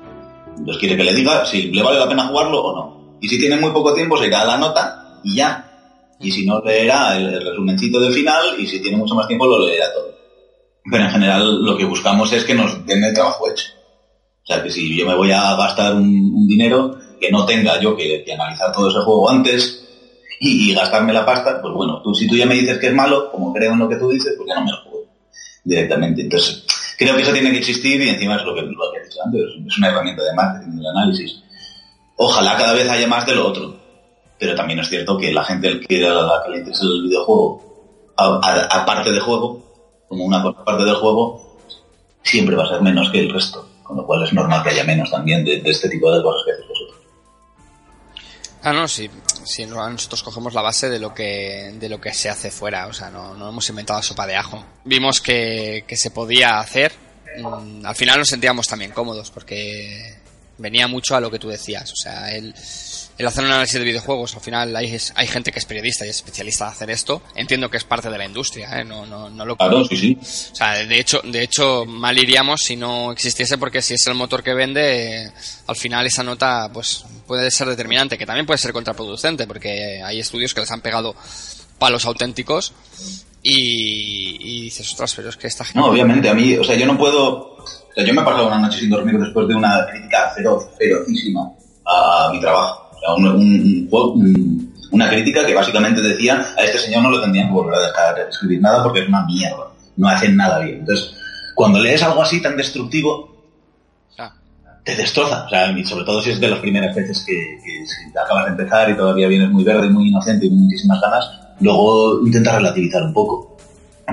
Entonces 0.58 0.80
quiere 0.80 0.98
que 0.98 1.04
le 1.04 1.14
diga 1.14 1.46
si 1.46 1.72
le 1.72 1.82
vale 1.82 2.00
la 2.00 2.08
pena 2.08 2.28
jugarlo 2.28 2.62
o 2.62 2.76
no. 2.76 3.18
Y 3.22 3.28
si 3.28 3.40
tiene 3.40 3.58
muy 3.58 3.72
poco 3.72 3.94
tiempo 3.94 4.18
se 4.18 4.28
irá 4.28 4.42
a 4.42 4.46
la 4.46 4.58
nota 4.58 5.20
y 5.24 5.36
ya. 5.36 5.66
Y 6.20 6.32
si 6.32 6.46
no 6.46 6.60
leerá 6.62 7.18
el, 7.18 7.34
el 7.34 7.46
resumencito 7.46 8.00
del 8.00 8.14
final 8.14 8.60
y 8.60 8.68
si 8.68 8.82
tiene 8.82 8.98
mucho 8.98 9.16
más 9.16 9.28
tiempo 9.28 9.48
lo 9.48 9.66
leerá 9.66 9.92
todo. 9.94 10.19
Pero 10.92 11.04
en 11.04 11.12
general 11.12 11.64
lo 11.64 11.78
que 11.78 11.86
buscamos 11.86 12.32
es 12.34 12.44
que 12.44 12.56
nos 12.56 12.86
den 12.86 13.04
el 13.04 13.14
trabajo 13.14 13.50
hecho. 13.50 13.70
O 14.44 14.46
sea, 14.46 14.64
que 14.64 14.70
si 14.72 14.98
yo 14.98 15.06
me 15.06 15.16
voy 15.16 15.32
a 15.32 15.56
gastar 15.56 15.94
un, 15.94 16.48
dinero, 16.48 16.98
que 17.20 17.32
no 17.32 17.46
tenga 17.46 17.80
yo 17.80 17.96
que, 17.96 18.26
analizar 18.34 18.72
todo 18.72 18.90
ese 18.90 19.00
juego 19.00 19.30
antes 19.30 19.86
y, 20.40 20.74
gastarme 20.74 21.14
la 21.14 21.26
pasta, 21.26 21.62
pues 21.62 21.74
bueno, 21.74 22.02
tú 22.02 22.16
si 22.16 22.28
tú 22.28 22.36
ya 22.36 22.46
me 22.46 22.56
dices 22.56 22.80
que 22.80 22.88
es 22.88 22.94
malo, 22.94 23.32
como 23.32 23.54
creo 23.54 23.74
en 23.74 23.80
lo 23.80 23.90
que 23.90 23.98
tú 23.98 24.10
dices, 24.10 24.34
pues 24.38 24.48
ya 24.48 24.56
no 24.56 24.66
me 24.66 24.72
lo 24.72 24.78
juego 24.78 25.06
directamente. 25.64 26.22
Entonces, 26.22 26.66
creo 26.98 27.16
que 27.16 27.22
eso 27.22 27.34
tiene 27.34 27.52
que 27.52 27.60
existir 27.60 28.02
y 28.02 28.10
encima 28.10 28.38
es 28.38 28.44
lo 28.44 28.56
que, 28.56 28.62
lo 28.62 28.92
que 28.92 29.00
he 29.00 29.04
dicho 29.04 29.20
antes, 29.24 29.42
es 29.68 29.78
una 29.78 29.90
herramienta 29.90 30.24
de 30.24 30.34
marketing, 30.34 30.78
de 30.80 30.90
análisis. 30.90 31.44
Ojalá 32.16 32.58
cada 32.58 32.74
vez 32.74 32.90
haya 32.90 33.08
más 33.08 33.26
de 33.26 33.36
lo 33.36 33.48
otro. 33.48 33.80
Pero 34.40 34.56
también 34.56 34.80
es 34.80 34.88
cierto 34.88 35.18
que 35.18 35.32
la 35.32 35.44
gente 35.44 35.82
que, 35.82 36.00
la 36.00 36.42
que 36.46 36.52
le 36.52 36.58
interesa 36.60 36.86
el 36.86 37.04
videojuego, 37.04 38.14
aparte 38.16 39.12
de 39.12 39.20
juego, 39.20 39.69
como 40.10 40.26
una 40.26 40.44
parte 40.66 40.84
del 40.84 40.96
juego, 40.96 41.58
siempre 42.24 42.56
va 42.56 42.66
a 42.66 42.70
ser 42.70 42.82
menos 42.82 43.10
que 43.12 43.20
el 43.20 43.32
resto. 43.32 43.70
Con 43.84 43.98
lo 43.98 44.06
cual 44.06 44.24
es 44.24 44.34
normal 44.34 44.62
que 44.62 44.70
haya 44.70 44.84
menos 44.84 45.10
también 45.10 45.46
de, 45.46 45.62
este 45.66 45.90
tipo 45.90 46.12
de 46.12 46.22
cosas 46.22 46.42
que 46.46 46.52
hacéis 46.52 46.68
vosotros. 46.68 47.00
Ah, 48.62 48.74
no, 48.74 48.88
sí. 48.88 49.10
sí. 49.46 49.66
nosotros 49.66 50.22
cogemos 50.22 50.54
la 50.54 50.62
base 50.62 50.90
de 50.90 51.00
lo 51.00 51.14
que 51.14 51.74
de 51.80 51.90
lo 51.90 52.02
que 52.02 52.14
se 52.14 52.30
hace 52.30 52.52
fuera. 52.52 52.88
O 52.88 52.94
sea, 52.94 53.10
no, 53.10 53.34
no 53.36 53.50
hemos 53.50 53.70
inventado 53.70 54.02
sopa 54.04 54.28
de 54.28 54.36
ajo. 54.36 54.64
Vimos 54.84 55.22
que, 55.22 55.86
que 55.88 55.96
se 55.96 56.12
podía 56.12 56.60
hacer. 56.60 56.92
Mm, 57.38 57.86
al 57.86 57.96
final 57.96 58.20
nos 58.20 58.28
sentíamos 58.28 58.68
también 58.68 58.92
cómodos 58.92 59.32
porque 59.32 60.18
venía 60.58 60.88
mucho 60.88 61.16
a 61.16 61.22
lo 61.22 61.32
que 61.32 61.40
tú 61.40 61.48
decías. 61.48 61.92
O 61.92 61.96
sea, 61.96 62.32
el, 62.36 62.54
el 63.20 63.28
hacer 63.28 63.44
un 63.44 63.52
análisis 63.52 63.78
de 63.78 63.84
videojuegos, 63.84 64.34
al 64.34 64.40
final 64.40 64.74
hay, 64.74 64.98
hay 65.16 65.28
gente 65.28 65.52
que 65.52 65.60
es 65.60 65.66
periodista 65.66 66.06
y 66.06 66.10
es 66.10 66.16
especialista 66.16 66.64
en 66.66 66.72
hacer 66.72 66.90
esto. 66.90 67.22
Entiendo 67.36 67.70
que 67.70 67.76
es 67.76 67.84
parte 67.84 68.10
de 68.10 68.18
la 68.18 68.24
industria, 68.24 68.80
¿eh? 68.80 68.86
no, 68.86 69.06
no, 69.06 69.30
no 69.30 69.46
lo 69.46 69.58
Claro, 69.58 69.84
sí, 69.84 69.98
sí. 69.98 70.18
O 70.22 70.56
sea, 70.56 70.76
de 70.76 71.00
hecho, 71.00 71.20
de 71.26 71.44
hecho, 71.44 71.86
mal 71.86 72.18
iríamos 72.18 72.62
si 72.62 72.78
no 72.78 73.12
existiese, 73.12 73.58
porque 73.58 73.82
si 73.82 73.96
es 73.96 74.08
el 74.08 74.16
motor 74.16 74.42
que 74.42 74.54
vende, 74.54 75.34
al 75.68 75.76
final 75.76 76.06
esa 76.06 76.24
nota 76.24 76.70
pues 76.74 77.04
puede 77.28 77.52
ser 77.52 77.68
determinante, 77.68 78.18
que 78.18 78.26
también 78.26 78.46
puede 78.46 78.58
ser 78.58 78.72
contraproducente, 78.72 79.46
porque 79.48 80.02
hay 80.02 80.22
estudios 80.22 80.54
que 80.54 80.62
les 80.62 80.72
han 80.72 80.80
pegado 80.80 81.14
palos 81.78 82.06
auténticos 82.06 82.72
y, 83.44 84.38
y 84.40 84.62
dices, 84.62 84.90
ostras, 84.92 85.14
pero 85.14 85.28
es 85.28 85.36
que 85.36 85.48
esta 85.48 85.66
gente... 85.66 85.78
No, 85.78 85.88
obviamente, 85.88 86.30
a 86.30 86.34
mí, 86.34 86.56
o 86.56 86.64
sea, 86.64 86.78
yo 86.78 86.86
no 86.86 86.98
puedo... 86.98 87.58
O 87.58 87.94
sea, 87.94 88.06
yo 88.06 88.14
me 88.14 88.22
he 88.22 88.26
pasado 88.26 88.48
una 88.48 88.60
noche 88.60 88.80
sin 88.80 88.90
dormir 88.90 89.20
después 89.20 89.46
de 89.46 89.56
una 89.56 89.86
crítica 89.92 90.32
feroz, 90.34 90.70
ferocísima 90.78 91.52
a 91.86 92.30
mi 92.32 92.40
trabajo 92.40 92.89
una 94.92 95.10
crítica 95.10 95.46
que 95.46 95.54
básicamente 95.54 96.02
decía 96.02 96.46
a 96.58 96.64
este 96.64 96.80
señor 96.80 97.04
no 97.04 97.12
lo 97.12 97.22
tendrían 97.22 97.48
que 97.48 97.54
volver 97.54 97.76
a 97.76 97.88
dejar 97.88 98.20
escribir 98.30 98.62
nada 98.62 98.84
porque 98.84 99.02
es 99.02 99.08
una 99.08 99.26
mierda, 99.26 99.68
no 99.98 100.08
hacen 100.08 100.36
nada 100.36 100.60
bien. 100.60 100.80
Entonces, 100.80 101.14
cuando 101.56 101.80
lees 101.80 102.02
algo 102.04 102.22
así 102.22 102.42
tan 102.42 102.58
destructivo, 102.58 103.36
ah. 104.18 104.34
te 104.84 104.96
destroza. 104.96 105.46
O 105.46 105.50
sea, 105.50 105.86
sobre 105.86 106.06
todo 106.06 106.22
si 106.22 106.32
es 106.32 106.40
de 106.40 106.48
las 106.48 106.60
primeras 106.60 106.96
veces 106.96 107.24
que, 107.26 107.34
que 107.34 108.20
acabas 108.20 108.46
de 108.46 108.52
empezar 108.52 108.90
y 108.90 108.96
todavía 108.96 109.28
vienes 109.28 109.50
muy 109.50 109.64
verde, 109.64 109.90
muy 109.90 110.10
inocente 110.10 110.46
y 110.46 110.50
con 110.50 110.60
muchísimas 110.60 111.02
ganas, 111.02 111.30
luego 111.60 112.26
intenta 112.26 112.56
relativizar 112.56 113.04
un 113.04 113.14
poco. 113.14 113.58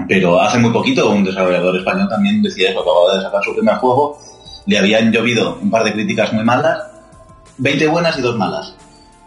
Pero 0.08 0.40
hace 0.40 0.58
muy 0.58 0.72
poquito 0.72 1.08
un 1.10 1.24
desarrollador 1.24 1.76
español 1.76 2.08
también 2.08 2.42
decía 2.42 2.70
eso, 2.70 2.80
acababa 2.80 3.16
de 3.16 3.22
sacar 3.22 3.42
su 3.42 3.54
primer 3.54 3.76
juego, 3.76 4.18
le 4.66 4.78
habían 4.78 5.10
llovido 5.10 5.58
un 5.62 5.70
par 5.70 5.84
de 5.84 5.92
críticas 5.92 6.32
muy 6.32 6.44
malas 6.44 6.78
20 7.58 7.86
buenas 7.88 8.18
y 8.18 8.22
dos 8.22 8.36
malas. 8.36 8.74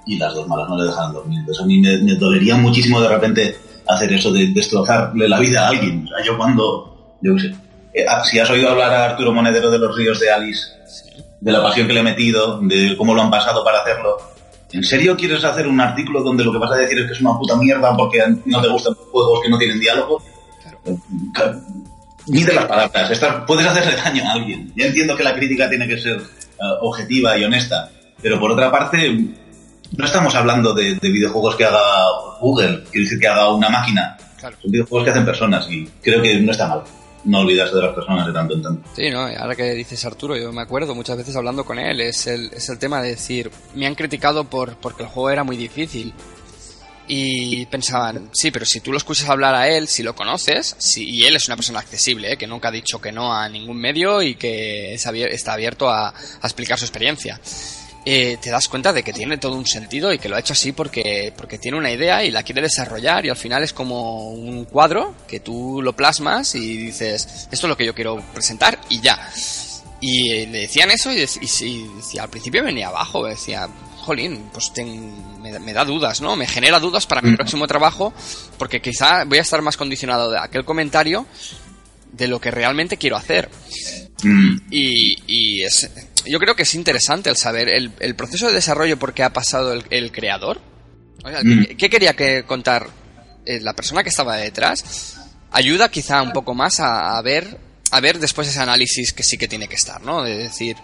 Y 0.05 0.17
las 0.17 0.33
dos 0.33 0.47
malas 0.47 0.69
no 0.69 0.77
le 0.77 0.85
dejan 0.85 1.13
dormir. 1.13 1.39
Entonces 1.39 1.63
a 1.63 1.67
mí 1.67 1.79
me, 1.79 1.97
dolería 2.15 2.55
muchísimo 2.55 3.01
de 3.01 3.09
repente 3.09 3.57
hacer 3.87 4.13
eso 4.13 4.31
de 4.31 4.47
destrozarle 4.47 5.27
la 5.27 5.39
vida 5.39 5.65
a 5.65 5.69
alguien. 5.69 6.05
O 6.05 6.07
sea, 6.07 6.25
yo 6.25 6.37
cuando, 6.37 7.17
yo 7.21 7.35
qué 7.35 7.41
sé, 7.41 7.55
eh, 7.93 8.05
ah, 8.07 8.23
si 8.23 8.39
has 8.39 8.49
oído 8.49 8.69
hablar 8.69 8.93
a 8.93 9.05
Arturo 9.05 9.31
Monedero 9.31 9.69
de 9.71 9.79
los 9.79 9.95
ríos 9.95 10.19
de 10.19 10.31
Alice, 10.31 10.67
de 11.41 11.51
la 11.51 11.63
pasión 11.63 11.87
que 11.87 11.93
le 11.93 12.01
he 12.01 12.03
metido, 12.03 12.59
de 12.61 12.95
cómo 12.97 13.13
lo 13.13 13.21
han 13.21 13.31
pasado 13.31 13.63
para 13.63 13.81
hacerlo, 13.81 14.17
¿en 14.71 14.83
serio 14.83 15.17
quieres 15.17 15.43
hacer 15.43 15.67
un 15.67 15.79
artículo 15.79 16.21
donde 16.21 16.43
lo 16.43 16.51
que 16.51 16.59
vas 16.59 16.71
a 16.71 16.75
decir 16.75 16.99
es 16.99 17.07
que 17.07 17.13
es 17.13 17.21
una 17.21 17.37
puta 17.37 17.55
mierda 17.55 17.95
porque 17.95 18.21
no 18.45 18.61
te 18.61 18.67
gustan 18.67 18.93
juegos 18.93 19.41
que 19.41 19.49
no 19.49 19.57
tienen 19.57 19.79
diálogo? 19.79 20.21
Claro. 21.33 21.61
Mide 22.27 22.53
las 22.53 22.65
palabras, 22.65 23.43
puedes 23.47 23.65
hacerle 23.65 23.95
daño 23.95 24.23
a 24.23 24.33
alguien. 24.33 24.71
Ya 24.75 24.85
entiendo 24.85 25.15
que 25.15 25.23
la 25.23 25.33
crítica 25.33 25.67
tiene 25.67 25.87
que 25.87 25.97
ser 25.97 26.17
eh, 26.17 26.77
objetiva 26.81 27.35
y 27.37 27.43
honesta, 27.43 27.89
pero 28.21 28.39
por 28.39 28.51
otra 28.51 28.71
parte, 28.71 29.17
no 29.97 30.05
estamos 30.05 30.33
hablando 30.35 30.73
de, 30.73 30.95
videojuegos 31.01 31.55
que 31.55 31.65
haga 31.65 31.81
Google, 32.39 32.83
quiere 32.91 33.05
decir 33.05 33.19
que 33.19 33.27
haga 33.27 33.53
una 33.53 33.69
máquina. 33.69 34.17
Son 34.39 34.71
videojuegos 34.71 35.05
que 35.05 35.11
hacen 35.11 35.25
personas 35.25 35.69
y 35.69 35.87
creo 36.01 36.21
que 36.21 36.39
no 36.39 36.51
está 36.51 36.67
mal 36.67 36.83
no 37.25 37.39
olvidarse 37.39 37.75
de 37.75 37.81
las 37.81 37.93
personas 37.93 38.25
de 38.25 38.33
tanto 38.33 38.53
en 38.53 38.61
tanto. 38.61 38.89
Sí, 38.95 39.09
no, 39.09 39.21
ahora 39.21 39.55
que 39.55 39.73
dices 39.73 40.03
Arturo, 40.05 40.37
yo 40.37 40.51
me 40.51 40.61
acuerdo 40.61 40.95
muchas 40.95 41.17
veces 41.17 41.35
hablando 41.35 41.65
con 41.65 41.79
él, 41.79 42.01
es 42.01 42.27
el, 42.27 42.51
es 42.53 42.69
el 42.69 42.79
tema 42.79 43.01
de 43.01 43.09
decir, 43.09 43.51
me 43.75 43.87
han 43.87 43.95
criticado 43.95 44.45
por 44.45 44.77
porque 44.77 45.03
el 45.03 45.09
juego 45.09 45.29
era 45.29 45.43
muy 45.43 45.57
difícil. 45.57 46.13
Y 47.11 47.65
pensaban, 47.65 48.29
sí, 48.33 48.51
pero 48.51 48.67
si 48.67 48.81
tú 48.81 48.91
lo 48.91 48.99
escuchas 48.99 49.27
hablar 49.29 49.55
a 49.55 49.67
él, 49.67 49.87
si 49.87 50.03
lo 50.03 50.13
conoces, 50.13 50.75
si, 50.77 51.09
y 51.09 51.23
él 51.23 51.35
es 51.35 51.47
una 51.47 51.55
persona 51.55 51.79
accesible, 51.79 52.33
¿eh? 52.33 52.37
que 52.37 52.45
nunca 52.45 52.67
ha 52.67 52.71
dicho 52.71 53.01
que 53.01 53.11
no 53.11 53.33
a 53.33 53.49
ningún 53.49 53.77
medio 53.77 54.21
y 54.21 54.35
que 54.35 54.93
está 54.93 55.53
abierto 55.53 55.89
a, 55.89 56.09
a 56.09 56.13
explicar 56.43 56.77
su 56.77 56.85
experiencia. 56.85 57.41
Eh, 58.05 58.37
te 58.41 58.49
das 58.49 58.69
cuenta 58.69 58.93
de 58.93 59.03
que 59.03 59.11
tiene 59.11 59.37
todo 59.37 59.55
un 59.55 59.65
sentido 59.65 60.13
y 60.13 60.19
que 60.19 60.29
lo 60.29 60.37
ha 60.37 60.39
hecho 60.39 60.53
así 60.53 60.71
porque, 60.71 61.33
porque 61.35 61.57
tiene 61.57 61.77
una 61.77 61.91
idea 61.91 62.23
y 62.23 62.31
la 62.31 62.43
quiere 62.43 62.61
desarrollar 62.61 63.25
y 63.25 63.29
al 63.29 63.35
final 63.35 63.61
es 63.61 63.73
como 63.73 64.29
un 64.29 64.65
cuadro 64.65 65.15
que 65.27 65.41
tú 65.41 65.81
lo 65.83 65.93
plasmas 65.93 66.55
y 66.55 66.77
dices, 66.77 67.47
esto 67.51 67.67
es 67.67 67.69
lo 67.69 67.75
que 67.75 67.85
yo 67.85 67.93
quiero 67.93 68.23
presentar 68.33 68.79
y 68.89 69.01
ya. 69.01 69.29
Y 70.01 70.31
eh, 70.31 70.47
le 70.49 70.59
decían 70.59 70.91
eso 70.91 71.11
y, 71.11 71.25
y, 71.51 72.17
al 72.17 72.29
principio 72.29 72.63
venía 72.63 72.87
abajo, 72.87 73.25
decía, 73.25 73.67
jolín, 73.97 74.49
pues 74.53 74.71
me, 75.41 75.73
da 75.73 75.83
dudas, 75.83 76.21
¿no? 76.21 76.37
Me 76.37 76.47
genera 76.47 76.79
dudas 76.79 77.05
para 77.05 77.21
mi 77.21 77.31
mm. 77.31 77.35
próximo 77.35 77.67
trabajo 77.67 78.13
porque 78.57 78.81
quizá 78.81 79.25
voy 79.25 79.39
a 79.39 79.41
estar 79.41 79.61
más 79.61 79.75
condicionado 79.75 80.31
de 80.31 80.39
aquel 80.39 80.63
comentario 80.63 81.25
de 82.13 82.27
lo 82.27 82.39
que 82.39 82.49
realmente 82.49 82.95
quiero 82.95 83.17
hacer. 83.17 83.49
Mm. 84.23 84.57
Y, 84.71 85.17
y 85.27 85.63
es, 85.63 85.89
yo 86.25 86.39
creo 86.39 86.55
que 86.55 86.63
es 86.63 86.75
interesante 86.75 87.29
el 87.29 87.37
saber 87.37 87.69
el, 87.69 88.15
proceso 88.15 88.47
de 88.47 88.53
desarrollo 88.53 88.97
por 88.97 89.13
qué 89.13 89.23
ha 89.23 89.33
pasado 89.33 89.73
el, 89.73 90.11
creador. 90.11 90.61
Mm. 91.43 91.75
¿qué, 91.77 91.89
quería 91.89 92.15
que 92.15 92.43
contar 92.43 92.87
eh, 93.45 93.59
la 93.59 93.73
persona 93.73 94.03
que 94.03 94.09
estaba 94.09 94.37
detrás? 94.37 95.17
Ayuda 95.51 95.89
quizá 95.89 96.21
un 96.21 96.31
poco 96.31 96.53
más 96.53 96.79
a, 96.79 97.21
ver 97.21 97.57
a 97.91 97.99
ver 97.99 98.19
después 98.19 98.47
ese 98.47 98.59
análisis 98.59 99.13
que 99.13 99.23
sí 99.23 99.37
que 99.37 99.47
tiene 99.47 99.67
que 99.67 99.75
estar, 99.75 100.01
¿no? 100.01 100.23
De 100.23 100.37
decir, 100.37 100.77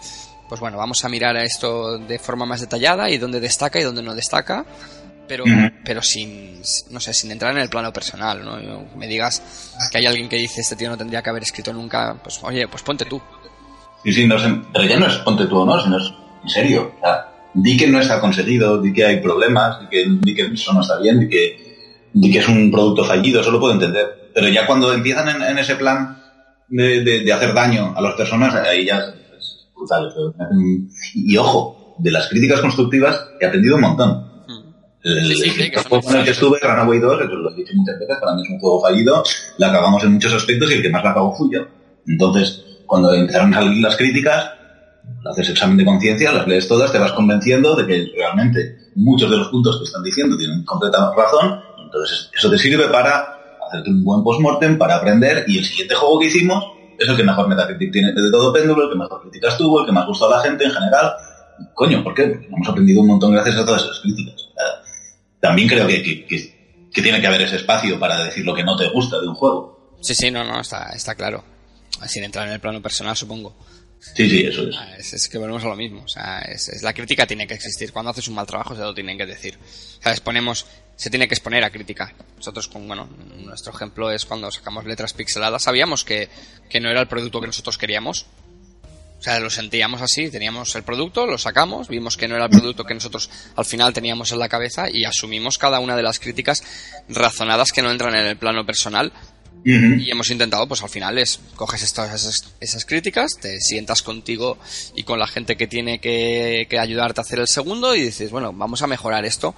pues 0.49 0.59
bueno, 0.59 0.77
vamos 0.77 1.05
a 1.05 1.09
mirar 1.09 1.37
a 1.37 1.43
esto 1.43 1.99
de 1.99 2.19
forma 2.19 2.45
más 2.45 2.61
detallada 2.61 3.09
y 3.09 3.17
dónde 3.17 3.39
destaca 3.39 3.79
y 3.79 3.83
dónde 3.83 4.01
no 4.01 4.15
destaca, 4.15 4.65
pero, 5.27 5.43
pero 5.83 6.01
sin, 6.01 6.61
no 6.89 6.99
sé, 6.99 7.13
sin 7.13 7.31
entrar 7.31 7.51
en 7.51 7.61
el 7.61 7.69
plano 7.69 7.91
personal, 7.93 8.43
¿no? 8.43 8.87
Me 8.95 9.07
digas 9.07 9.41
que 9.91 9.97
hay 9.99 10.05
alguien 10.05 10.29
que 10.29 10.37
dice 10.37 10.61
este 10.61 10.75
tío 10.75 10.89
no 10.89 10.97
tendría 10.97 11.21
que 11.21 11.29
haber 11.29 11.43
escrito 11.43 11.73
nunca, 11.73 12.19
pues 12.23 12.39
oye, 12.43 12.67
pues 12.67 12.83
ponte 12.83 13.05
tú. 13.05 13.21
Sí, 14.05 14.13
sí, 14.13 14.27
no, 14.27 14.35
pero 14.71 14.85
ya 14.85 14.99
no 14.99 15.07
es 15.07 15.15
ponte 15.17 15.47
tú 15.47 15.57
o 15.57 15.65
no, 15.65 15.81
sino 15.81 15.97
es 15.97 16.13
en 16.43 16.49
serio. 16.49 16.91
O 16.95 16.99
sea, 16.99 17.25
di 17.55 17.75
que 17.75 17.87
no 17.87 17.99
está 17.99 18.21
conseguido, 18.21 18.79
di 18.79 18.93
que 18.93 19.03
hay 19.03 19.19
problemas, 19.19 19.79
di 19.81 19.87
que, 19.87 20.05
di 20.21 20.35
que 20.35 20.43
eso 20.43 20.73
no 20.73 20.81
está 20.81 20.99
bien, 20.99 21.21
di 21.21 21.27
que, 21.27 22.09
di 22.13 22.31
que 22.31 22.37
es 22.37 22.47
un 22.47 22.69
producto 22.69 23.03
fallido, 23.03 23.41
eso 23.41 23.49
lo 23.49 23.59
puedo 23.59 23.73
entender. 23.73 24.29
Pero 24.31 24.47
ya 24.49 24.67
cuando 24.67 24.93
empiezan 24.93 25.41
en, 25.41 25.57
ese 25.57 25.75
plan 25.75 26.21
de, 26.69 27.01
de, 27.03 27.33
hacer 27.33 27.55
daño 27.55 27.95
a 27.97 28.01
las 28.01 28.13
personas, 28.13 28.53
ahí 28.53 28.85
ya 28.85 28.99
es 28.99 29.67
brutal. 29.75 30.13
Y, 31.15 31.35
ojo, 31.37 31.95
de 31.97 32.11
las 32.11 32.27
críticas 32.27 32.61
constructivas 32.61 33.29
he 33.41 33.45
aprendido 33.47 33.75
un 33.75 33.81
montón. 33.81 34.35
El, 35.01 35.35
sí, 35.35 35.49
sí, 35.49 35.71
juego 35.87 36.11
en 36.11 36.17
el 36.17 36.25
que 36.25 36.31
estuve, 36.31 36.59
Runaway 36.61 36.99
2, 36.99 37.25
lo 37.25 37.51
he 37.51 37.55
dicho 37.55 37.73
muchas 37.75 37.99
veces, 37.99 38.17
para 38.19 38.35
mí 38.35 38.41
es 38.43 38.49
un 38.49 38.59
juego 38.59 38.81
fallido, 38.81 39.23
la 39.57 39.71
cagamos 39.71 40.03
en 40.03 40.13
muchos 40.13 40.33
aspectos 40.33 40.71
y 40.71 40.75
el 40.75 40.81
que 40.81 40.89
más 40.89 41.03
la 41.03 41.13
cagó 41.13 41.35
fui 41.35 41.49
yo. 41.51 41.61
Entonces, 42.07 42.64
cuando 42.85 43.13
empezaron 43.13 43.53
a 43.53 43.57
salir 43.57 43.81
las 43.81 43.97
críticas, 43.97 44.51
haces 45.29 45.49
examen 45.49 45.77
de 45.77 45.85
conciencia, 45.85 46.31
las 46.31 46.47
lees 46.47 46.67
todas, 46.67 46.91
te 46.91 46.99
vas 46.99 47.11
convenciendo 47.13 47.75
de 47.75 47.85
que 47.85 48.11
realmente 48.15 48.91
muchos 48.95 49.29
de 49.29 49.37
los 49.37 49.47
puntos 49.49 49.77
que 49.77 49.85
están 49.85 50.03
diciendo 50.03 50.37
tienen 50.37 50.63
completa 50.63 51.11
razón, 51.15 51.61
entonces 51.83 52.29
eso 52.35 52.49
te 52.49 52.57
sirve 52.57 52.87
para 52.87 53.37
hacerte 53.67 53.89
un 53.89 54.03
buen 54.03 54.23
postmortem, 54.23 54.77
para 54.77 54.97
aprender, 54.97 55.45
y 55.47 55.57
el 55.57 55.65
siguiente 55.65 55.95
juego 55.95 56.19
que 56.19 56.27
hicimos 56.27 56.63
es 56.97 57.09
el 57.09 57.17
que 57.17 57.23
mejor 57.23 57.47
Metacritic 57.47 57.91
tiene 57.91 58.13
de 58.13 58.31
todo 58.31 58.53
péndulo, 58.53 58.83
el 58.83 58.89
que 58.89 58.97
mejor 58.97 59.21
críticas 59.21 59.57
tuvo, 59.57 59.81
el 59.81 59.85
que 59.85 59.91
más 59.91 60.05
gustó 60.07 60.27
a 60.27 60.37
la 60.37 60.43
gente 60.43 60.63
en 60.63 60.71
general. 60.71 61.13
Coño, 61.73 62.03
¿por 62.03 62.13
qué? 62.13 62.27
Porque 62.27 62.47
hemos 62.47 62.69
aprendido 62.69 63.01
un 63.01 63.07
montón 63.07 63.31
gracias 63.33 63.57
a 63.57 63.65
todas 63.65 63.83
esas 63.83 63.99
críticas. 63.99 64.49
También 65.41 65.67
creo 65.67 65.87
que, 65.87 66.01
que, 66.25 67.01
tiene 67.01 67.19
que 67.19 67.27
haber 67.27 67.41
ese 67.41 67.57
espacio 67.57 67.99
para 67.99 68.23
decir 68.23 68.45
lo 68.45 68.55
que 68.55 68.63
no 68.63 68.77
te 68.77 68.89
gusta 68.89 69.19
de 69.19 69.27
un 69.27 69.35
juego. 69.35 69.97
Sí, 70.01 70.15
sí, 70.15 70.31
no, 70.31 70.43
no, 70.43 70.61
está, 70.61 70.89
está 70.93 71.15
claro 71.15 71.54
sin 72.07 72.23
entrar 72.23 72.47
en 72.47 72.53
el 72.53 72.59
plano 72.59 72.81
personal, 72.81 73.15
supongo. 73.15 73.55
Sí, 74.13 74.29
sí, 74.29 74.45
eso 74.45 74.67
es. 74.67 74.75
Ah, 74.77 74.95
es, 74.97 75.29
que 75.29 75.37
volvemos 75.37 75.63
a 75.63 75.67
lo 75.67 75.75
mismo. 75.75 76.03
O 76.03 76.07
sea, 76.07 76.39
es, 76.39 76.81
la 76.83 76.93
crítica 76.93 77.25
tiene 77.25 77.47
que 77.47 77.55
existir. 77.55 77.91
Cuando 77.91 78.11
haces 78.11 78.27
un 78.27 78.35
mal 78.35 78.45
trabajo 78.45 78.75
se 78.75 78.81
lo 78.81 78.93
tienen 78.93 79.17
que 79.17 79.25
decir. 79.25 79.57
O 79.57 80.01
sea, 80.03 80.11
exponemos, 80.11 80.65
se 80.95 81.09
tiene 81.09 81.27
que 81.27 81.33
exponer 81.33 81.63
a 81.63 81.71
crítica. 81.71 82.13
Nosotros, 82.37 82.67
con, 82.67 82.87
bueno, 82.87 83.09
nuestro 83.43 83.73
ejemplo 83.73 84.11
es 84.11 84.25
cuando 84.25 84.51
sacamos 84.51 84.85
letras 84.85 85.13
pixeladas. 85.13 85.63
Sabíamos 85.63 86.03
que, 86.03 86.29
que 86.69 86.79
no 86.79 86.89
era 86.89 87.01
el 87.01 87.07
producto 87.07 87.41
que 87.41 87.47
nosotros 87.47 87.77
queríamos. 87.77 88.27
O 89.17 89.21
sea, 89.21 89.39
lo 89.39 89.49
sentíamos 89.49 90.01
así, 90.01 90.29
teníamos 90.29 90.75
el 90.75 90.83
producto, 90.83 91.25
lo 91.25 91.39
sacamos, 91.39 91.87
vimos 91.87 92.15
que 92.15 92.27
no 92.27 92.35
era 92.35 92.45
el 92.45 92.51
producto 92.51 92.83
que 92.83 92.93
nosotros 92.93 93.29
al 93.55 93.65
final 93.65 93.91
teníamos 93.91 94.31
en 94.31 94.39
la 94.39 94.49
cabeza 94.49 94.87
y 94.91 95.03
asumimos 95.03 95.57
cada 95.57 95.79
una 95.79 95.95
de 95.95 96.03
las 96.03 96.19
críticas 96.19 96.61
razonadas 97.09 97.71
que 97.71 97.81
no 97.81 97.89
entran 97.89 98.13
en 98.13 98.27
el 98.27 98.37
plano 98.37 98.67
personal 98.67 99.13
Y 99.67 100.11
hemos 100.11 100.29
intentado, 100.29 100.67
pues 100.67 100.83
al 100.83 100.89
final 100.89 101.17
es, 101.17 101.39
coges 101.55 101.81
estas, 101.81 102.53
esas, 102.59 102.85
críticas, 102.85 103.31
te 103.41 103.59
sientas 103.59 104.03
contigo 104.03 104.59
y 104.95 105.01
con 105.03 105.17
la 105.17 105.25
gente 105.25 105.57
que 105.57 105.65
tiene 105.65 105.99
que, 105.99 106.67
que 106.69 106.77
ayudarte 106.77 107.21
a 107.21 107.23
hacer 107.23 107.39
el 107.39 107.47
segundo 107.47 107.95
y 107.95 108.01
dices, 108.01 108.29
bueno, 108.29 108.53
vamos 108.53 108.83
a 108.83 108.87
mejorar 108.87 109.25
esto 109.25 109.55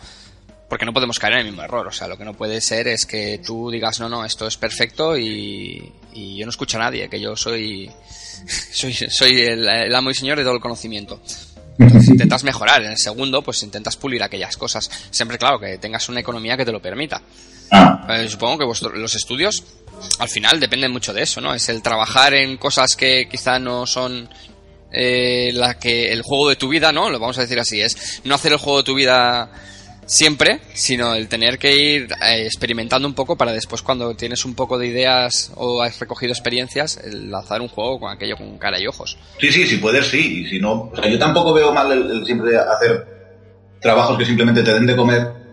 porque 0.70 0.86
no 0.86 0.94
podemos 0.94 1.20
caer 1.20 1.34
en 1.34 1.40
el 1.40 1.46
mismo 1.48 1.64
error. 1.64 1.88
O 1.88 1.92
sea, 1.92 2.08
lo 2.08 2.18
que 2.18 2.26
no 2.26 2.34
puede 2.34 2.62
ser 2.62 2.88
es 2.88 3.06
que 3.06 3.40
tú 3.46 3.70
digas, 3.72 4.00
no, 4.00 4.10
no, 4.10 4.26
esto 4.26 4.48
es 4.48 4.58
perfecto 4.58 5.18
y, 5.18 5.92
y 6.14 6.38
yo 6.38 6.46
no 6.46 6.50
escucho 6.50 6.78
a 6.78 6.82
nadie, 6.82 7.10
que 7.10 7.20
yo 7.20 7.36
soy, 7.36 7.90
soy, 8.72 8.94
soy 8.94 9.42
el, 9.42 9.96
amo 9.96 10.10
y 10.10 10.16
señor 10.16 10.38
de 10.38 10.44
todo 10.44 10.56
el 10.56 10.62
conocimiento. 10.62 11.22
Entonces 11.80 12.10
intentas 12.10 12.44
mejorar. 12.44 12.82
En 12.82 12.92
el 12.92 12.98
segundo, 12.98 13.44
pues 13.44 13.62
intentas 13.62 13.96
pulir 13.98 14.24
aquellas 14.24 14.58
cosas. 14.58 14.90
Siempre, 15.12 15.38
claro, 15.38 15.60
que 15.60 15.78
tengas 15.78 16.10
una 16.10 16.20
economía 16.20 16.58
que 16.58 16.66
te 16.66 16.72
lo 16.72 16.82
permita. 16.82 17.22
Ah. 17.72 18.08
Eh, 18.10 18.28
supongo 18.30 18.58
que 18.58 18.88
los 18.98 19.16
estudios, 19.16 19.64
al 20.20 20.30
final, 20.30 20.60
dependen 20.60 20.92
mucho 20.92 21.14
de 21.14 21.24
eso, 21.24 21.42
¿no? 21.42 21.54
Es 21.54 21.70
el 21.70 21.82
trabajar 21.82 22.34
en 22.34 22.58
cosas 22.58 22.96
que 22.96 23.28
quizá 23.30 23.60
no 23.60 23.86
son 23.86 24.30
eh, 24.92 25.52
la 25.54 25.78
que 25.78 26.12
el 26.12 26.22
juego 26.22 26.50
de 26.50 26.56
tu 26.56 26.70
vida, 26.70 26.92
¿no? 26.92 27.10
Lo 27.10 27.20
vamos 27.20 27.38
a 27.38 27.42
decir 27.42 27.60
así. 27.60 27.82
Es 27.82 28.22
no 28.24 28.36
hacer 28.36 28.52
el 28.54 28.58
juego 28.58 28.80
de 28.80 28.84
tu 28.84 28.96
vida 28.96 29.50
siempre, 30.06 30.62
sino 30.74 31.14
el 31.14 31.28
tener 31.28 31.60
que 31.60 31.76
ir 31.76 32.08
eh, 32.24 32.46
experimentando 32.46 33.08
un 33.08 33.14
poco 33.14 33.36
para 33.36 33.52
después 33.52 33.82
cuando 33.82 34.16
tienes 34.16 34.46
un 34.46 34.56
poco 34.56 34.78
de 34.78 34.88
ideas 34.88 35.52
o 35.56 35.82
has 35.82 36.00
recogido 36.00 36.32
experiencias, 36.32 36.98
el 37.04 37.30
lanzar 37.30 37.62
un 37.62 37.68
juego 37.68 38.00
con 38.00 38.12
aquello 38.12 38.38
con 38.38 38.58
cara 38.58 38.80
y 38.80 38.88
ojos. 38.88 39.18
Sí, 39.40 39.52
sí, 39.52 39.68
si 39.68 39.78
puedes, 39.78 40.08
sí. 40.08 40.42
Y 40.42 40.50
si 40.50 40.60
no, 40.60 40.90
o 40.92 40.96
sea, 40.96 41.10
yo 41.10 41.20
tampoco 41.20 41.54
veo 41.54 41.74
mal 41.74 41.92
el, 41.92 42.26
siempre 42.26 42.58
hacer 42.58 43.06
trabajos 43.82 44.18
que 44.18 44.26
simplemente 44.26 44.64
te 44.64 44.74
den 44.74 44.86
de 44.86 44.96
comer 44.96 45.47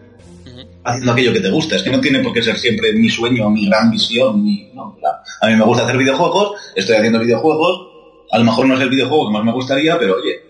haciendo 0.85 1.13
aquello 1.13 1.33
que 1.33 1.41
te 1.41 1.51
gusta. 1.51 1.77
Es 1.77 1.83
que 1.83 1.91
no 1.91 2.01
tiene 2.01 2.21
por 2.21 2.33
qué 2.33 2.43
ser 2.43 2.59
siempre 2.59 2.93
mi 2.93 3.09
sueño, 3.09 3.51
mi 3.51 3.67
gran 3.67 3.91
visión. 3.91 4.45
no, 4.75 4.97
a 5.41 5.47
mí 5.47 5.57
me 5.57 5.65
gusta 5.65 5.85
hacer 5.85 5.97
videojuegos, 5.97 6.53
estoy 6.75 6.97
haciendo 6.97 7.21
videojuegos. 7.21 7.89
A 8.31 8.39
lo 8.39 8.45
mejor 8.45 8.67
no 8.67 8.75
es 8.75 8.81
el 8.81 8.91
videojuego 8.91 9.29
que 9.29 9.33
más 9.33 9.45
me 9.45 9.53
gustaría, 9.53 9.99
pero 9.99 10.17
oye, 10.17 10.41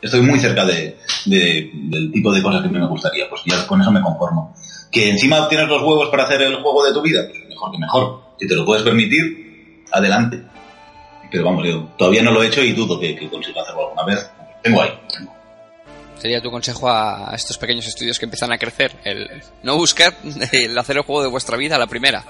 estoy 0.00 0.20
muy 0.20 0.38
cerca 0.38 0.64
de, 0.64 0.98
del 1.26 2.12
tipo 2.12 2.32
de 2.32 2.42
cosas 2.42 2.62
que 2.62 2.68
me 2.68 2.86
gustaría. 2.86 3.28
Pues 3.28 3.42
ya 3.44 3.66
con 3.66 3.80
eso 3.80 3.90
me 3.90 4.00
conformo. 4.00 4.54
Que 4.90 5.08
encima 5.08 5.48
tienes 5.48 5.68
los 5.68 5.82
huevos 5.82 6.08
para 6.10 6.24
hacer 6.24 6.42
el 6.42 6.56
juego 6.56 6.84
de 6.84 6.92
tu 6.92 7.02
vida, 7.02 7.26
pues 7.26 7.48
mejor 7.48 7.72
que 7.72 7.78
mejor. 7.78 8.20
Si 8.38 8.46
te 8.46 8.54
lo 8.54 8.64
puedes 8.64 8.82
permitir, 8.82 9.84
adelante. 9.90 10.42
Pero 11.30 11.44
vamos, 11.44 11.66
yo 11.66 11.88
todavía 11.96 12.22
no 12.22 12.30
lo 12.30 12.42
he 12.42 12.48
hecho 12.48 12.62
y 12.62 12.72
dudo 12.72 13.00
que, 13.00 13.16
consiga 13.30 13.62
hacerlo 13.62 13.88
alguna 13.88 14.04
vez. 14.04 14.30
Tengo 14.62 14.82
ahí. 14.82 14.90
Sería 16.22 16.40
tu 16.40 16.52
consejo 16.52 16.88
a 16.88 17.32
estos 17.34 17.58
pequeños 17.58 17.84
estudios 17.84 18.16
que 18.16 18.26
empiezan 18.26 18.52
a 18.52 18.56
crecer, 18.56 18.92
el 19.02 19.42
no 19.64 19.76
buscar 19.76 20.14
el 20.52 20.78
hacer 20.78 20.96
el 20.98 21.02
juego 21.02 21.20
de 21.20 21.28
vuestra 21.28 21.56
vida 21.56 21.74
a 21.74 21.80
la 21.80 21.88
primera. 21.88 22.24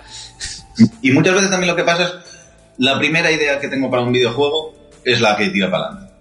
Y 1.02 1.10
muchas 1.10 1.34
veces 1.34 1.50
también 1.50 1.68
lo 1.68 1.76
que 1.76 1.84
pasa 1.84 2.04
es, 2.04 2.12
la 2.78 2.96
primera 2.96 3.30
idea 3.30 3.60
que 3.60 3.68
tengo 3.68 3.90
para 3.90 4.02
un 4.02 4.10
videojuego 4.10 4.74
es 5.04 5.20
la 5.20 5.36
que 5.36 5.50
tira 5.50 5.70
para 5.70 5.88
adelante. 5.88 6.12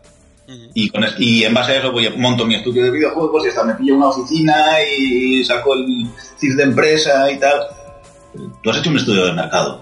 Y, 0.73 0.89
con, 0.89 1.05
y 1.17 1.45
en 1.45 1.53
base 1.53 1.71
a 1.71 1.79
eso 1.79 1.93
voy 1.93 2.07
a, 2.07 2.09
monto 2.09 2.45
mi 2.45 2.55
estudio 2.55 2.83
de 2.83 2.91
videojuegos 2.91 3.45
y 3.45 3.47
hasta 3.47 3.63
me 3.63 3.75
pillo 3.75 3.95
una 3.95 4.09
oficina 4.09 4.83
y 4.83 5.41
saco 5.45 5.73
el 5.73 6.09
CIF 6.37 6.55
de 6.57 6.63
empresa 6.63 7.31
y 7.31 7.39
tal. 7.39 7.67
Tú 8.61 8.69
has 8.69 8.79
hecho 8.79 8.89
un 8.89 8.97
estudio 8.97 9.27
de 9.27 9.31
mercado 9.31 9.81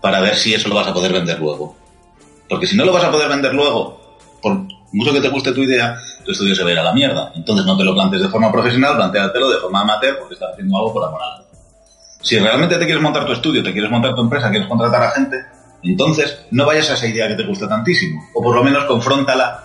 para 0.00 0.22
ver 0.22 0.36
si 0.36 0.54
eso 0.54 0.70
lo 0.70 0.74
vas 0.74 0.88
a 0.88 0.94
poder 0.94 1.12
vender 1.12 1.38
luego. 1.38 1.76
Porque 2.48 2.66
si 2.66 2.78
no 2.78 2.86
lo 2.86 2.94
vas 2.94 3.04
a 3.04 3.10
poder 3.10 3.28
vender 3.28 3.52
luego, 3.52 4.16
por 4.40 4.79
mucho 4.92 5.12
que 5.12 5.20
te 5.20 5.28
guste 5.28 5.52
tu 5.52 5.62
idea, 5.62 5.96
tu 6.24 6.32
estudio 6.32 6.54
se 6.54 6.62
va 6.62 6.70
a 6.70 6.72
ir 6.72 6.78
a 6.78 6.82
la 6.82 6.92
mierda. 6.92 7.32
Entonces 7.34 7.64
no 7.64 7.76
te 7.76 7.84
lo 7.84 7.94
plantes 7.94 8.20
de 8.20 8.28
forma 8.28 8.50
profesional, 8.50 8.96
planteatelo 8.96 9.50
de 9.50 9.58
forma 9.58 9.82
amateur 9.82 10.18
porque 10.18 10.34
estás 10.34 10.52
haciendo 10.52 10.76
algo 10.76 10.92
por 10.92 11.04
amor 11.04 11.20
a 11.22 11.42
Si 12.22 12.38
realmente 12.38 12.76
te 12.76 12.84
quieres 12.84 13.02
montar 13.02 13.24
tu 13.24 13.32
estudio, 13.32 13.62
te 13.62 13.72
quieres 13.72 13.90
montar 13.90 14.14
tu 14.14 14.22
empresa, 14.22 14.50
quieres 14.50 14.68
contratar 14.68 15.02
a 15.02 15.10
gente, 15.10 15.44
entonces 15.82 16.40
no 16.50 16.66
vayas 16.66 16.90
a 16.90 16.94
esa 16.94 17.06
idea 17.06 17.28
que 17.28 17.34
te 17.34 17.44
gusta 17.44 17.68
tantísimo. 17.68 18.20
O 18.34 18.42
por 18.42 18.54
lo 18.54 18.62
menos 18.62 18.84
confróntala 18.84 19.64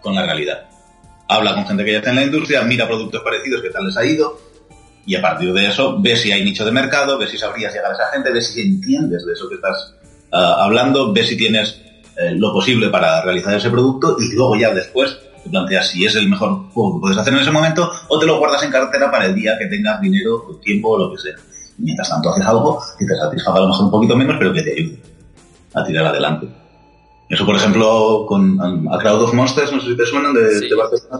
con 0.00 0.14
la 0.14 0.24
realidad. 0.24 0.64
Habla 1.28 1.54
con 1.54 1.66
gente 1.66 1.84
que 1.84 1.92
ya 1.92 1.98
está 1.98 2.10
en 2.10 2.16
la 2.16 2.24
industria, 2.24 2.62
mira 2.62 2.86
productos 2.86 3.22
parecidos, 3.22 3.62
qué 3.62 3.70
tal 3.70 3.86
les 3.86 3.96
ha 3.96 4.04
ido, 4.04 4.38
y 5.06 5.16
a 5.16 5.22
partir 5.22 5.52
de 5.52 5.66
eso 5.66 6.00
ve 6.00 6.16
si 6.16 6.32
hay 6.32 6.44
nicho 6.44 6.64
de 6.64 6.72
mercado, 6.72 7.18
ve 7.18 7.26
si 7.26 7.38
sabrías 7.38 7.72
llegar 7.72 7.92
a 7.92 7.94
esa 7.94 8.10
gente, 8.12 8.32
ve 8.32 8.40
si 8.40 8.60
entiendes 8.60 9.24
de 9.24 9.32
eso 9.32 9.48
que 9.48 9.56
estás 9.56 9.94
ah, 10.32 10.64
hablando, 10.64 11.12
ve 11.12 11.24
si 11.24 11.36
tienes 11.36 11.80
eh, 12.16 12.34
lo 12.36 12.52
posible 12.52 12.88
para 12.88 13.22
realizar 13.22 13.54
ese 13.54 13.70
producto 13.70 14.16
y 14.18 14.34
luego 14.34 14.56
ya 14.56 14.72
después 14.72 15.18
te 15.42 15.50
planteas 15.50 15.88
si 15.88 16.04
es 16.04 16.14
el 16.16 16.28
mejor 16.28 16.70
juego 16.72 16.94
que 16.94 17.00
puedes 17.00 17.18
hacer 17.18 17.34
en 17.34 17.40
ese 17.40 17.50
momento 17.50 17.90
o 18.08 18.18
te 18.18 18.26
lo 18.26 18.38
guardas 18.38 18.62
en 18.62 18.70
cartera 18.70 19.10
para 19.10 19.26
el 19.26 19.34
día 19.34 19.58
que 19.58 19.66
tengas 19.66 20.00
dinero, 20.00 20.58
tiempo 20.62 20.90
o 20.90 20.98
lo 20.98 21.12
que 21.12 21.18
sea. 21.18 21.34
mientras 21.78 22.08
tanto 22.08 22.30
haces 22.30 22.46
algo 22.46 22.80
que 22.98 23.04
te 23.04 23.16
satisfaga 23.16 23.58
a 23.58 23.60
lo 23.62 23.68
mejor 23.68 23.84
un 23.86 23.90
poquito 23.90 24.16
menos, 24.16 24.36
pero 24.38 24.52
que 24.52 24.62
te 24.62 24.72
ayude 24.72 24.98
a 25.74 25.84
tirar 25.84 26.06
adelante. 26.06 26.46
Eso, 27.28 27.46
por 27.46 27.56
ejemplo, 27.56 28.26
con 28.28 28.60
A 28.92 28.98
Crowd 28.98 29.22
of 29.22 29.34
Monsters, 29.34 29.72
no 29.72 29.80
sé 29.80 29.88
si 29.88 29.96
te 29.96 30.06
suenan, 30.06 30.34
de, 30.34 30.58
sí. 30.60 30.68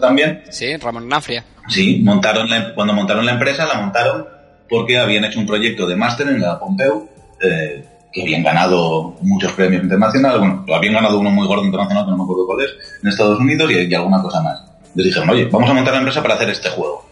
también. 0.00 0.42
Sí, 0.50 0.76
Ramón 0.76 1.08
Nafria. 1.08 1.44
Sí, 1.68 2.02
montaron 2.04 2.48
cuando 2.74 2.92
montaron 2.92 3.24
la 3.24 3.32
empresa, 3.32 3.66
la 3.66 3.80
montaron 3.80 4.26
porque 4.68 4.98
habían 4.98 5.24
hecho 5.24 5.40
un 5.40 5.46
proyecto 5.46 5.86
de 5.86 5.96
máster 5.96 6.28
en 6.28 6.40
la 6.40 6.58
Pompeu, 6.58 7.08
eh, 7.40 7.84
que 8.14 8.22
habían 8.22 8.44
ganado 8.44 9.16
muchos 9.22 9.52
premios 9.52 9.82
internacionales, 9.82 10.38
bueno, 10.38 10.64
habían 10.72 10.94
ganado 10.94 11.18
uno 11.18 11.30
muy 11.30 11.48
gordo 11.48 11.64
internacional, 11.64 12.04
que 12.04 12.12
no 12.12 12.18
me 12.18 12.22
acuerdo 12.22 12.46
cuál 12.46 12.64
es, 12.64 12.70
en 13.02 13.08
Estados 13.08 13.40
Unidos 13.40 13.70
y, 13.72 13.92
alguna 13.92 14.22
cosa 14.22 14.40
más. 14.40 14.62
Les 14.94 15.06
dijeron, 15.06 15.28
oye, 15.30 15.48
vamos 15.50 15.68
a 15.68 15.74
montar 15.74 15.94
la 15.94 15.98
empresa 15.98 16.22
para 16.22 16.36
hacer 16.36 16.48
este 16.48 16.70
juego. 16.70 17.04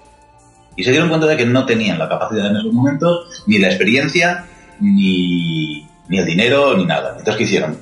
Y 0.76 0.84
se 0.84 0.92
dieron 0.92 1.08
cuenta 1.08 1.26
de 1.26 1.36
que 1.36 1.44
no 1.44 1.66
tenían 1.66 1.98
la 1.98 2.08
capacidad 2.08 2.46
en 2.46 2.56
esos 2.56 2.72
momentos, 2.72 3.42
ni 3.46 3.58
la 3.58 3.66
experiencia, 3.66 4.46
ni, 4.80 5.88
ni 6.08 6.18
el 6.18 6.24
dinero, 6.24 6.76
ni 6.76 6.86
nada. 6.86 7.10
Entonces, 7.18 7.36
¿qué 7.36 7.42
hicieron? 7.42 7.78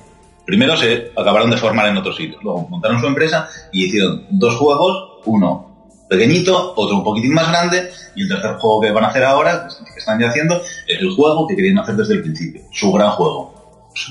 Primero 0.46 0.76
se 0.78 1.12
acabaron 1.14 1.50
de 1.50 1.58
formar 1.58 1.88
en 1.88 1.98
otros 1.98 2.16
sitios, 2.16 2.42
luego 2.42 2.66
montaron 2.70 3.00
su 3.00 3.06
empresa 3.06 3.48
y 3.70 3.84
hicieron 3.84 4.24
dos 4.30 4.56
juegos, 4.56 5.20
uno 5.26 5.69
pequeñito, 6.10 6.74
otro 6.76 6.96
un 6.96 7.04
poquitín 7.04 7.32
más 7.32 7.48
grande, 7.48 7.88
y 8.16 8.22
el 8.22 8.28
tercer 8.28 8.56
juego 8.56 8.80
que 8.80 8.90
van 8.90 9.04
a 9.04 9.08
hacer 9.08 9.24
ahora, 9.24 9.68
que 9.68 9.98
están 9.98 10.18
ya 10.18 10.28
haciendo, 10.28 10.60
es 10.86 11.00
el 11.00 11.14
juego 11.14 11.46
que 11.46 11.54
querían 11.54 11.78
hacer 11.78 11.94
desde 11.94 12.14
el 12.14 12.22
principio, 12.22 12.62
su 12.72 12.92
gran 12.92 13.12
juego. 13.12 13.54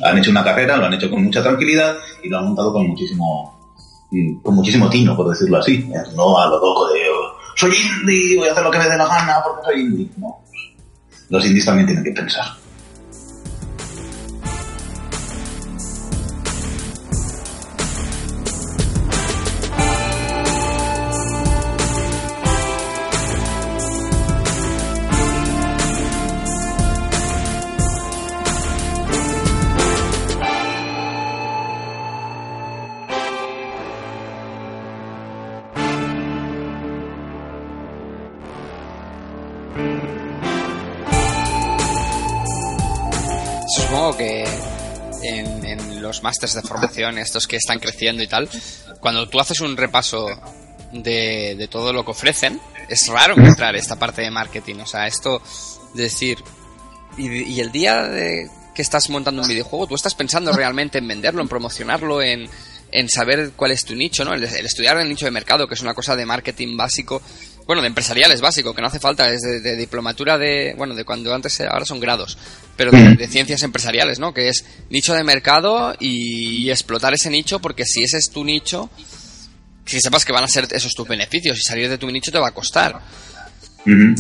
Han 0.05 0.17
hecho 0.17 0.31
una 0.31 0.43
carrera, 0.43 0.77
lo 0.77 0.85
han 0.85 0.93
hecho 0.93 1.09
con 1.09 1.23
mucha 1.23 1.43
tranquilidad 1.43 1.95
y 2.23 2.29
lo 2.29 2.37
han 2.37 2.45
montado 2.45 2.71
con 2.71 2.87
muchísimo 2.87 3.59
mm, 4.11 4.41
con 4.41 4.55
muchísimo 4.55 4.89
tino, 4.89 5.15
por 5.15 5.29
decirlo 5.29 5.57
así. 5.57 5.89
No 6.15 6.37
a 6.37 6.47
lo 6.47 6.59
loco 6.59 6.87
de 6.87 6.99
soy 7.55 7.73
indie, 7.75 8.37
voy 8.37 8.47
a 8.47 8.53
hacer 8.53 8.63
lo 8.63 8.71
que 8.71 8.77
me 8.77 8.87
dé 8.87 8.97
la 8.97 9.05
gana 9.05 9.41
porque 9.43 9.65
soy 9.65 9.81
indie. 9.81 10.09
No. 10.15 10.39
Los 11.29 11.45
indies 11.45 11.65
también 11.65 11.87
tienen 11.87 12.03
que 12.05 12.11
pensar. 12.11 12.45
Másters 46.23 46.53
de 46.53 46.61
formación, 46.61 47.17
estos 47.17 47.47
que 47.47 47.57
están 47.57 47.79
creciendo 47.79 48.23
y 48.23 48.27
tal, 48.27 48.49
cuando 48.99 49.27
tú 49.27 49.39
haces 49.39 49.59
un 49.59 49.77
repaso 49.77 50.27
de, 50.91 51.67
todo 51.69 51.93
lo 51.93 52.03
que 52.03 52.11
ofrecen, 52.11 52.59
es 52.87 53.07
raro 53.07 53.35
encontrar 53.37 53.75
esta 53.75 53.97
parte 53.97 54.21
de 54.21 54.31
marketing. 54.31 54.77
O 54.77 54.85
sea, 54.85 55.07
esto 55.07 55.41
de 55.93 56.03
decir, 56.03 56.37
y, 57.17 57.59
el 57.59 57.71
día 57.71 58.03
de 58.03 58.49
que 58.73 58.81
estás 58.81 59.09
montando 59.09 59.41
un 59.41 59.47
videojuego, 59.47 59.87
tú 59.87 59.95
estás 59.95 60.15
pensando 60.15 60.51
realmente 60.51 60.99
en 60.99 61.07
venderlo, 61.07 61.41
en 61.41 61.47
promocionarlo, 61.47 62.21
en, 62.21 62.49
en 62.91 63.09
saber 63.09 63.51
cuál 63.55 63.71
es 63.71 63.83
tu 63.85 63.95
nicho, 63.95 64.23
¿no? 64.25 64.33
El, 64.33 64.43
estudiar 64.43 64.97
el 64.97 65.09
nicho 65.09 65.25
de 65.25 65.31
mercado, 65.31 65.67
que 65.67 65.75
es 65.75 65.81
una 65.81 65.93
cosa 65.93 66.15
de 66.15 66.25
marketing 66.25 66.77
básico, 66.77 67.21
bueno, 67.69 67.83
de 67.83 67.87
empresarial 67.87 68.31
es 68.31 68.41
básico, 68.41 68.73
que 68.73 68.81
no 68.81 68.87
hace 68.87 68.99
falta, 68.99 69.31
es 69.31 69.41
de, 69.41 69.75
diplomatura 69.75 70.39
de, 70.39 70.73
bueno, 70.75 70.95
de 70.95 71.05
cuando 71.05 71.31
antes, 71.35 71.61
ahora 71.61 71.85
son 71.85 71.99
grados, 71.99 72.35
pero 72.75 72.89
de, 72.89 73.27
ciencias 73.27 73.61
empresariales, 73.61 74.17
¿no? 74.17 74.33
Que 74.33 74.49
es 74.49 74.65
nicho 74.89 75.13
de 75.13 75.23
mercado 75.23 75.95
y, 75.99 76.67
explotar 76.71 77.13
ese 77.13 77.29
nicho, 77.29 77.59
porque 77.59 77.85
si 77.85 78.01
ese 78.01 78.17
es 78.17 78.31
tu 78.31 78.43
nicho, 78.43 78.89
que 79.85 80.01
sepas 80.01 80.25
que 80.25 80.33
van 80.33 80.45
a 80.45 80.47
ser 80.47 80.67
esos 80.71 80.95
tus 80.95 81.07
beneficios 81.07 81.59
y 81.59 81.61
salir 81.61 81.87
de 81.91 81.99
tu 81.99 82.09
nicho 82.09 82.31
te 82.31 82.39
va 82.39 82.47
a 82.47 82.53
costar. 82.53 83.01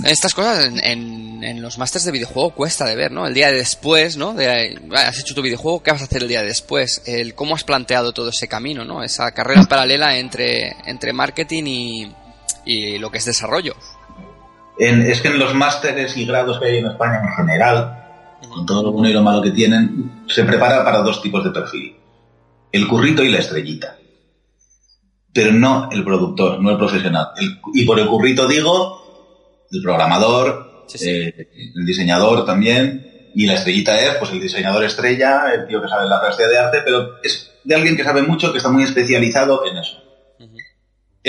Estas 0.05 0.35
cosas 0.35 0.71
en, 0.83 1.43
en, 1.43 1.59
los 1.59 1.79
másters 1.79 2.05
de 2.05 2.11
videojuego 2.11 2.51
cuesta 2.51 2.85
de 2.85 2.95
ver, 2.95 3.11
¿no? 3.11 3.25
El 3.25 3.33
día 3.33 3.47
de 3.47 3.57
después, 3.57 4.15
¿no? 4.15 4.35
De, 4.35 4.79
has 4.93 5.19
hecho 5.19 5.33
tu 5.33 5.41
videojuego, 5.41 5.81
¿qué 5.81 5.91
vas 5.91 6.01
a 6.01 6.05
hacer 6.05 6.21
el 6.21 6.27
día 6.27 6.41
de 6.41 6.49
después? 6.49 7.01
El 7.07 7.33
cómo 7.33 7.55
has 7.55 7.63
planteado 7.63 8.11
todo 8.11 8.29
ese 8.29 8.47
camino, 8.47 8.85
¿no? 8.85 9.03
Esa 9.03 9.31
carrera 9.31 9.63
paralela 9.63 10.19
entre, 10.19 10.75
entre 10.85 11.13
marketing 11.13 11.63
y, 11.65 12.11
y 12.65 12.97
lo 12.97 13.11
que 13.11 13.17
es 13.17 13.25
desarrollo. 13.25 13.75
es 14.77 15.21
que 15.21 15.27
en 15.27 15.39
los 15.39 15.53
másteres 15.53 16.15
y 16.17 16.25
grados 16.25 16.59
que 16.59 16.65
hay 16.65 16.77
en 16.77 16.87
España 16.87 17.21
en 17.23 17.33
general, 17.33 18.37
con 18.49 18.65
todo 18.65 18.83
lo 18.83 18.91
bueno 18.91 19.09
y 19.09 19.13
lo 19.13 19.21
malo 19.21 19.41
que 19.41 19.51
tienen, 19.51 20.23
se 20.27 20.43
prepara 20.43 20.83
para 20.83 20.99
dos 20.99 21.21
tipos 21.21 21.43
de 21.43 21.51
perfil. 21.51 21.95
El 22.71 22.87
currito 22.87 23.23
y 23.23 23.29
la 23.29 23.39
estrellita. 23.39 23.97
Pero 25.33 25.53
no 25.53 25.89
el 25.91 26.03
productor, 26.03 26.61
no 26.61 26.71
el 26.71 26.77
profesional. 26.77 27.29
y 27.73 27.85
por 27.85 27.99
el 27.99 28.07
currito 28.07 28.47
digo 28.47 28.99
el 29.71 29.81
programador, 29.81 30.85
eh, 30.99 31.49
el 31.75 31.85
diseñador 31.85 32.45
también, 32.45 33.31
y 33.35 33.45
la 33.45 33.53
estrellita 33.53 33.99
es 33.99 34.15
pues 34.15 34.31
el 34.31 34.41
diseñador 34.41 34.83
estrella, 34.83 35.53
el 35.53 35.67
tío 35.67 35.81
que 35.81 35.87
sabe 35.87 36.07
la 36.07 36.19
clase 36.19 36.47
de 36.47 36.57
arte, 36.57 36.79
pero 36.83 37.21
es 37.23 37.51
de 37.63 37.75
alguien 37.75 37.95
que 37.95 38.03
sabe 38.03 38.23
mucho, 38.23 38.51
que 38.51 38.57
está 38.57 38.69
muy 38.69 38.83
especializado 38.83 39.65
en 39.67 39.77
eso. 39.77 40.08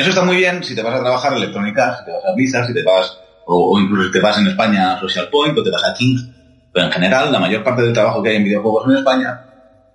Eso 0.01 0.09
está 0.09 0.25
muy 0.25 0.37
bien 0.37 0.65
si 0.65 0.75
te 0.75 0.83
vas 0.83 0.95
a 0.95 1.01
trabajar 1.01 1.35
electrónica, 1.35 1.99
si 1.99 2.07
te 2.07 2.11
vas 2.11 2.25
a 2.25 2.33
Blizzard, 2.35 2.67
si 2.67 2.73
te 2.73 2.83
vas, 2.83 3.19
o, 3.45 3.79
incluso 3.79 4.07
si 4.07 4.13
te 4.13 4.21
vas 4.21 4.39
en 4.39 4.47
España 4.47 4.95
a 4.95 5.01
Social 5.01 5.29
Point 5.31 5.59
o 5.59 5.63
te 5.63 5.71
vas 5.71 5.85
a 5.85 5.93
Kings. 5.93 6.27
Pero 6.73 6.87
en 6.87 6.93
general, 6.93 7.31
la 7.31 7.39
mayor 7.39 7.63
parte 7.63 7.83
del 7.83 7.93
trabajo 7.93 8.23
que 8.23 8.31
hay 8.31 8.37
en 8.37 8.45
videojuegos 8.45 8.87
en 8.87 8.97
España 8.97 9.43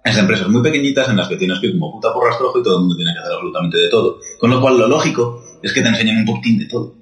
es 0.03 0.13
de 0.13 0.21
empresas 0.21 0.47
muy 0.47 0.61
pequeñitas 0.61 1.09
en 1.09 1.17
las 1.17 1.27
que 1.27 1.37
tienes 1.37 1.59
que 1.59 1.67
ir 1.67 1.79
como 1.79 1.91
puta 1.91 2.13
por 2.13 2.23
rastrojo 2.23 2.59
y 2.59 2.63
todo 2.63 2.75
el 2.75 2.79
mundo 2.81 2.95
tiene 2.95 3.13
que 3.13 3.19
hacer 3.19 3.31
absolutamente 3.33 3.77
de 3.79 3.89
todo. 3.89 4.19
Con 4.39 4.51
lo 4.51 4.61
cual, 4.61 4.77
lo 4.77 4.87
lógico 4.87 5.41
es 5.63 5.73
que 5.73 5.81
te 5.81 5.87
enseñen 5.87 6.17
un 6.17 6.25
poquitín 6.25 6.59
de 6.59 6.65
todo. 6.65 6.93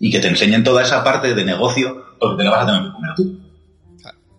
Y 0.00 0.10
que 0.10 0.18
te 0.18 0.28
enseñen 0.28 0.64
toda 0.64 0.80
esa 0.80 1.04
parte 1.04 1.34
de 1.34 1.44
negocio 1.44 2.02
porque 2.18 2.38
te 2.38 2.44
la 2.44 2.50
vas 2.50 2.62
a 2.62 2.66
tener 2.66 2.82
que 2.84 2.92
comer 2.92 3.10
tú. 3.14 3.40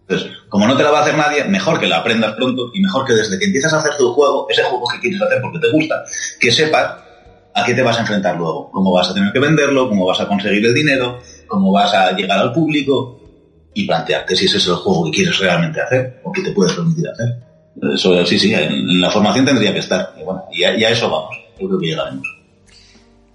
Entonces, 0.07 0.31
como 0.49 0.67
no 0.67 0.75
te 0.75 0.81
la 0.81 0.89
va 0.89 0.99
a 0.99 1.01
hacer 1.03 1.15
nadie, 1.15 1.43
mejor 1.43 1.79
que 1.79 1.85
la 1.85 1.97
aprendas 1.97 2.33
pronto 2.33 2.71
y 2.73 2.81
mejor 2.81 3.05
que 3.05 3.13
desde 3.13 3.37
que 3.37 3.45
empiezas 3.45 3.71
a 3.71 3.77
hacer 3.77 3.97
tu 3.97 4.13
juego, 4.13 4.47
ese 4.49 4.63
juego 4.63 4.87
que 4.91 4.99
quieres 4.99 5.21
hacer 5.21 5.39
porque 5.43 5.59
te 5.59 5.71
gusta, 5.71 6.03
que 6.39 6.51
sepas 6.51 7.12
a 7.53 7.65
qué 7.65 7.73
te 7.73 7.81
vas 7.81 7.97
a 7.97 8.01
enfrentar 8.01 8.37
luego, 8.37 8.71
cómo 8.71 8.91
vas 8.91 9.09
a 9.09 9.13
tener 9.13 9.31
que 9.31 9.39
venderlo, 9.39 9.89
cómo 9.89 10.05
vas 10.05 10.19
a 10.19 10.27
conseguir 10.27 10.65
el 10.65 10.73
dinero, 10.73 11.19
cómo 11.47 11.71
vas 11.71 11.93
a 11.93 12.11
llegar 12.13 12.39
al 12.39 12.51
público 12.51 13.19
y 13.73 13.85
plantearte 13.85 14.35
si 14.35 14.45
ese 14.45 14.57
es 14.57 14.67
el 14.67 14.75
juego 14.75 15.05
que 15.05 15.11
quieres 15.11 15.37
realmente 15.39 15.81
hacer 15.81 16.21
o 16.23 16.31
que 16.31 16.41
te 16.41 16.51
puedes 16.51 16.73
permitir 16.73 17.07
hacer. 17.09 17.27
Eso 17.93 18.25
sí, 18.25 18.39
sí, 18.39 18.53
en, 18.53 19.01
la 19.01 19.09
formación 19.09 19.45
tendría 19.45 19.73
que 19.73 19.79
estar. 19.79 20.13
Y 20.19 20.23
bueno, 20.23 20.45
y 20.51 20.63
a, 20.63 20.89
eso 20.89 21.09
vamos, 21.09 21.35
yo 21.59 21.67
creo 21.67 21.79
que 21.79 21.87
llegaremos. 21.87 22.27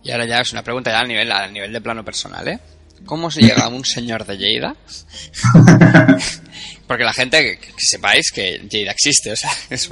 Y 0.02 0.10
ahora 0.10 0.26
ya 0.26 0.40
es 0.40 0.52
una 0.52 0.62
pregunta 0.62 0.90
ya 0.90 1.00
a 1.00 1.04
nivel, 1.04 1.30
a 1.30 1.46
nivel 1.48 1.72
de 1.72 1.80
plano 1.80 2.04
personal, 2.04 2.46
¿eh? 2.46 2.58
¿Cómo 3.06 3.30
se 3.30 3.42
llega 3.42 3.64
a 3.64 3.68
un 3.68 3.84
señor 3.84 4.26
de 4.26 4.36
Lleida? 4.36 4.74
Porque 6.86 7.04
la 7.04 7.12
gente, 7.12 7.58
que, 7.58 7.68
sepáis 7.76 8.32
que 8.32 8.60
Lleida 8.70 8.92
existe, 8.92 9.32
o 9.32 9.36
sea, 9.36 9.50
es 9.70 9.90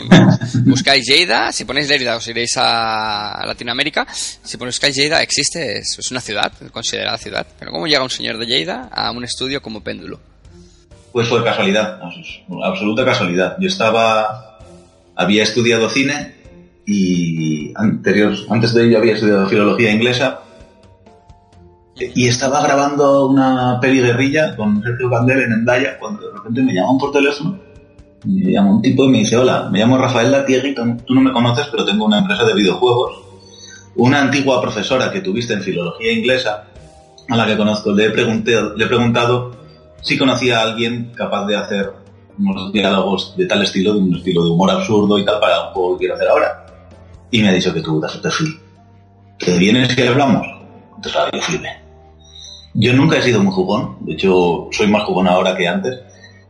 buscáis 0.65 1.05
Lleida, 1.07 1.53
si 1.53 1.67
ponéis 1.67 1.89
Lleida 1.89 2.17
os 2.17 2.27
iréis 2.27 2.53
a 2.57 3.45
Latinoamérica, 3.47 4.07
si 4.11 4.57
buscáis 4.57 4.97
Lleida 4.97 5.23
existe, 5.23 5.79
es, 5.79 6.11
una 6.11 6.21
ciudad, 6.21 6.51
considerada 6.73 7.19
ciudad. 7.19 7.47
Pero 7.59 7.73
¿cómo 7.73 7.87
llega 7.87 8.03
un 8.03 8.11
señor 8.11 8.39
de 8.39 8.47
Lleida 8.47 8.89
a 8.91 9.11
un 9.11 9.25
estudio 9.25 9.61
como 9.61 9.83
péndulo? 9.83 10.19
Pues 11.13 11.29
fue 11.29 11.45
casualidad, 11.45 12.01
absoluta 12.65 13.05
casualidad. 13.05 13.57
Yo 13.61 13.69
estaba, 13.69 14.59
había 15.15 15.43
estudiado 15.43 15.91
cine 15.91 16.35
y 16.87 17.73
anterior, 17.77 18.35
antes 18.49 18.73
de 18.73 18.87
ello 18.87 18.99
había 18.99 19.15
estudiado 19.15 19.49
filología 19.49 19.91
inglesa 19.91 20.41
y 21.99 22.29
estaba 22.29 22.63
grabando 22.63 23.27
una 23.27 23.79
peli 23.81 24.01
guerrilla 24.01 24.55
con 24.55 24.83
Sergio 24.83 25.09
Candel 25.09 25.43
en 25.43 25.53
Endaya 25.53 25.99
cuando 25.99 26.27
de 26.27 26.33
repente 26.33 26.63
me 26.63 26.75
llaman 26.75 26.99
por 26.99 27.13
teléfono. 27.13 27.59
Me 28.25 28.53
llama 28.53 28.71
un 28.71 28.83
tipo 28.83 29.05
y 29.05 29.09
me 29.09 29.19
dice, 29.19 29.37
hola, 29.37 29.69
me 29.71 29.79
llamo 29.79 29.97
Rafael 29.97 30.33
Latiegui, 30.33 30.75
tú 30.75 31.15
no 31.15 31.21
me 31.21 31.33
conoces, 31.33 31.69
pero 31.71 31.85
tengo 31.85 32.05
una 32.05 32.19
empresa 32.19 32.45
de 32.45 32.55
videojuegos. 32.55 33.23
Una 33.95 34.21
antigua 34.21 34.61
profesora 34.61 35.11
que 35.11 35.21
tuviste 35.21 35.55
en 35.55 35.63
filología 35.63 36.13
inglesa, 36.13 36.65
a 37.29 37.37
la 37.37 37.47
que 37.47 37.57
conozco, 37.57 37.93
le 37.93 38.07
he, 38.07 38.09
le 38.09 38.85
he 38.85 38.87
preguntado 38.87 39.53
si 40.03 40.19
conocía 40.19 40.59
a 40.59 40.63
alguien 40.65 41.13
capaz 41.15 41.47
de 41.47 41.57
hacer 41.57 41.93
unos 42.39 42.73
diálogos 42.73 43.35
de 43.37 43.47
tal 43.47 43.63
estilo, 43.63 43.95
de 43.95 44.01
un 44.01 44.15
estilo 44.15 44.45
de 44.45 44.51
humor 44.51 44.71
absurdo 44.71 45.19
y 45.19 45.25
tal, 45.25 45.41
para 45.41 45.69
un 45.69 45.73
juego 45.73 45.95
que 45.95 46.01
quiero 46.01 46.15
hacer 46.17 46.29
ahora. 46.29 46.67
Y 47.31 47.41
me 47.41 47.49
ha 47.49 47.53
dicho 47.53 47.73
que 47.73 47.81
tú 47.81 48.01
das 48.01 48.17
el 48.17 48.21
perfil. 48.21 48.61
¿Que 49.39 49.57
vienes 49.57 49.97
y 49.97 50.03
hablamos? 50.03 50.47
Entonces, 50.97 51.17
ahora 51.17 51.31
yo 51.33 51.41
flipé. 51.41 51.86
Yo 52.79 52.93
nunca 52.93 53.17
he 53.17 53.23
sido 53.23 53.43
muy 53.43 53.53
jugón, 53.53 53.97
de 54.01 54.13
hecho 54.13 54.69
soy 54.71 54.87
más 54.89 55.05
jugón 55.05 55.27
ahora 55.27 55.57
que 55.57 55.67
antes, 55.67 55.99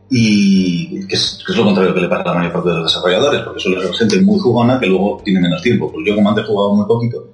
y 0.09 1.07
que 1.07 1.15
es, 1.15 1.41
lo 1.47 1.63
contrario 1.63 1.93
que 1.93 2.01
le 2.01 2.09
pasa 2.09 2.23
a 2.23 2.33
la 2.33 2.39
mayor 2.39 2.51
parte 2.51 2.69
de 2.69 2.75
los 2.75 2.91
desarrolladores, 2.91 3.41
porque 3.43 3.61
suele 3.61 3.81
ser 3.81 3.93
gente 3.93 4.21
muy 4.21 4.37
jugona 4.37 4.77
que 4.77 4.87
luego 4.87 5.21
tiene 5.23 5.39
menos 5.39 5.61
tiempo. 5.61 5.89
Pues 5.89 6.05
yo 6.05 6.15
como 6.15 6.29
antes 6.29 6.45
jugaba 6.45 6.73
muy 6.73 6.85
poquito 6.85 7.33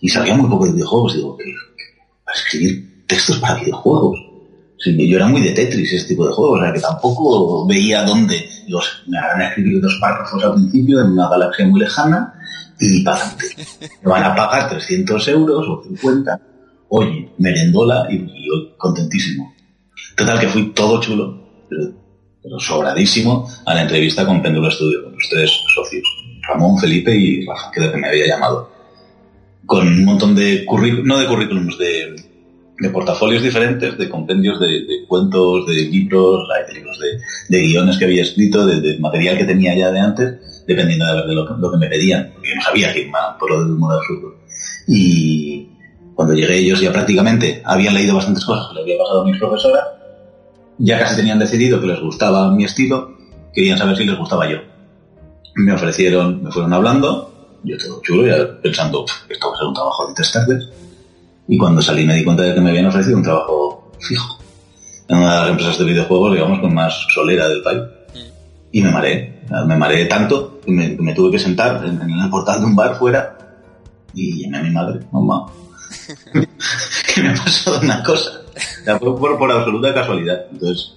y 0.00 0.08
sabía 0.08 0.34
muy 0.34 0.48
poco 0.48 0.64
de 0.64 0.72
videojuegos, 0.72 1.14
digo, 1.14 1.36
para 1.36 2.38
escribir 2.38 3.04
textos 3.06 3.38
para 3.40 3.60
videojuegos. 3.60 4.18
yo 4.86 5.16
era 5.16 5.26
muy 5.26 5.42
de 5.42 5.50
Tetris, 5.50 5.92
ese 5.92 6.08
tipo 6.08 6.26
de 6.26 6.32
juegos, 6.32 6.60
o 6.60 6.62
sea 6.62 6.72
que 6.72 6.80
tampoco 6.80 7.66
veía 7.66 8.04
dónde 8.04 8.48
los, 8.68 9.02
me 9.06 9.18
a 9.18 9.48
escribir 9.48 9.82
dos 9.82 9.98
párrafos 10.00 10.42
al 10.42 10.54
principio 10.54 11.00
en 11.00 11.12
una 11.12 11.28
galaxia 11.28 11.66
muy 11.66 11.80
lejana 11.80 12.32
y 12.78 13.02
para 13.02 13.18
adelante. 13.18 13.46
Me 14.02 14.10
van 14.10 14.24
a 14.24 14.34
pagar 14.34 14.70
300 14.70 15.28
euros 15.28 15.66
o 15.68 15.82
50 15.82 16.49
oye, 16.90 17.30
merendola 17.38 18.06
y, 18.10 18.16
y 18.16 18.74
contentísimo. 18.76 19.54
Total, 20.16 20.38
que 20.38 20.48
fui 20.48 20.72
todo 20.72 21.00
chulo, 21.00 21.40
pero, 21.68 22.58
sobradísimo 22.58 23.48
a 23.64 23.74
la 23.74 23.82
entrevista 23.82 24.26
con 24.26 24.42
Péndulo 24.42 24.70
Studio, 24.70 25.04
con 25.04 25.12
los 25.12 25.28
tres 25.28 25.50
socios, 25.74 26.06
Ramón, 26.46 26.78
Felipe 26.78 27.14
y 27.14 27.46
Rafa, 27.46 27.70
que 27.70 27.80
me 27.96 28.08
había 28.08 28.26
llamado. 28.26 28.70
Con 29.66 29.86
un 29.86 30.04
montón 30.04 30.34
de 30.34 30.64
currículums, 30.64 31.06
no 31.06 31.18
de 31.18 31.26
currículums, 31.26 31.78
de, 31.78 32.90
portafolios 32.90 33.42
diferentes, 33.42 33.96
de 33.96 34.08
compendios 34.08 34.58
de, 34.58 35.04
cuentos, 35.06 35.66
de 35.66 35.74
libros, 35.74 36.48
de 36.66 36.74
libros 36.74 36.98
de, 37.48 37.60
guiones 37.60 37.98
que 37.98 38.06
había 38.06 38.22
escrito, 38.22 38.66
de, 38.66 38.98
material 38.98 39.38
que 39.38 39.44
tenía 39.44 39.76
ya 39.76 39.92
de 39.92 40.00
antes, 40.00 40.64
dependiendo 40.66 41.06
de, 41.06 41.34
lo, 41.34 41.44
lo, 41.56 41.70
que 41.70 41.78
me 41.78 41.88
pedían, 41.88 42.30
porque 42.32 42.48
yo 42.48 42.56
no 42.56 42.62
sabía 42.62 42.92
que 42.92 43.10
por 43.38 43.50
lo 43.50 43.62
del 43.62 43.72
humor 43.74 43.94
absurdo. 43.94 44.34
Y, 44.88 45.69
cuando 46.20 46.34
llegué 46.34 46.58
ellos 46.58 46.82
ya 46.82 46.92
prácticamente 46.92 47.62
habían 47.64 47.94
leído 47.94 48.14
bastantes 48.14 48.44
cosas 48.44 48.66
que 48.68 48.74
le 48.74 48.82
había 48.82 48.98
pasado 48.98 49.22
a 49.22 49.24
mi 49.24 49.38
profesora, 49.38 49.80
ya 50.76 50.98
casi 50.98 51.16
tenían 51.16 51.38
decidido 51.38 51.80
que 51.80 51.86
les 51.86 51.98
gustaba 51.98 52.50
mi 52.50 52.64
estilo, 52.64 53.16
querían 53.54 53.78
saber 53.78 53.96
si 53.96 54.04
les 54.04 54.18
gustaba 54.18 54.46
yo. 54.46 54.58
Me 55.54 55.72
ofrecieron, 55.72 56.42
me 56.42 56.50
fueron 56.50 56.74
hablando, 56.74 57.56
yo 57.64 57.74
todo 57.78 58.02
chulo, 58.02 58.26
ya 58.26 58.60
pensando, 58.60 59.06
esto 59.30 59.48
va 59.48 59.54
a 59.54 59.58
ser 59.60 59.66
un 59.68 59.72
trabajo 59.72 60.08
de 60.08 60.14
tres 60.14 60.30
tardes. 60.30 60.68
Y 61.48 61.56
cuando 61.56 61.80
salí 61.80 62.04
me 62.04 62.14
di 62.14 62.22
cuenta 62.22 62.42
de 62.42 62.52
que 62.52 62.60
me 62.60 62.68
habían 62.68 62.84
ofrecido 62.84 63.16
un 63.16 63.22
trabajo 63.22 63.90
fijo 63.98 64.38
en 65.08 65.16
una 65.16 65.36
de 65.36 65.40
las 65.40 65.50
empresas 65.52 65.78
de 65.78 65.84
videojuegos, 65.86 66.34
digamos, 66.34 66.60
con 66.60 66.74
más 66.74 67.06
solera 67.14 67.48
del 67.48 67.62
país. 67.62 67.80
Y 68.72 68.82
me 68.82 68.90
mareé, 68.90 69.40
me 69.66 69.74
mareé 69.74 70.04
tanto 70.04 70.60
que 70.66 70.70
me, 70.70 71.14
tuve 71.14 71.30
que 71.30 71.38
sentar 71.38 71.82
en, 71.82 71.98
en, 71.98 72.10
el 72.10 72.28
portal 72.28 72.60
de 72.60 72.66
un 72.66 72.76
bar 72.76 72.96
fuera 72.96 73.38
y 74.14 74.42
llamé 74.42 74.58
a 74.58 74.62
mi 74.62 74.70
madre, 74.70 75.00
mamá, 75.12 75.46
que 77.14 77.22
me 77.22 77.30
ha 77.30 77.34
pasado 77.34 77.80
una 77.80 78.02
cosa. 78.02 78.42
por, 78.98 79.38
por, 79.38 79.52
absoluta 79.52 79.94
casualidad. 79.94 80.46
Entonces, 80.52 80.96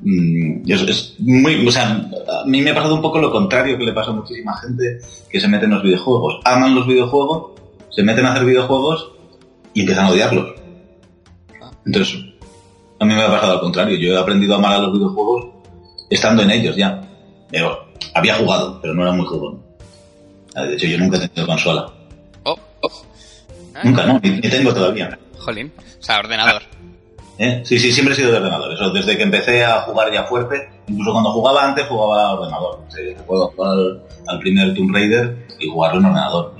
mm, 0.00 0.70
es, 0.70 1.14
muy, 1.18 1.66
o 1.66 1.70
sea, 1.70 1.90
a 1.90 2.44
mí 2.46 2.62
me 2.62 2.70
ha 2.70 2.74
pasado 2.74 2.94
un 2.94 3.02
poco 3.02 3.18
lo 3.18 3.30
contrario 3.30 3.78
que 3.78 3.84
le 3.84 3.92
pasa 3.92 4.10
a 4.10 4.14
muchísima 4.14 4.56
gente 4.58 4.98
que 5.30 5.40
se 5.40 5.48
mete 5.48 5.64
en 5.64 5.72
los 5.72 5.82
videojuegos. 5.82 6.40
Aman 6.44 6.74
los 6.74 6.86
videojuegos, 6.86 7.52
se 7.90 8.02
meten 8.02 8.26
a 8.26 8.32
hacer 8.32 8.44
videojuegos 8.44 9.12
y 9.74 9.80
empiezan 9.80 10.06
a 10.06 10.10
odiarlos. 10.10 10.54
Entonces, 11.86 12.20
a 13.00 13.04
mí 13.04 13.14
me 13.14 13.22
ha 13.22 13.30
pasado 13.30 13.52
al 13.52 13.60
contrario. 13.60 13.96
Yo 13.96 14.12
he 14.12 14.18
aprendido 14.18 14.54
a 14.54 14.58
amar 14.58 14.74
a 14.74 14.78
los 14.78 14.92
videojuegos 14.92 15.46
estando 16.10 16.42
en 16.42 16.50
ellos 16.50 16.76
ya. 16.76 17.00
Pero 17.50 17.88
había 18.14 18.34
jugado, 18.34 18.78
pero 18.80 18.94
no 18.94 19.02
era 19.02 19.12
muy 19.12 19.26
jugón. 19.26 19.62
De 20.54 20.74
hecho, 20.74 20.86
yo 20.86 20.98
nunca 20.98 21.16
he 21.16 21.28
tenido 21.28 21.46
consola. 21.46 21.92
Nunca, 23.84 24.06
no, 24.06 24.20
ni, 24.22 24.40
tengo 24.40 24.72
todavía. 24.72 25.18
Jolín, 25.38 25.72
o 25.76 26.02
sea, 26.02 26.18
ordenador. 26.18 26.62
¿Eh? 27.38 27.62
Sí, 27.64 27.78
sí, 27.78 27.92
siempre 27.92 28.14
he 28.14 28.16
sido 28.16 28.32
de 28.32 28.38
ordenador. 28.38 28.72
Eso, 28.72 28.90
desde 28.90 29.16
que 29.16 29.22
empecé 29.22 29.64
a 29.64 29.82
jugar 29.82 30.12
ya 30.12 30.24
fuerte, 30.24 30.68
incluso 30.88 31.12
cuando 31.12 31.32
jugaba 31.32 31.68
antes 31.68 31.86
jugaba 31.86 32.22
a 32.22 32.32
ordenador. 32.34 32.80
Sí, 32.88 33.14
puedo 33.26 33.48
jugar 33.48 33.78
al, 34.26 34.38
primer 34.40 34.74
Tomb 34.74 34.92
Raider 34.92 35.46
y 35.60 35.68
jugarlo 35.68 36.00
en 36.00 36.06
ordenador. 36.06 36.54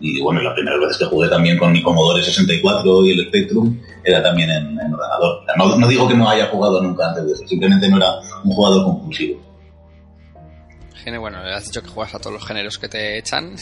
Y, 0.00 0.20
bueno, 0.20 0.42
las 0.42 0.54
primeras 0.54 0.80
veces 0.80 0.98
que 0.98 1.04
jugué 1.04 1.28
también 1.28 1.58
con 1.58 1.72
mi 1.72 1.82
Commodore 1.82 2.22
64 2.22 3.06
y 3.06 3.10
el 3.12 3.26
Spectrum 3.28 3.80
era 4.02 4.22
también 4.22 4.50
en, 4.50 4.78
ordenador. 4.92 5.42
no, 5.56 5.76
no, 5.76 5.88
digo 5.88 6.08
que 6.08 6.14
no 6.14 6.28
haya 6.28 6.46
jugado 6.46 6.82
nunca 6.82 7.08
antes 7.08 7.24
de 7.26 7.32
eso, 7.32 7.46
simplemente 7.46 7.88
no 7.88 7.98
era 7.98 8.08
un 8.42 8.52
jugador 8.52 8.84
compulsivo 8.84 9.53
bueno, 11.18 11.42
le 11.42 11.52
has 11.52 11.64
dicho 11.66 11.82
que 11.82 11.88
juegas 11.88 12.14
a 12.14 12.18
todos 12.18 12.34
los 12.34 12.44
géneros 12.44 12.78
que 12.78 12.88
te 12.88 13.18
echan, 13.18 13.54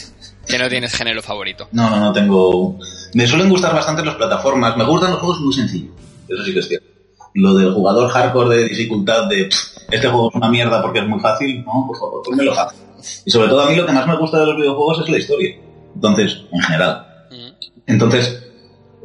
que 0.47 0.57
no 0.57 0.69
tienes 0.69 0.93
género 0.93 1.21
favorito. 1.21 1.67
No, 1.71 1.89
no, 1.89 1.99
no 1.99 2.13
tengo... 2.13 2.79
Me 3.13 3.27
suelen 3.27 3.49
gustar 3.49 3.73
bastante 3.73 4.03
las 4.03 4.15
plataformas, 4.15 4.77
me 4.77 4.85
gustan 4.85 5.11
los 5.11 5.19
juegos 5.19 5.41
muy 5.41 5.53
sencillos, 5.53 5.91
eso 6.27 6.43
sí 6.43 6.53
que 6.53 6.59
es 6.59 6.67
cierto. 6.67 6.87
Lo 7.35 7.53
del 7.55 7.73
jugador 7.73 8.09
hardcore 8.09 8.57
de 8.57 8.69
dificultad 8.69 9.27
de 9.27 9.49
este 9.91 10.07
juego 10.07 10.29
es 10.29 10.35
una 10.35 10.49
mierda 10.49 10.81
porque 10.81 10.99
es 10.99 11.07
muy 11.07 11.19
fácil, 11.19 11.63
no, 11.65 11.85
por 11.87 11.97
favor, 11.97 12.43
lo 12.43 12.55
fácil. 12.55 12.79
Y 13.25 13.31
sobre 13.31 13.49
todo 13.49 13.61
a 13.61 13.69
mí 13.69 13.75
lo 13.75 13.85
que 13.85 13.91
más 13.91 14.07
me 14.07 14.17
gusta 14.17 14.39
de 14.39 14.45
los 14.45 14.55
videojuegos 14.55 15.01
es 15.01 15.09
la 15.09 15.17
historia. 15.17 15.55
Entonces, 15.95 16.41
en 16.51 16.61
general. 16.61 17.07
Mm. 17.31 17.81
Entonces, 17.87 18.43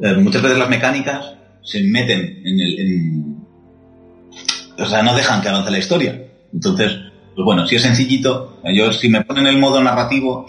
eh, 0.01 0.13
muchas 0.13 0.41
veces 0.41 0.57
las 0.57 0.69
mecánicas 0.69 1.33
se 1.63 1.83
meten 1.83 2.41
en 2.45 2.59
el, 2.59 3.29
o 4.79 4.85
sea, 4.85 5.03
no 5.03 5.15
dejan 5.15 5.41
que 5.41 5.49
avance 5.49 5.71
la 5.71 5.79
historia. 5.79 6.23
Entonces, 6.53 6.93
pues 7.39 7.45
bueno, 7.45 7.65
si 7.65 7.77
es 7.77 7.81
sencillito, 7.81 8.57
yo 8.65 8.91
si 8.91 9.07
me 9.07 9.23
ponen 9.23 9.47
el 9.47 9.57
modo 9.57 9.81
narrativo, 9.81 10.45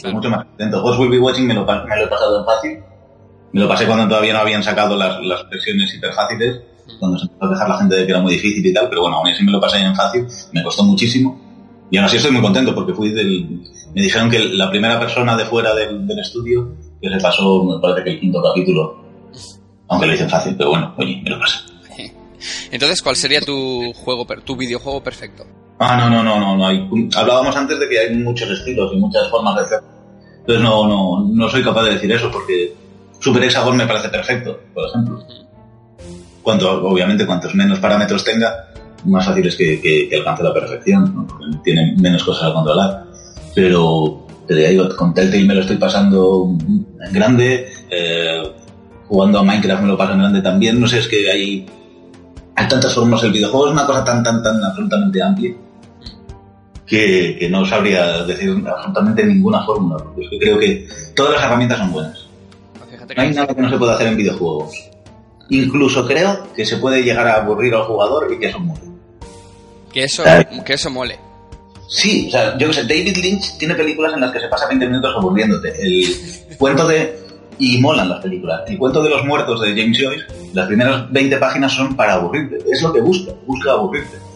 pues 0.00 0.14
mucho 0.14 0.30
más 0.30 0.44
contento. 0.44 0.80
Ghost 0.80 1.00
Will 1.00 1.10
Be 1.10 1.18
Watching 1.18 1.44
me 1.44 1.54
lo, 1.54 1.66
me 1.66 1.96
lo 1.96 2.04
he 2.04 2.06
pasado 2.06 2.38
en 2.38 2.44
fácil. 2.44 2.78
Me 3.52 3.60
lo 3.60 3.68
pasé 3.68 3.84
cuando 3.84 4.06
todavía 4.06 4.32
no 4.32 4.38
habían 4.38 4.62
sacado 4.62 4.94
las, 4.94 5.20
las 5.22 5.50
versiones 5.50 5.92
hiper 5.92 6.12
fáciles, 6.12 6.60
cuando 7.00 7.18
se 7.18 7.24
empezó 7.24 7.46
a 7.46 7.48
dejar 7.48 7.68
la 7.68 7.78
gente 7.78 7.96
de 7.96 8.06
que 8.06 8.12
era 8.12 8.20
muy 8.20 8.34
difícil 8.34 8.64
y 8.64 8.72
tal, 8.72 8.88
pero 8.88 9.00
bueno, 9.00 9.16
aún 9.16 9.26
así 9.26 9.42
me 9.42 9.50
lo 9.50 9.60
pasé 9.60 9.78
en 9.78 9.96
fácil, 9.96 10.24
me 10.52 10.62
costó 10.62 10.84
muchísimo. 10.84 11.36
Y 11.90 11.96
aún 11.96 12.06
así 12.06 12.18
estoy 12.18 12.30
muy 12.30 12.42
contento 12.42 12.72
porque 12.76 12.94
fui 12.94 13.10
del... 13.10 13.60
Me 13.92 14.00
dijeron 14.00 14.30
que 14.30 14.38
la 14.38 14.70
primera 14.70 15.00
persona 15.00 15.36
de 15.36 15.46
fuera 15.46 15.74
del, 15.74 16.06
del 16.06 16.18
estudio 16.20 16.76
que 17.02 17.10
se 17.10 17.18
pasó, 17.18 17.64
me 17.64 17.80
parece 17.80 18.04
que 18.04 18.10
el 18.10 18.20
quinto 18.20 18.40
capítulo, 18.40 19.02
aunque 19.88 20.06
lo 20.06 20.14
hice 20.14 20.28
fácil, 20.28 20.54
pero 20.56 20.70
bueno, 20.70 20.94
oye, 20.96 21.20
me 21.24 21.30
lo 21.30 21.40
pasé. 21.40 21.58
Entonces, 22.70 23.02
¿cuál 23.02 23.16
sería 23.16 23.40
tu 23.40 23.92
juego, 23.94 24.24
tu 24.44 24.54
videojuego 24.54 25.02
perfecto? 25.02 25.44
Ah, 25.80 25.96
no, 25.96 26.10
no, 26.10 26.24
no, 26.24 26.40
no, 26.40 26.56
no 26.56 27.08
hablábamos 27.16 27.54
antes 27.56 27.78
de 27.78 27.88
que 27.88 27.98
hay 27.98 28.16
muchos 28.16 28.50
estilos 28.50 28.90
y 28.92 28.96
muchas 28.96 29.30
formas 29.30 29.54
de 29.54 29.62
hacer. 29.62 29.80
Entonces 30.40 30.62
no, 30.62 30.88
no, 30.88 31.28
no 31.28 31.48
soy 31.48 31.62
capaz 31.62 31.84
de 31.84 31.94
decir 31.94 32.10
eso 32.10 32.30
porque 32.32 32.74
Super 33.20 33.44
Hexagon 33.44 33.76
me 33.76 33.86
parece 33.86 34.08
perfecto, 34.08 34.58
por 34.74 34.88
ejemplo. 34.88 35.24
Cuanto, 36.42 36.88
obviamente, 36.88 37.26
cuantos 37.26 37.54
menos 37.54 37.78
parámetros 37.78 38.24
tenga, 38.24 38.70
más 39.04 39.26
fácil 39.26 39.46
es 39.46 39.54
que, 39.54 39.80
que, 39.80 40.16
alcance 40.16 40.42
la 40.42 40.52
perfección, 40.52 41.14
¿no? 41.14 41.62
tiene 41.62 41.94
menos 41.96 42.24
cosas 42.24 42.50
a 42.50 42.54
controlar. 42.54 43.04
Pero, 43.54 44.26
te 44.48 44.54
digo, 44.54 44.88
con 44.96 45.14
Telltale 45.14 45.44
me 45.44 45.54
lo 45.54 45.60
estoy 45.60 45.76
pasando 45.76 46.56
en 46.58 47.12
grande, 47.12 47.68
eh, 47.90 48.42
jugando 49.06 49.38
a 49.38 49.42
Minecraft 49.44 49.82
me 49.82 49.88
lo 49.88 49.96
paso 49.96 50.14
en 50.14 50.18
grande 50.20 50.42
también, 50.42 50.80
no 50.80 50.88
sé, 50.88 50.98
es 50.98 51.06
que 51.06 51.30
hay, 51.30 51.66
hay 52.56 52.68
tantas 52.68 52.94
formas, 52.94 53.22
el 53.22 53.32
videojuego 53.32 53.66
es 53.66 53.72
una 53.72 53.86
cosa 53.86 54.04
tan, 54.04 54.24
tan, 54.24 54.42
tan 54.42 54.62
absolutamente 54.64 55.22
amplia 55.22 55.54
que, 56.88 57.48
no 57.50 57.66
sabría 57.66 58.22
decir 58.24 58.50
absolutamente 58.66 59.24
ninguna 59.24 59.64
fórmula, 59.64 60.02
porque 60.02 60.22
es 60.22 60.30
que 60.30 60.38
creo 60.38 60.58
que 60.58 60.88
todas 61.14 61.34
las 61.34 61.44
herramientas 61.44 61.78
son 61.78 61.92
buenas. 61.92 62.26
No 63.16 63.22
hay 63.22 63.32
nada 63.32 63.54
que 63.54 63.62
no 63.62 63.70
se 63.70 63.78
pueda 63.78 63.94
hacer 63.94 64.08
en 64.08 64.16
videojuegos. 64.16 64.74
Incluso 65.50 66.06
creo 66.06 66.52
que 66.54 66.64
se 66.64 66.76
puede 66.76 67.02
llegar 67.02 67.26
a 67.26 67.36
aburrir 67.36 67.74
al 67.74 67.84
jugador 67.84 68.30
y 68.32 68.38
que 68.38 68.46
eso 68.46 68.58
mole. 68.58 68.80
Que 69.92 70.04
eso, 70.04 70.22
que 70.64 70.74
eso 70.74 70.90
mole. 70.90 71.18
Sí, 71.88 72.26
o 72.28 72.30
sea, 72.30 72.58
yo 72.58 72.68
que 72.68 72.74
sé, 72.74 72.82
David 72.82 73.16
Lynch 73.16 73.56
tiene 73.56 73.74
películas 73.74 74.12
en 74.12 74.20
las 74.20 74.30
que 74.30 74.40
se 74.40 74.48
pasa 74.48 74.68
20 74.68 74.86
minutos 74.86 75.14
aburriéndote. 75.16 75.74
El 75.80 76.04
cuento 76.58 76.86
de... 76.86 77.26
Y 77.60 77.78
molan 77.78 78.08
las 78.08 78.20
películas. 78.20 78.62
El 78.68 78.78
cuento 78.78 79.02
de 79.02 79.10
los 79.10 79.24
muertos 79.24 79.60
de 79.62 79.70
James 79.70 79.98
Joyce, 79.98 80.26
las 80.52 80.66
primeras 80.66 81.10
20 81.10 81.38
páginas 81.38 81.72
son 81.72 81.96
para 81.96 82.14
aburrirte. 82.14 82.58
Es 82.70 82.82
lo 82.82 82.92
que 82.92 83.00
busca, 83.00 83.32
busca 83.46 83.72
aburrirte. 83.72 84.27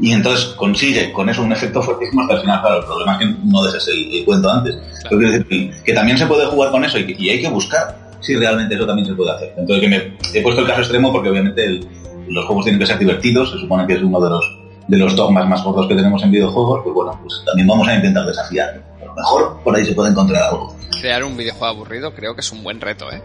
Y 0.00 0.12
entonces 0.12 0.46
consigue 0.56 1.12
con 1.12 1.28
eso 1.28 1.42
un 1.42 1.52
efecto 1.52 1.82
fuertísimo 1.82 2.22
hasta 2.22 2.34
el 2.34 2.40
final. 2.40 2.60
Claro, 2.60 2.78
el 2.78 2.84
problema 2.84 3.12
es 3.12 3.18
que 3.18 3.34
no 3.44 3.62
deses 3.64 3.88
el, 3.88 4.24
cuento 4.24 4.50
antes. 4.50 4.78
Pero 5.04 5.18
quiero 5.18 5.32
decir 5.32 5.72
que, 5.84 5.92
también 5.92 6.16
se 6.16 6.26
puede 6.26 6.46
jugar 6.46 6.70
con 6.70 6.84
eso 6.84 6.98
y, 6.98 7.14
y 7.18 7.30
hay 7.30 7.40
que 7.40 7.48
buscar 7.48 7.96
si 8.20 8.36
realmente 8.36 8.74
eso 8.74 8.86
también 8.86 9.06
se 9.06 9.14
puede 9.14 9.32
hacer. 9.32 9.52
Entonces 9.56 9.80
que 9.80 9.88
me 9.88 10.38
he 10.38 10.42
puesto 10.42 10.62
el 10.62 10.66
caso 10.66 10.80
extremo 10.80 11.12
porque 11.12 11.28
obviamente 11.28 11.80
los 12.28 12.44
juegos 12.46 12.64
tienen 12.64 12.80
que 12.80 12.86
ser 12.86 12.98
divertidos, 12.98 13.50
se 13.50 13.58
supone 13.58 13.86
que 13.86 13.94
es 13.94 14.02
uno 14.02 14.20
de 14.20 14.30
los 14.30 14.62
de 14.88 14.96
los 14.98 15.14
dogmas 15.14 15.48
más 15.48 15.62
gordos 15.62 15.86
que 15.86 15.94
tenemos 15.94 16.22
en 16.22 16.30
videojuegos, 16.30 16.80
pues 16.82 16.94
bueno, 16.94 17.18
pues 17.22 17.42
también 17.46 17.68
vamos 17.68 17.86
a 17.88 17.94
intentar 17.94 18.26
desafiar. 18.26 18.82
A 19.00 19.04
lo 19.04 19.14
mejor 19.14 19.62
por 19.62 19.76
ahí 19.76 19.86
se 19.86 19.94
puede 19.94 20.10
encontrar 20.10 20.42
algo. 20.42 20.76
Crear 21.00 21.24
un 21.24 21.36
videojuego 21.36 21.66
aburrido 21.66 22.14
creo 22.14 22.34
que 22.34 22.40
es 22.40 22.52
un 22.52 22.62
buen 22.62 22.80
reto, 22.80 23.10
¿eh? 23.10 23.22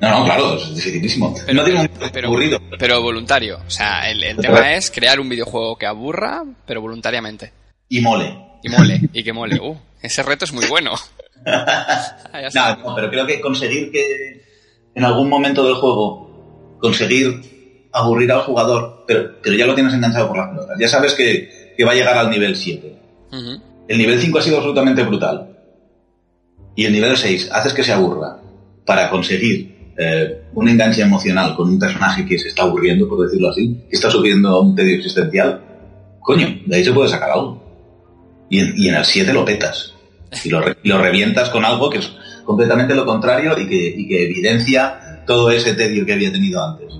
No, 0.00 0.10
no, 0.10 0.24
claro, 0.24 0.56
es 0.56 0.74
dificilísimo. 0.74 1.34
Pero, 1.44 1.54
no 1.54 1.64
tiene 1.64 1.80
un 1.80 2.24
aburrido. 2.24 2.60
Pero 2.78 3.02
voluntario. 3.02 3.58
O 3.66 3.70
sea, 3.70 4.08
el, 4.10 4.36
tema 4.36 4.74
es 4.74 4.90
crear 4.90 5.18
un 5.18 5.28
videojuego 5.28 5.76
que 5.76 5.86
aburra, 5.86 6.44
pero 6.66 6.80
voluntariamente. 6.80 7.52
Y 7.88 8.00
mole. 8.00 8.38
Y 8.62 8.68
mole, 8.68 9.00
y 9.12 9.22
que 9.22 9.32
mole. 9.32 9.58
Uh, 9.60 9.76
ese 10.02 10.22
reto 10.22 10.44
es 10.44 10.52
muy 10.52 10.66
bueno. 10.66 10.92
no, 11.44 12.94
pero 12.94 13.10
creo 13.10 13.26
que 13.26 13.40
conseguir 13.40 13.90
que 13.90 14.44
en 14.94 15.04
algún 15.04 15.28
momento 15.28 15.64
del 15.64 15.74
juego 15.74 16.78
conseguir 16.80 17.88
aburrir 17.92 18.30
al 18.32 18.40
jugador, 18.40 19.04
pero, 19.06 19.40
pero 19.42 19.56
ya 19.56 19.66
lo 19.66 19.74
tienes 19.74 19.94
enganchado 19.94 20.28
por 20.28 20.36
las 20.36 20.50
pelotas. 20.50 20.78
Ya 20.78 20.88
sabes 20.88 21.14
que, 21.14 21.84
va 21.84 21.92
a 21.92 21.94
llegar 21.94 22.18
al 22.18 22.30
nivel 22.30 22.56
7. 22.56 22.98
El 23.88 23.98
nivel 23.98 24.20
5 24.20 24.38
ha 24.38 24.42
sido 24.42 24.56
absolutamente 24.56 25.02
brutal. 25.02 25.56
Y 26.74 26.84
el 26.84 26.92
nivel 26.92 27.16
6 27.16 27.50
haces 27.52 27.72
que 27.72 27.84
se 27.84 27.92
aburra 27.92 28.38
para 28.84 29.10
conseguir 29.10 29.77
eh, 29.98 30.42
un 30.54 30.68
enganche 30.68 31.02
emocional 31.02 31.56
con 31.56 31.68
un 31.68 31.78
personaje 31.78 32.24
que 32.24 32.38
se 32.38 32.48
está 32.48 32.62
aburriendo, 32.62 33.08
por 33.08 33.26
decirlo 33.26 33.50
así, 33.50 33.82
que 33.90 33.96
está 33.96 34.10
subiendo 34.10 34.48
a 34.50 34.60
un 34.60 34.74
tedio 34.74 34.96
existencial. 34.96 35.60
Coño, 36.20 36.60
de 36.66 36.76
ahí 36.76 36.84
se 36.84 36.92
puede 36.92 37.08
sacar 37.08 37.30
algo. 37.30 37.62
Y 38.48 38.88
en, 38.88 38.94
el 38.94 39.04
7 39.04 39.32
lo 39.32 39.44
petas 39.44 39.94
y 40.44 40.48
lo, 40.48 40.62
revientas 40.98 41.50
con 41.50 41.64
algo 41.64 41.90
que 41.90 41.98
es 41.98 42.12
completamente 42.44 42.94
lo 42.94 43.04
contrario 43.04 43.58
y 43.58 43.68
que 43.68 44.24
evidencia 44.24 45.22
todo 45.26 45.50
ese 45.50 45.74
tedio 45.74 46.06
que 46.06 46.14
había 46.14 46.32
tenido 46.32 46.64
antes. 46.64 46.94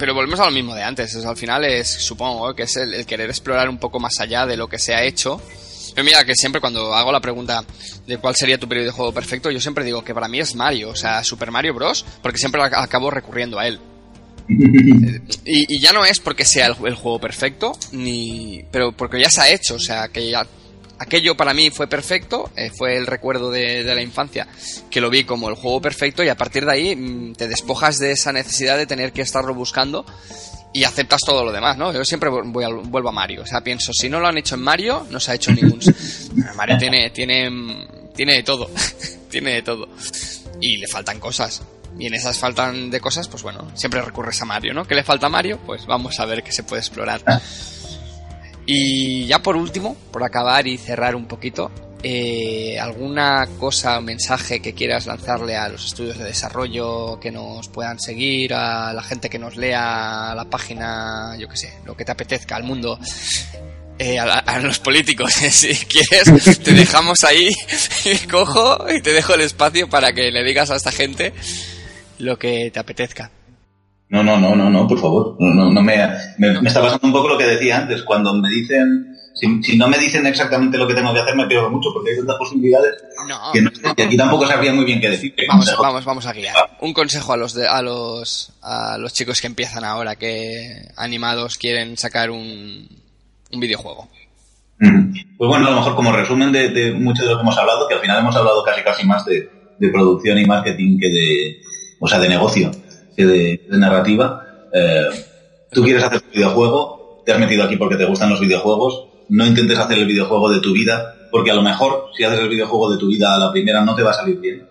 Pero 0.00 0.14
volvemos 0.14 0.40
a 0.40 0.46
lo 0.46 0.50
mismo 0.50 0.74
de 0.74 0.82
antes. 0.82 1.14
al 1.26 1.36
final 1.36 1.62
es, 1.66 1.86
supongo, 1.86 2.54
que 2.54 2.62
es 2.62 2.74
el, 2.78 3.04
querer 3.04 3.28
explorar 3.28 3.68
un 3.68 3.76
poco 3.76 4.00
más 4.00 4.18
allá 4.18 4.46
de 4.46 4.56
lo 4.56 4.66
que 4.66 4.78
se 4.78 4.94
ha 4.94 5.04
hecho. 5.04 5.38
Pero 5.94 6.04
mira, 6.06 6.24
que 6.24 6.34
siempre 6.34 6.58
cuando 6.58 6.94
hago 6.94 7.12
la 7.12 7.20
pregunta 7.20 7.62
de 8.06 8.16
cuál 8.16 8.34
sería 8.34 8.58
tu 8.58 8.66
periodo 8.66 8.86
de 8.86 8.92
juego 8.92 9.12
perfecto, 9.12 9.50
yo 9.50 9.60
siempre 9.60 9.84
digo 9.84 10.02
que 10.02 10.14
para 10.14 10.26
mí 10.26 10.40
es 10.40 10.54
Mario, 10.54 10.88
o 10.88 10.96
sea, 10.96 11.22
Super 11.22 11.50
Mario 11.50 11.74
Bros., 11.74 12.06
porque 12.22 12.38
siempre 12.38 12.62
acabo 12.62 13.10
recurriendo 13.10 13.58
a 13.58 13.66
él. 13.66 13.78
y, 15.44 15.78
ya 15.78 15.92
no 15.92 16.06
es 16.06 16.18
porque 16.18 16.46
sea 16.46 16.68
el, 16.68 16.76
el, 16.86 16.94
juego 16.94 17.20
perfecto, 17.20 17.72
ni 17.92 18.64
pero 18.70 18.92
porque 18.92 19.20
ya 19.20 19.28
se 19.28 19.42
ha 19.42 19.50
hecho, 19.50 19.74
o 19.74 19.78
sea, 19.78 20.08
que 20.08 20.30
ya 20.30 20.46
aquello 21.00 21.34
para 21.34 21.54
mí 21.54 21.70
fue 21.70 21.88
perfecto, 21.88 22.50
eh, 22.54 22.70
fue 22.70 22.96
el 22.96 23.06
recuerdo 23.06 23.50
de, 23.50 23.82
la 23.82 24.02
infancia, 24.02 24.46
que 24.90 25.00
lo 25.00 25.08
vi 25.08 25.24
como 25.24 25.48
el 25.48 25.56
juego 25.56 25.80
perfecto 25.80 26.22
y 26.22 26.28
a 26.28 26.36
partir 26.36 26.66
de 26.66 26.72
ahí 26.72 26.94
mm, 26.94 27.32
te 27.34 27.48
despojas 27.48 27.98
de 27.98 28.12
esa 28.12 28.32
necesidad 28.32 28.76
de 28.76 28.86
tener 28.86 29.12
que 29.12 29.22
estarlo 29.22 29.54
buscando 29.54 30.04
y 30.72 30.84
aceptas 30.84 31.22
todo 31.24 31.44
lo 31.44 31.52
demás, 31.52 31.78
¿no? 31.78 31.92
Yo 31.92 32.04
siempre 32.04 32.28
voy 32.28 32.64
a, 32.64 32.68
vuelvo 32.68 33.08
a 33.08 33.12
Mario, 33.12 33.42
o 33.42 33.46
sea, 33.46 33.62
pienso, 33.62 33.92
si 33.92 34.08
no 34.08 34.20
lo 34.20 34.28
han 34.28 34.36
hecho 34.36 34.54
en 34.54 34.60
Mario, 34.60 35.06
no 35.10 35.18
se 35.18 35.32
ha 35.32 35.34
hecho 35.34 35.52
ningún... 35.52 35.80
Mario 36.54 36.76
tiene, 36.78 37.10
tiene, 37.10 37.88
tiene 38.14 38.34
de 38.34 38.42
todo, 38.42 38.70
tiene 39.30 39.54
de 39.54 39.62
todo. 39.62 39.88
Y 40.60 40.76
le 40.76 40.86
faltan 40.86 41.18
cosas. 41.18 41.62
Y 41.98 42.06
en 42.06 42.14
esas 42.14 42.38
faltan 42.38 42.90
de 42.90 43.00
cosas, 43.00 43.26
pues 43.26 43.42
bueno, 43.42 43.72
siempre 43.74 44.00
recurres 44.02 44.40
a 44.42 44.44
Mario, 44.44 44.74
¿no? 44.74 44.84
¿Qué 44.84 44.94
le 44.94 45.02
falta 45.02 45.26
a 45.26 45.30
Mario? 45.30 45.58
Pues 45.66 45.86
vamos 45.86 46.20
a 46.20 46.26
ver 46.26 46.42
qué 46.42 46.52
se 46.52 46.62
puede 46.62 46.80
explorar. 46.80 47.22
Y 48.72 49.26
ya 49.26 49.40
por 49.40 49.56
último, 49.56 49.96
por 50.12 50.22
acabar 50.22 50.68
y 50.68 50.78
cerrar 50.78 51.16
un 51.16 51.26
poquito, 51.26 51.72
eh, 52.04 52.78
¿alguna 52.78 53.48
cosa 53.58 53.98
o 53.98 54.00
mensaje 54.00 54.62
que 54.62 54.74
quieras 54.74 55.06
lanzarle 55.06 55.56
a 55.56 55.68
los 55.68 55.86
estudios 55.86 56.18
de 56.18 56.26
desarrollo 56.26 57.18
que 57.18 57.32
nos 57.32 57.68
puedan 57.68 57.98
seguir, 57.98 58.54
a 58.54 58.92
la 58.92 59.02
gente 59.02 59.28
que 59.28 59.40
nos 59.40 59.56
lea 59.56 60.32
la 60.36 60.44
página, 60.48 61.36
yo 61.36 61.48
qué 61.48 61.56
sé, 61.56 61.72
lo 61.84 61.96
que 61.96 62.04
te 62.04 62.12
apetezca, 62.12 62.54
al 62.54 62.62
mundo? 62.62 62.96
Eh, 63.98 64.20
a, 64.20 64.60
los 64.60 64.78
políticos, 64.78 65.32
si 65.50 65.74
quieres, 65.74 66.60
te 66.60 66.72
dejamos 66.72 67.24
ahí, 67.24 67.50
cojo 68.30 68.86
y 68.88 69.02
te 69.02 69.12
dejo 69.12 69.34
el 69.34 69.40
espacio 69.40 69.90
para 69.90 70.12
que 70.12 70.30
le 70.30 70.44
digas 70.44 70.70
a 70.70 70.76
esta 70.76 70.92
gente 70.92 71.34
lo 72.20 72.38
que 72.38 72.70
te 72.70 72.78
apetezca. 72.78 73.32
No, 74.10 74.24
no, 74.24 74.38
no, 74.38 74.56
no, 74.56 74.68
no, 74.68 74.88
por 74.88 74.98
favor. 75.00 75.36
No, 75.38 75.70
no, 75.70 75.82
me, 75.82 75.96
me, 76.38 76.68
está 76.68 76.82
pasando 76.82 77.06
un 77.06 77.12
poco 77.12 77.28
lo 77.28 77.38
que 77.38 77.46
decía 77.46 77.78
antes. 77.78 78.02
Cuando 78.02 78.34
me 78.34 78.48
dicen, 78.48 79.16
si, 79.34 79.76
no 79.76 79.88
me 79.88 79.98
dicen 79.98 80.26
exactamente 80.26 80.76
lo 80.76 80.88
que 80.88 80.94
tengo 80.94 81.14
que 81.14 81.20
hacer, 81.20 81.36
me 81.36 81.46
pierdo 81.46 81.70
mucho 81.70 81.90
porque 81.94 82.10
hay 82.10 82.16
tantas 82.16 82.36
posibilidades 82.36 82.96
que, 83.52 84.02
aquí 84.02 84.16
tampoco 84.16 84.48
sabría 84.48 84.72
muy 84.72 84.84
bien 84.84 85.00
qué 85.00 85.10
decir. 85.10 85.32
Vamos, 85.48 85.72
vamos, 85.80 86.04
vamos 86.04 86.26
a 86.26 86.32
guiar. 86.32 86.56
Un 86.80 86.92
consejo 86.92 87.34
a 87.34 87.36
los, 87.36 87.54
de, 87.54 87.68
a 87.68 87.82
los, 87.82 88.52
a 88.62 88.98
los 88.98 89.12
chicos 89.12 89.40
que 89.40 89.46
empiezan 89.46 89.84
ahora, 89.84 90.16
que 90.16 90.88
animados 90.96 91.56
quieren 91.56 91.96
sacar 91.96 92.32
un, 92.32 92.88
un 93.52 93.60
videojuego. 93.60 94.08
Pues 94.80 95.48
bueno, 95.48 95.68
a 95.68 95.70
lo 95.70 95.76
mejor 95.76 95.94
como 95.94 96.10
resumen 96.10 96.50
de, 96.50 96.70
de, 96.70 96.92
mucho 96.94 97.22
de 97.22 97.28
lo 97.28 97.36
que 97.36 97.42
hemos 97.42 97.56
hablado, 97.56 97.86
que 97.86 97.94
al 97.94 98.00
final 98.00 98.18
hemos 98.18 98.34
hablado 98.34 98.64
casi 98.64 98.82
casi 98.82 99.06
más 99.06 99.24
de, 99.24 99.48
de 99.78 99.88
producción 99.90 100.36
y 100.36 100.46
marketing 100.46 100.98
que 100.98 101.08
de, 101.08 101.62
o 102.00 102.08
sea, 102.08 102.18
de 102.18 102.28
negocio 102.28 102.72
de, 103.16 103.60
narrativa. 103.70 104.68
Eh, 104.72 105.08
tú 105.70 105.82
quieres 105.82 106.02
hacer 106.04 106.22
un 106.24 106.32
videojuego, 106.32 107.22
te 107.24 107.32
has 107.32 107.40
metido 107.40 107.64
aquí 107.64 107.76
porque 107.76 107.96
te 107.96 108.04
gustan 108.04 108.30
los 108.30 108.40
videojuegos, 108.40 109.06
no 109.28 109.46
intentes 109.46 109.78
hacer 109.78 109.98
el 109.98 110.06
videojuego 110.06 110.50
de 110.50 110.60
tu 110.60 110.72
vida, 110.72 111.14
porque 111.30 111.50
a 111.50 111.54
lo 111.54 111.62
mejor 111.62 112.06
si 112.16 112.24
haces 112.24 112.40
el 112.40 112.48
videojuego 112.48 112.90
de 112.90 112.98
tu 112.98 113.08
vida 113.08 113.34
a 113.34 113.38
la 113.38 113.52
primera 113.52 113.84
no 113.84 113.94
te 113.94 114.02
va 114.02 114.10
a 114.10 114.14
salir 114.14 114.38
bien, 114.40 114.66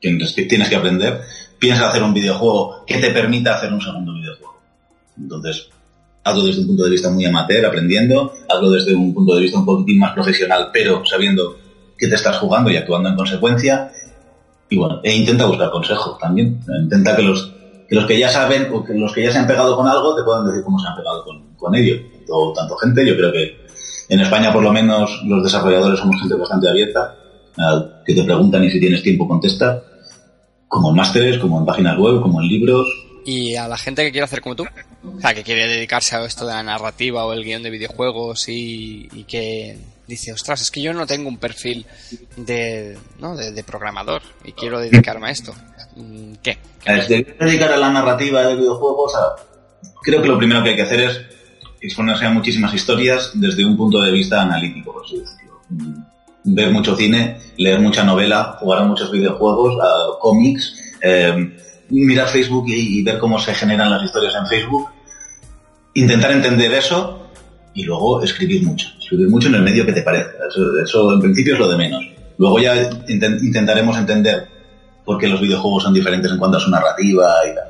tienes 0.00 0.32
que, 0.32 0.44
tienes 0.44 0.68
que 0.68 0.76
aprender, 0.76 1.20
piensa 1.58 1.88
hacer 1.88 2.02
un 2.02 2.14
videojuego 2.14 2.84
que 2.86 2.98
te 2.98 3.10
permita 3.10 3.54
hacer 3.54 3.72
un 3.72 3.80
segundo 3.80 4.12
videojuego. 4.14 4.58
Entonces, 5.16 5.68
hazlo 6.24 6.44
desde 6.44 6.62
un 6.62 6.68
punto 6.68 6.84
de 6.84 6.90
vista 6.90 7.10
muy 7.10 7.24
amateur, 7.24 7.64
aprendiendo, 7.66 8.32
hazlo 8.48 8.70
desde 8.70 8.94
un 8.94 9.14
punto 9.14 9.34
de 9.34 9.42
vista 9.42 9.58
un 9.58 9.66
poquitín 9.66 9.98
más 9.98 10.12
profesional, 10.12 10.70
pero 10.72 11.04
sabiendo 11.04 11.56
que 11.96 12.08
te 12.08 12.14
estás 12.14 12.38
jugando 12.38 12.70
y 12.70 12.76
actuando 12.76 13.10
en 13.10 13.16
consecuencia. 13.16 13.92
Y 14.68 14.76
bueno, 14.76 15.00
e 15.02 15.14
intenta 15.14 15.46
buscar 15.46 15.70
consejos 15.70 16.18
también. 16.18 16.60
Intenta 16.80 17.14
que 17.14 17.22
los 17.22 17.52
que 17.90 17.96
los 17.96 18.06
que 18.06 18.20
ya 18.20 18.28
saben 18.28 18.68
o 18.72 18.84
que 18.84 18.94
los 18.94 19.12
que 19.12 19.24
ya 19.24 19.32
se 19.32 19.38
han 19.38 19.48
pegado 19.48 19.74
con 19.76 19.88
algo 19.88 20.14
te 20.14 20.22
puedan 20.22 20.46
decir 20.46 20.62
cómo 20.62 20.78
se 20.78 20.86
han 20.86 20.94
pegado 20.94 21.24
con, 21.24 21.56
con 21.56 21.74
ello. 21.74 21.96
Tanto, 22.18 22.52
tanto 22.54 22.76
gente, 22.76 23.04
yo 23.04 23.16
creo 23.16 23.32
que 23.32 23.66
en 24.08 24.20
España 24.20 24.52
por 24.52 24.62
lo 24.62 24.72
menos 24.72 25.22
los 25.24 25.42
desarrolladores 25.42 25.98
somos 25.98 26.20
gente 26.20 26.36
bastante 26.36 26.68
abierta, 26.68 27.16
que 28.06 28.14
te 28.14 28.22
preguntan 28.22 28.62
y 28.62 28.70
si 28.70 28.78
tienes 28.78 29.02
tiempo 29.02 29.26
contestas, 29.26 29.82
como 30.68 30.90
en 30.90 30.96
másteres, 30.96 31.38
como 31.38 31.58
en 31.58 31.66
páginas 31.66 31.98
web, 31.98 32.22
como 32.22 32.40
en 32.40 32.46
libros. 32.46 32.86
¿Y 33.26 33.56
a 33.56 33.66
la 33.66 33.76
gente 33.76 34.04
que 34.04 34.12
quiere 34.12 34.24
hacer 34.24 34.40
como 34.40 34.54
tú? 34.54 34.64
O 35.04 35.20
sea, 35.20 35.34
que 35.34 35.42
quiere 35.42 35.66
dedicarse 35.66 36.14
a 36.14 36.24
esto 36.24 36.46
de 36.46 36.52
la 36.52 36.62
narrativa 36.62 37.26
o 37.26 37.32
el 37.32 37.42
guion 37.42 37.64
de 37.64 37.70
videojuegos 37.70 38.48
y, 38.48 39.08
y 39.12 39.24
que 39.24 39.78
dice, 40.10 40.32
ostras, 40.32 40.60
es 40.60 40.70
que 40.70 40.82
yo 40.82 40.92
no 40.92 41.06
tengo 41.06 41.28
un 41.28 41.38
perfil 41.38 41.86
de, 42.36 42.98
¿no? 43.18 43.36
de, 43.36 43.64
programador 43.64 44.22
y 44.44 44.52
quiero 44.52 44.80
dedicarme 44.80 45.28
a 45.28 45.30
esto. 45.30 45.54
Mm, 46.00 46.34
¿Qué? 46.42 46.58
¿Qué 46.84 47.36
dedicar 47.38 47.72
a 47.72 47.76
la 47.76 47.90
narrativa 47.90 48.42
de 48.42 48.56
videojuegos, 48.56 49.12
creo 50.02 50.22
que 50.22 50.28
lo 50.28 50.38
primero 50.38 50.62
que 50.62 50.70
hay 50.70 50.76
que 50.76 50.82
hacer 50.82 51.00
es 51.00 51.20
exponerse 51.80 52.26
a 52.26 52.30
muchísimas 52.30 52.74
historias 52.74 53.32
desde 53.34 53.64
un 53.64 53.76
punto 53.76 54.00
de 54.02 54.10
vista 54.10 54.42
analítico, 54.42 54.92
por 54.92 55.04
así 55.04 55.18
decirlo. 55.18 55.60
Mm, 55.70 56.10
ver 56.44 56.70
mucho 56.70 56.96
cine, 56.96 57.38
leer 57.56 57.80
mucha 57.80 58.04
novela, 58.04 58.56
jugar 58.58 58.80
a 58.80 58.84
muchos 58.84 59.10
videojuegos, 59.10 59.78
a 59.82 60.18
cómics, 60.20 60.96
eh, 61.02 61.52
mirar 61.90 62.28
Facebook 62.28 62.66
y, 62.68 63.02
ver 63.02 63.18
cómo 63.18 63.38
se 63.38 63.54
generan 63.54 63.90
las 63.90 64.02
historias 64.02 64.34
en 64.34 64.46
Facebook, 64.46 64.88
intentar 65.94 66.32
entender 66.32 66.72
eso 66.72 67.26
y 67.74 67.84
luego 67.84 68.22
escribir 68.22 68.64
mucho. 68.64 68.88
Escribir 68.98 69.28
mucho 69.28 69.48
en 69.48 69.56
el 69.56 69.62
medio 69.62 69.84
que 69.84 69.92
te 69.92 70.02
parezca. 70.02 70.32
Eso, 70.82 71.12
en 71.12 71.20
principio 71.20 71.54
es 71.54 71.60
lo 71.60 71.68
de 71.68 71.76
menos. 71.76 72.04
Luego 72.38 72.58
ya 72.58 72.74
intentaremos 73.08 73.98
entender 73.98 74.48
por 75.10 75.18
qué 75.18 75.26
los 75.26 75.40
videojuegos 75.40 75.82
son 75.82 75.92
diferentes 75.92 76.30
en 76.30 76.38
cuanto 76.38 76.58
a 76.58 76.60
su 76.60 76.70
narrativa 76.70 77.34
y 77.50 77.52
tal. 77.52 77.64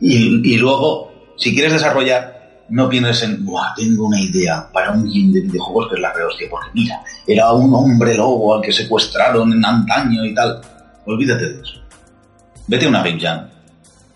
Y, 0.00 0.56
luego, 0.56 1.34
si 1.36 1.52
quieres 1.52 1.72
desarrollar, 1.72 2.62
no 2.68 2.88
pienses 2.88 3.24
en, 3.24 3.44
Buah, 3.44 3.74
tengo 3.74 4.06
una 4.06 4.20
idea 4.20 4.68
para 4.72 4.92
un 4.92 5.02
game 5.02 5.32
de 5.32 5.40
videojuegos 5.40 5.88
que 5.88 5.94
es 5.96 6.00
la 6.00 6.12
rehostia, 6.12 6.46
porque 6.48 6.68
mira, 6.72 7.02
era 7.26 7.52
un 7.52 7.74
hombre 7.74 8.16
lobo 8.16 8.54
al 8.54 8.62
que 8.62 8.72
secuestraron 8.72 9.52
en 9.52 9.64
antaño 9.64 10.24
y 10.24 10.32
tal. 10.32 10.60
Olvídate 11.06 11.44
de 11.44 11.60
eso. 11.60 11.80
Vete 12.68 12.86
a 12.86 12.88
una 12.88 13.02
Game 13.02 13.18
Jam, 13.18 13.48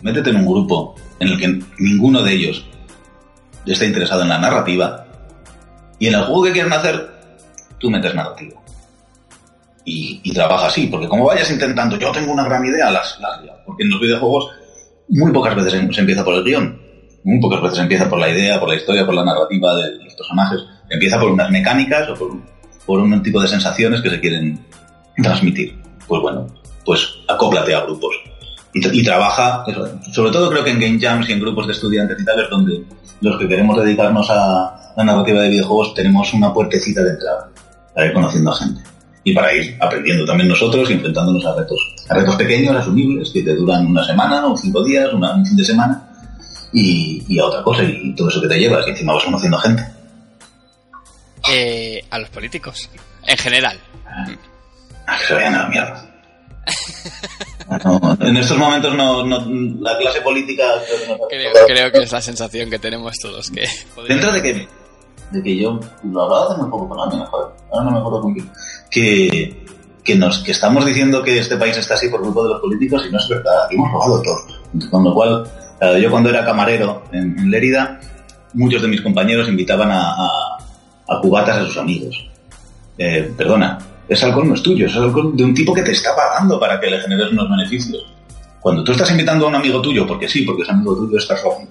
métete 0.03 0.30
en 0.30 0.36
un 0.36 0.47
grupo 0.47 0.95
en 1.18 1.28
el 1.30 1.39
que 1.41 1.61
ninguno 1.80 2.22
de 2.22 2.34
ellos 2.34 2.64
está 3.66 3.84
interesado 3.84 4.22
en 4.22 4.28
la 4.28 4.39
narrativa 4.39 5.07
y 5.99 6.07
en 6.07 6.14
el 6.14 6.22
juego 6.22 6.45
que 6.45 6.53
quieren 6.53 6.72
hacer, 6.72 7.11
tú 7.78 7.91
metes 7.91 8.14
narrativa. 8.14 8.61
Y, 9.91 10.32
trabaja 10.34 10.66
así, 10.66 10.86
porque 10.86 11.09
como 11.09 11.24
vayas 11.24 11.51
intentando, 11.51 11.99
yo 11.99 12.12
tengo 12.12 12.32
una 12.32 12.45
gran 12.45 12.64
idea, 12.64 12.91
las, 12.91 13.18
las 13.20 13.41
porque 13.64 13.84
en 13.84 13.91
los 13.91 14.01
videojuegos 14.01 14.51
muy 15.09 15.32
pocas 15.32 15.57
veces 15.57 15.72
se 15.91 16.01
empieza 16.01 16.24
por 16.24 16.34
el 16.34 16.45
guion, 16.45 16.78
muy 17.24 17.41
pocas 17.41 17.62
veces 17.62 17.78
empieza 17.78 18.09
por 18.09 18.18
la 18.18 18.28
idea, 18.28 18.61
por 18.61 18.68
la 18.68 18.76
historia, 18.76 19.07
por 19.07 19.14
la 19.14 19.24
narrativa 19.24 19.74
de 19.76 20.05
los 20.05 20.14
personajes, 20.14 20.61
empieza 20.91 21.18
por 21.18 21.30
unas 21.30 21.51
mecánicas 21.51 22.09
o 22.11 22.14
por, 22.14 22.30
por 22.84 23.01
un 23.01 23.22
tipo 23.22 23.41
de 23.41 23.49
sensaciones 23.49 24.03
que 24.03 24.11
se 24.11 24.20
quieren 24.20 24.61
transmitir. 25.22 25.80
Pues 26.07 26.20
bueno, 26.20 26.47
pues 26.84 27.09
acóplate 27.26 27.74
a 27.74 27.80
grupos 27.80 28.14
y, 28.74 29.03
trabaja, 29.03 29.64
sobre 30.12 30.30
todo 30.30 30.51
creo 30.51 30.62
que 30.62 30.70
en 30.70 30.78
game 30.78 30.99
jams 31.01 31.28
y 31.28 31.32
en 31.32 31.41
grupos 31.41 31.66
de 31.66 31.72
estudiantes 31.72 32.20
y 32.20 32.24
tal 32.24 32.41
es 32.41 32.51
donde 32.51 32.84
los 33.22 33.39
que 33.39 33.49
queremos 33.49 33.82
dedicarnos 33.82 34.28
a 34.30 34.93
la 34.97 35.05
narrativa 35.05 35.41
de 35.41 35.49
videojuegos 35.49 35.95
tenemos 35.95 36.32
una 36.34 36.53
puertecita 36.53 37.03
de 37.03 37.11
entrada 37.11 37.51
para 37.95 38.07
ir 38.07 38.12
conociendo 38.12 38.53
a 38.53 38.57
gente 38.57 38.82
y 39.25 39.35
para 39.35 39.53
ir 39.55 39.77
aprendiendo 39.81 40.25
también 40.25 40.49
nosotros 40.49 40.89
y 40.91 40.95
enfrentándonos 40.95 41.45
a 41.47 41.57
retos, 41.57 41.95
a 42.09 42.14
retos 42.14 42.37
pequeños, 42.37 42.77
asumibles, 42.77 43.31
que 43.31 43.43
te 43.43 43.55
duran 43.55 43.87
una 43.87 44.05
semana 44.05 44.47
o 44.47 44.57
cinco 44.57 44.83
días, 44.85 45.12
una, 45.12 45.35
un 45.35 45.45
fin 45.45 45.57
de 45.57 45.64
semana 45.64 46.09
y, 46.73 47.39
a 47.39 47.47
otra 47.47 47.62
cosa 47.62 47.83
y 47.83 48.14
todo 48.14 48.29
eso 48.29 48.41
que 48.43 48.49
te 48.49 48.59
llevas 48.59 48.87
y 48.87 48.91
encima 48.91 49.14
vas 49.14 49.25
conociendo 49.25 49.59
a 49.59 49.61
gente. 49.62 49.85
Eh, 51.51 52.05
a 52.11 52.19
los 52.19 52.29
políticos, 52.31 52.91
en 53.27 53.37
general. 53.37 53.79
A 55.07 55.16
que 55.19 55.25
se 55.27 55.35
vayan 55.35 55.55
a 55.55 55.62
la 55.62 55.69
mierda. 55.69 56.05
en 58.21 58.37
estos 58.37 58.59
momentos 58.59 58.95
no, 58.95 59.25
la 59.81 59.97
clase 59.97 60.21
política 60.21 60.64
creo, 61.66 61.91
que 61.91 62.03
es 62.03 62.12
la 62.12 62.21
sensación 62.21 62.69
que 62.69 62.79
tenemos 62.79 63.16
todos 63.19 63.51
que 63.51 63.66
dentro 64.07 64.33
de 64.33 64.43
que 64.43 64.69
de 65.31 65.43
que 65.43 65.57
yo 65.57 65.79
lo 66.05 66.22
hablaba 66.22 66.47
hace 66.47 66.62
muy 66.62 66.70
poco 66.70 66.89
con 66.89 66.99
la 66.99 67.26
joder, 67.26 67.49
ahora 67.72 67.85
no 67.85 67.91
me 67.91 67.99
acuerdo 67.99 68.22
con 68.22 68.37
que 68.91 69.66
que 70.05 70.16
nos 70.16 70.39
que 70.39 70.53
estamos 70.53 70.87
diciendo 70.87 71.22
que 71.22 71.39
este 71.39 71.57
país 71.57 71.76
está 71.76 71.95
así 71.95 72.09
por 72.09 72.22
culpa 72.22 72.43
de 72.43 72.49
los 72.49 72.61
políticos 72.61 73.05
y 73.07 73.12
no 73.12 73.18
es 73.18 73.29
verdad 73.29 73.68
hemos 73.70 73.93
robado 73.93 74.22
todos 74.22 74.91
con 74.91 75.05
lo 75.05 75.14
cual 75.14 75.45
yo 76.01 76.11
cuando 76.11 76.31
era 76.31 76.45
camarero 76.45 77.03
en, 77.12 77.39
en 77.39 77.51
Lérida 77.51 78.01
muchos 78.55 78.81
de 78.81 78.89
mis 78.89 79.03
compañeros 79.03 79.49
invitaban 79.49 79.91
a, 79.91 80.14
a, 81.09 81.20
cubatas 81.20 81.59
a 81.59 81.66
sus 81.66 81.76
amigos 81.76 82.26
eh, 82.97 83.31
perdona 83.37 83.79
ese 84.09 84.24
alcohol 84.24 84.49
no 84.49 84.55
es 84.55 84.62
tuyo, 84.62 84.87
es 84.87 84.97
alcohol 84.97 85.37
de 85.37 85.45
un 85.45 85.53
tipo 85.53 85.74
que 85.74 85.83
te 85.83 85.93
está 85.93 86.16
pagando 86.16 86.59
para 86.59 86.81
que 86.81 86.91
le 86.91 87.01
generes 87.01 87.31
unos 87.31 87.49
beneficios. 87.51 88.07
Cuando 88.59 88.83
tú 88.83 88.93
estás 88.93 89.11
invitando 89.11 89.45
a 89.45 89.49
un 89.51 89.55
amigo 89.57 89.83
tuyo, 89.83 90.07
porque 90.07 90.29
sí, 90.29 90.43
porque 90.43 90.62
es 90.62 90.70
amigo 90.70 90.97
tuyo, 90.97 91.18
estás 91.18 91.43
robando. 91.43 91.70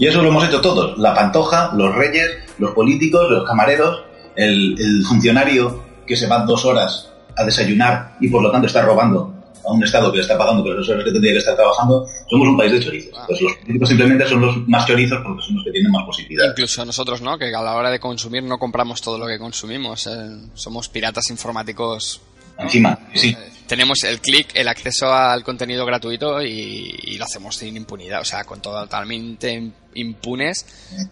Y 0.00 0.06
eso 0.06 0.22
lo 0.22 0.28
hemos 0.28 0.42
hecho 0.48 0.62
todos. 0.62 0.96
La 0.96 1.14
pantoja, 1.14 1.72
los 1.74 1.94
reyes, 1.94 2.26
los 2.58 2.72
políticos, 2.72 3.30
los 3.30 3.46
camareros, 3.46 4.02
el, 4.34 4.74
el 4.80 5.04
funcionario 5.04 5.84
que 6.06 6.16
se 6.16 6.26
va 6.26 6.38
dos 6.46 6.64
horas 6.64 7.12
a 7.36 7.44
desayunar 7.44 8.16
y 8.18 8.28
por 8.30 8.42
lo 8.42 8.50
tanto 8.50 8.66
está 8.66 8.80
robando 8.80 9.34
a 9.62 9.72
un 9.72 9.84
Estado 9.84 10.10
que 10.10 10.16
le 10.16 10.22
está 10.22 10.38
pagando 10.38 10.64
por 10.64 10.74
las 10.74 10.88
horas 10.88 11.04
que 11.04 11.12
tendría 11.12 11.32
que 11.32 11.38
estar 11.40 11.54
trabajando, 11.54 12.06
somos 12.30 12.48
un 12.48 12.56
país 12.56 12.72
de 12.72 12.80
chorizos. 12.80 13.12
Ah. 13.14 13.24
Pues 13.26 13.42
los 13.42 13.54
políticos 13.56 13.88
simplemente 13.90 14.26
son 14.26 14.40
los 14.40 14.68
más 14.68 14.86
chorizos 14.86 15.20
porque 15.22 15.42
son 15.42 15.56
los 15.56 15.64
que 15.64 15.70
tienen 15.70 15.92
más 15.92 16.04
posibilidades. 16.06 16.52
Incluso 16.52 16.84
nosotros, 16.86 17.20
¿no? 17.20 17.36
Que 17.36 17.54
a 17.54 17.62
la 17.62 17.76
hora 17.76 17.90
de 17.90 18.00
consumir 18.00 18.42
no 18.42 18.58
compramos 18.58 19.02
todo 19.02 19.18
lo 19.18 19.26
que 19.26 19.38
consumimos. 19.38 20.06
Eh, 20.06 20.10
somos 20.54 20.88
piratas 20.88 21.28
informáticos. 21.30 22.22
Encima, 22.60 22.98
sí. 23.14 23.30
Eh, 23.30 23.50
tenemos 23.66 24.02
el 24.02 24.20
clic, 24.20 24.48
el 24.54 24.66
acceso 24.66 25.12
al 25.14 25.44
contenido 25.44 25.86
gratuito 25.86 26.42
y, 26.42 27.16
lo 27.16 27.24
hacemos 27.24 27.56
sin 27.56 27.76
impunidad, 27.76 28.20
o 28.20 28.24
sea, 28.24 28.42
con 28.44 28.60
totalmente 28.60 29.70
impunes, 29.94 30.66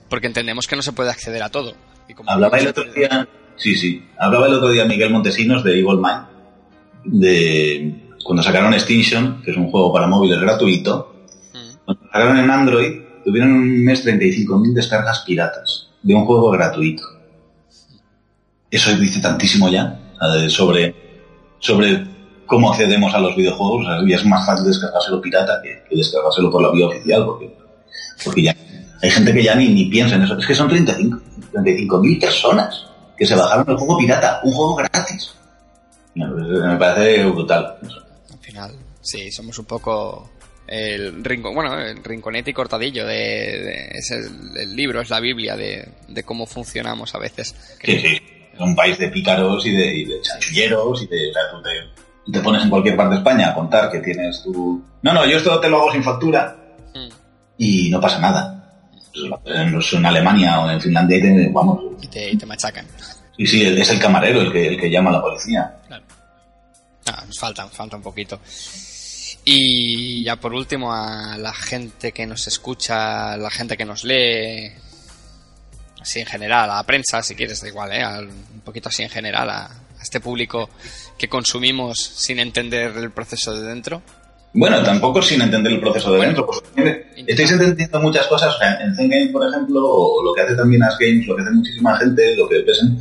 porque 0.09 0.27
entendemos 0.27 0.67
que 0.67 0.75
no 0.75 0.83
se 0.83 0.93
puede 0.93 1.11
acceder 1.11 1.43
a 1.43 1.51
todo. 1.51 1.75
Hablaba 2.27 2.59
el 2.59 2.67
otro 2.69 2.85
día, 2.93 3.29
sí, 3.57 3.77
sí, 3.77 4.05
hablaba 4.19 4.49
el 4.49 4.55
otro 4.55 4.71
día 4.71 4.87
Miguel 4.87 5.11
Montesinos 5.11 5.63
de 5.63 5.79
Evil 5.79 5.99
Mind, 5.99 6.27
de 7.05 7.95
cuando 8.25 8.43
sacaron 8.43 8.75
Extinction, 8.75 9.41
que 9.43 9.53
es 9.53 9.57
un 9.57 9.71
juego 9.71 9.93
para 9.93 10.09
móviles 10.09 10.41
gratuito, 10.41 11.27
mm. 11.55 11.85
cuando 11.85 12.05
sacaron 12.07 12.39
en 12.39 12.51
Android, 12.51 13.01
tuvieron 13.25 13.53
un 13.53 13.85
mes 13.85 14.05
35.000 14.05 14.73
descargas 14.73 15.21
piratas 15.21 15.91
de 16.03 16.15
un 16.15 16.25
juego 16.25 16.51
gratuito. 16.51 17.05
Eso 18.71 18.95
dice 18.97 19.21
tantísimo 19.21 19.69
ya 19.69 20.01
sobre, 20.49 21.08
sobre 21.59 22.07
cómo 22.47 22.71
accedemos 22.71 23.15
a 23.15 23.19
los 23.19 23.37
videojuegos. 23.37 23.87
y 24.07 24.13
es 24.13 24.25
más 24.25 24.47
fácil 24.47 24.67
descargárselo 24.67 25.21
pirata 25.21 25.61
que, 25.63 25.85
descargárselo 25.95 26.51
por 26.51 26.63
la 26.63 26.71
vía 26.71 26.87
oficial, 26.87 27.25
porque, 27.27 27.55
porque 28.25 28.43
ya 28.43 28.57
hay 29.03 29.11
gente 29.11 29.33
que 29.33 29.43
ya 29.43 29.55
ni, 29.55 29.69
ni 29.69 29.87
piensa 29.87 30.17
en 30.17 30.23
eso. 30.23 30.37
Es 30.39 30.47
que 30.47 30.55
son 30.55 30.71
35.000 30.71 31.21
35 31.53 32.03
personas 32.21 32.87
que 33.17 33.27
se 33.27 33.35
bajaron 33.35 33.69
el 33.69 33.77
juego 33.77 33.99
pirata, 33.99 34.41
un 34.45 34.53
juego 34.53 34.77
gratis. 34.77 35.35
Me 36.15 36.77
parece 36.77 37.25
brutal 37.27 37.77
sí, 39.01 39.31
somos 39.31 39.59
un 39.59 39.65
poco 39.65 40.31
el 40.67 41.25
rincón, 41.25 41.55
bueno, 41.55 41.79
el 41.81 42.05
rinconete 42.05 42.51
y 42.51 42.55
cortadillo 42.55 43.07
de, 43.07 43.89
es 43.89 44.11
el, 44.11 44.77
libro, 44.77 45.01
es 45.01 45.09
la 45.09 45.21
Biblia 45.21 45.57
de, 45.57 46.23
cómo 46.25 46.47
funcionamos 46.47 47.15
a 47.15 47.19
veces. 47.19 47.55
Sí, 47.83 47.99
sí, 47.99 48.18
es 48.59 48.65
un 48.65 48.75
país 48.75 48.99
de 48.99 49.09
pícaros 49.09 49.65
y 49.67 49.71
de, 49.71 49.95
y 49.95 50.05
de 50.05 50.21
chanchilleros 50.21 51.03
y 51.03 51.07
de, 51.07 51.33
tú 52.25 52.33
te, 52.33 52.41
pones 52.41 52.63
en 52.63 52.71
cualquier 52.71 52.97
parte 52.97 53.15
de 53.15 53.19
España 53.19 53.51
a 53.51 53.55
contar 53.55 53.91
que 53.91 54.01
tienes 54.01 54.43
tu... 54.43 54.83
No, 55.03 55.15
no, 55.15 55.25
yo 55.27 55.37
esto 55.37 55.61
te 55.61 55.69
lo 55.69 55.79
hago 55.79 55.93
sin 55.93 56.03
factura 56.03 56.57
mm. 56.95 57.09
y 57.59 57.91
no 57.91 58.01
pasa 58.01 58.19
nada. 58.19 58.55
En, 59.45 60.07
Alemania 60.07 60.61
o 60.61 60.71
en 60.71 60.81
Finlandia 60.81 61.19
y 61.19 61.49
vamos... 61.53 61.81
Y 62.03 62.07
te, 62.09 62.47
machacan. 62.47 62.87
Y 63.37 63.47
sí, 63.47 63.63
es 63.63 63.91
el 63.91 64.01
camarero 64.01 64.41
el 64.41 64.53
que, 64.53 64.69
el 64.69 64.81
que 64.81 64.91
llama 64.91 65.11
a 65.11 65.15
la 65.15 65.23
policía. 65.23 65.77
Claro. 65.87 66.05
Ah, 67.07 67.23
nos 67.27 67.39
falta, 67.39 67.67
falta 67.69 67.97
un 67.97 68.03
poquito. 68.03 68.41
Y 69.45 70.25
ya 70.25 70.37
por 70.37 70.53
último, 70.53 70.93
a 70.93 71.39
la 71.39 71.55
gente 71.55 72.13
que 72.13 72.27
nos 72.27 72.47
escucha, 72.49 73.37
la 73.37 73.51
gente 73.51 73.77
que 73.77 73.85
nos 73.85 74.05
lee, 74.05 74.73
así 76.01 76.21
en 76.21 76.27
general, 76.27 76.71
a 76.71 76.77
la 76.77 76.83
prensa, 76.83 77.23
si 77.23 77.35
quieres, 77.35 77.61
da 77.61 77.69
igual, 77.69 77.93
¿eh? 77.93 78.05
un 78.05 78.61
poquito 78.61 78.89
así 78.89 79.03
en 79.03 79.11
general, 79.11 79.51
a, 79.51 79.71
este 80.01 80.21
público 80.21 80.71
que 81.17 81.29
consumimos 81.29 81.99
sin 81.99 82.39
entender 82.39 82.97
el 82.97 83.11
proceso 83.11 83.55
de 83.55 83.69
dentro? 83.69 84.03
Bueno, 84.55 84.83
tampoco 84.83 85.21
sin 85.21 85.43
entender 85.43 85.73
el 85.73 85.81
proceso 85.81 86.13
de 86.13 86.21
dentro. 86.21 86.47
Pues, 86.47 86.63
estáis 87.27 87.51
entendiendo 87.53 88.01
muchas 88.01 88.27
cosas. 88.27 88.57
en 88.81 88.95
Zen 88.95 89.11
Games, 89.11 89.31
por 89.31 89.47
ejemplo, 89.47 89.81
o 89.85 90.25
lo 90.25 90.33
que 90.33 90.43
hace 90.43 90.55
también 90.55 90.83
As 90.83 90.97
Games, 90.99 91.27
lo 91.27 91.37
que 91.37 91.43
hace 91.43 91.51
muchísima 91.51 91.97
gente, 91.99 92.37
lo 92.37 92.49
que 92.49 92.61
pesen, 92.61 92.99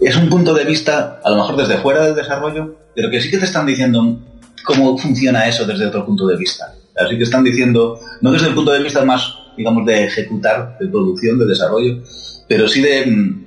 es 0.00 0.16
un 0.16 0.28
punto 0.28 0.54
de 0.54 0.64
vista, 0.64 1.20
a 1.22 1.30
lo 1.30 1.36
mejor 1.36 1.56
desde 1.56 1.78
fuera 1.78 2.04
del 2.04 2.14
desarrollo, 2.14 2.76
pero 2.94 3.10
que 3.10 3.20
sí 3.20 3.30
que 3.30 3.38
te 3.38 3.44
están 3.46 3.66
diciendo 3.66 4.20
cómo 4.64 4.96
funciona 4.96 5.46
eso 5.46 5.66
desde 5.66 5.86
otro 5.86 6.06
punto 6.06 6.26
de 6.26 6.36
vista. 6.36 6.74
Así 6.96 7.16
que 7.16 7.24
están 7.24 7.44
diciendo, 7.44 7.98
no 8.20 8.30
desde 8.30 8.48
el 8.48 8.54
punto 8.54 8.72
de 8.72 8.82
vista 8.82 9.04
más, 9.04 9.34
digamos, 9.56 9.86
de 9.86 10.04
ejecutar, 10.04 10.76
de 10.78 10.88
producción, 10.88 11.38
de 11.38 11.46
desarrollo, 11.46 12.02
pero 12.48 12.66
sí 12.68 12.80
de, 12.80 13.06
mm, 13.06 13.44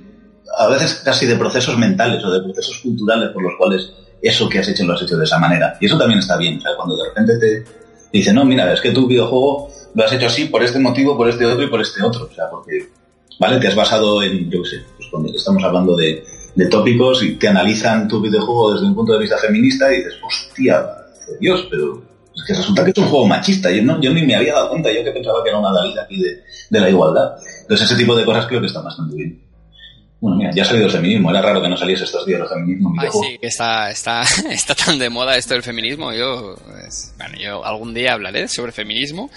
a 0.58 0.68
veces 0.68 1.02
casi 1.04 1.26
de 1.26 1.36
procesos 1.36 1.76
mentales 1.78 2.24
o 2.24 2.30
de 2.32 2.42
procesos 2.42 2.78
culturales 2.78 3.30
por 3.30 3.42
los 3.42 3.52
cuales 3.58 3.92
eso 4.22 4.48
que 4.48 4.58
has 4.58 4.68
hecho 4.68 4.84
lo 4.84 4.94
has 4.94 5.02
hecho 5.02 5.16
de 5.16 5.24
esa 5.24 5.38
manera. 5.38 5.76
Y 5.80 5.86
eso 5.86 5.98
también 5.98 6.20
está 6.20 6.36
bien. 6.36 6.58
O 6.58 6.60
sea, 6.60 6.70
cuando 6.76 6.96
de 6.96 7.08
repente 7.08 7.38
te 7.38 7.64
dicen, 8.12 8.34
no, 8.34 8.44
mira, 8.44 8.72
es 8.72 8.80
que 8.80 8.90
tu 8.90 9.06
videojuego 9.06 9.68
lo 9.94 10.04
has 10.04 10.12
hecho 10.12 10.26
así 10.26 10.46
por 10.46 10.62
este 10.62 10.78
motivo, 10.78 11.16
por 11.16 11.28
este 11.28 11.44
otro 11.44 11.64
y 11.64 11.68
por 11.68 11.80
este 11.80 12.02
otro. 12.02 12.28
O 12.30 12.34
sea, 12.34 12.48
porque, 12.50 12.88
¿vale? 13.38 13.58
Te 13.58 13.68
has 13.68 13.74
basado 13.74 14.22
en, 14.22 14.50
yo 14.50 14.62
qué 14.62 14.68
sé, 14.68 14.82
pues 14.96 15.08
cuando 15.10 15.30
estamos 15.32 15.62
hablando 15.62 15.96
de, 15.96 16.24
de 16.54 16.66
tópicos 16.66 17.22
y 17.22 17.36
te 17.36 17.48
analizan 17.48 18.08
tu 18.08 18.20
videojuego 18.20 18.72
desde 18.72 18.86
un 18.86 18.94
punto 18.94 19.12
de 19.12 19.18
vista 19.18 19.36
feminista 19.38 19.92
y 19.92 19.98
dices, 19.98 20.14
hostia, 20.24 20.86
Dios, 21.40 21.66
pero 21.70 22.02
que 22.46 22.54
resulta 22.54 22.84
que 22.84 22.90
es 22.90 22.98
un 22.98 23.08
juego 23.08 23.26
machista. 23.26 23.70
Yo, 23.70 23.82
no, 23.82 24.00
yo 24.00 24.12
ni 24.12 24.22
me 24.22 24.34
había 24.34 24.54
dado 24.54 24.70
cuenta, 24.70 24.92
yo 24.92 25.04
que 25.04 25.10
pensaba 25.10 25.42
que 25.42 25.50
era 25.50 25.58
una 25.58 25.72
dalida 25.72 26.02
aquí 26.02 26.20
de, 26.20 26.42
de 26.70 26.80
la 26.80 26.90
igualdad. 26.90 27.36
Entonces 27.62 27.90
ese 27.90 27.96
tipo 27.96 28.16
de 28.16 28.24
cosas 28.24 28.46
creo 28.46 28.60
que 28.60 28.66
están 28.66 28.84
bastante 28.84 29.14
bien. 29.16 29.40
Bueno, 30.20 30.38
mira, 30.38 30.50
ya 30.54 30.62
ha 30.62 30.66
salido 30.66 30.86
el 30.86 30.92
feminismo. 30.92 31.30
Era 31.30 31.42
raro 31.42 31.60
que 31.60 31.68
no 31.68 31.76
saliese 31.76 32.04
estos 32.04 32.24
días 32.24 32.40
el 32.40 32.48
feminismo. 32.48 32.94
Ay, 32.98 33.08
sí, 33.12 33.38
que 33.38 33.46
está, 33.46 33.90
está, 33.90 34.22
está 34.50 34.74
tan 34.74 34.98
de 34.98 35.10
moda 35.10 35.36
esto 35.36 35.54
del 35.54 35.62
feminismo. 35.62 36.12
Yo, 36.12 36.56
pues, 36.64 37.14
bueno, 37.18 37.34
yo 37.38 37.64
algún 37.64 37.92
día 37.92 38.14
hablaré 38.14 38.48
sobre 38.48 38.72
feminismo, 38.72 39.30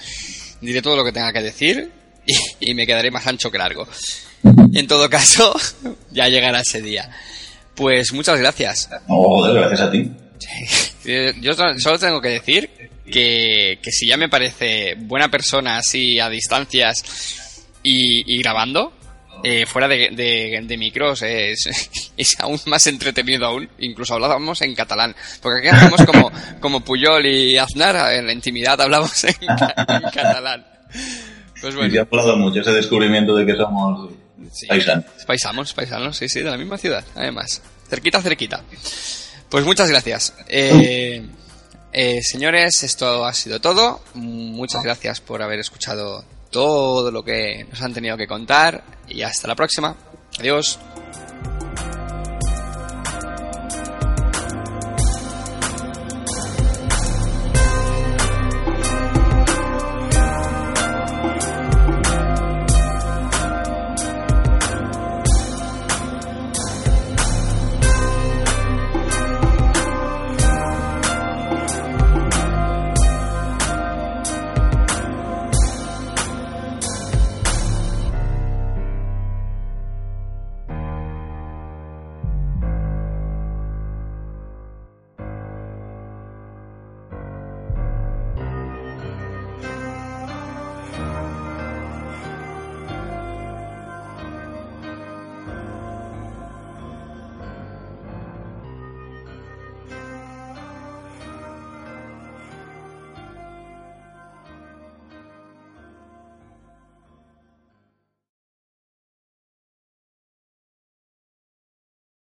diré 0.61 0.81
todo 0.81 0.95
lo 0.95 1.03
que 1.03 1.11
tenga 1.11 1.33
que 1.33 1.41
decir 1.41 1.91
y, 2.25 2.71
y 2.71 2.73
me 2.73 2.87
quedaré 2.87 3.11
más 3.11 3.27
ancho 3.27 3.51
que 3.51 3.57
largo. 3.57 3.87
En 4.73 4.87
todo 4.87 5.09
caso, 5.09 5.53
ya 6.11 6.29
llegará 6.29 6.61
ese 6.61 6.81
día. 6.81 7.09
Pues 7.75 8.13
muchas 8.13 8.39
gracias. 8.39 8.89
Oh, 9.07 9.41
joder, 9.41 9.55
gracias 9.55 9.81
a 9.81 9.91
ti. 9.91 10.11
Yo 11.41 11.53
solo 11.53 11.99
tengo 11.99 12.21
que 12.21 12.29
decir 12.29 12.69
que, 13.11 13.79
que 13.81 13.91
si 13.91 14.07
ya 14.07 14.17
me 14.17 14.29
parece 14.29 14.95
buena 14.97 15.29
persona 15.29 15.77
así 15.77 16.19
a 16.19 16.29
distancias 16.29 17.03
y, 17.83 18.37
grabando, 18.39 18.93
eh, 19.43 19.65
fuera 19.65 19.87
de, 19.87 20.09
de, 20.63 20.77
micros 20.77 21.21
es, 21.21 21.69
es, 22.17 22.39
aún 22.39 22.59
más 22.65 22.85
entretenido 22.87 23.45
aún. 23.45 23.69
Incluso 23.79 24.15
hablábamos 24.15 24.61
en 24.61 24.75
catalán. 24.75 25.15
Porque 25.41 25.59
aquí 25.59 25.75
hablamos 25.75 26.03
como, 26.05 26.31
como 26.59 26.81
Puyol 26.81 27.25
y 27.25 27.57
Aznar, 27.57 28.13
en 28.13 28.25
la 28.25 28.33
intimidad 28.33 28.79
hablamos 28.81 29.23
en, 29.23 29.35
catalán. 30.13 30.65
Pues 31.61 31.75
bueno. 31.75 31.93
Y 31.93 31.97
ha 31.97 32.01
hablado 32.01 32.35
mucho 32.35 32.61
ese 32.61 32.71
descubrimiento 32.71 33.35
de 33.35 33.45
que 33.45 33.55
somos 33.55 34.11
paisanos. 34.67 35.05
Paisanos, 35.25 35.73
paisanos, 35.73 36.17
sí, 36.17 36.29
sí, 36.29 36.39
de 36.39 36.51
la 36.51 36.57
misma 36.57 36.77
ciudad, 36.77 37.03
además. 37.15 37.61
Cerquita, 37.89 38.21
cerquita. 38.21 38.63
Pues 39.49 39.65
muchas 39.65 39.89
gracias. 39.89 40.33
Eh, 40.47 41.25
eh, 41.99 42.21
señores, 42.21 42.83
esto 42.83 43.25
ha 43.25 43.33
sido 43.33 43.59
todo. 43.59 44.01
Muchas 44.13 44.83
gracias 44.83 45.19
por 45.19 45.41
haber 45.41 45.59
escuchado 45.59 46.23
todo 46.51 47.09
lo 47.09 47.23
que 47.23 47.65
nos 47.71 47.81
han 47.81 47.91
tenido 47.91 48.15
que 48.15 48.27
contar 48.27 48.83
y 49.07 49.23
hasta 49.23 49.47
la 49.47 49.55
próxima. 49.55 49.95
Adiós. 50.39 50.77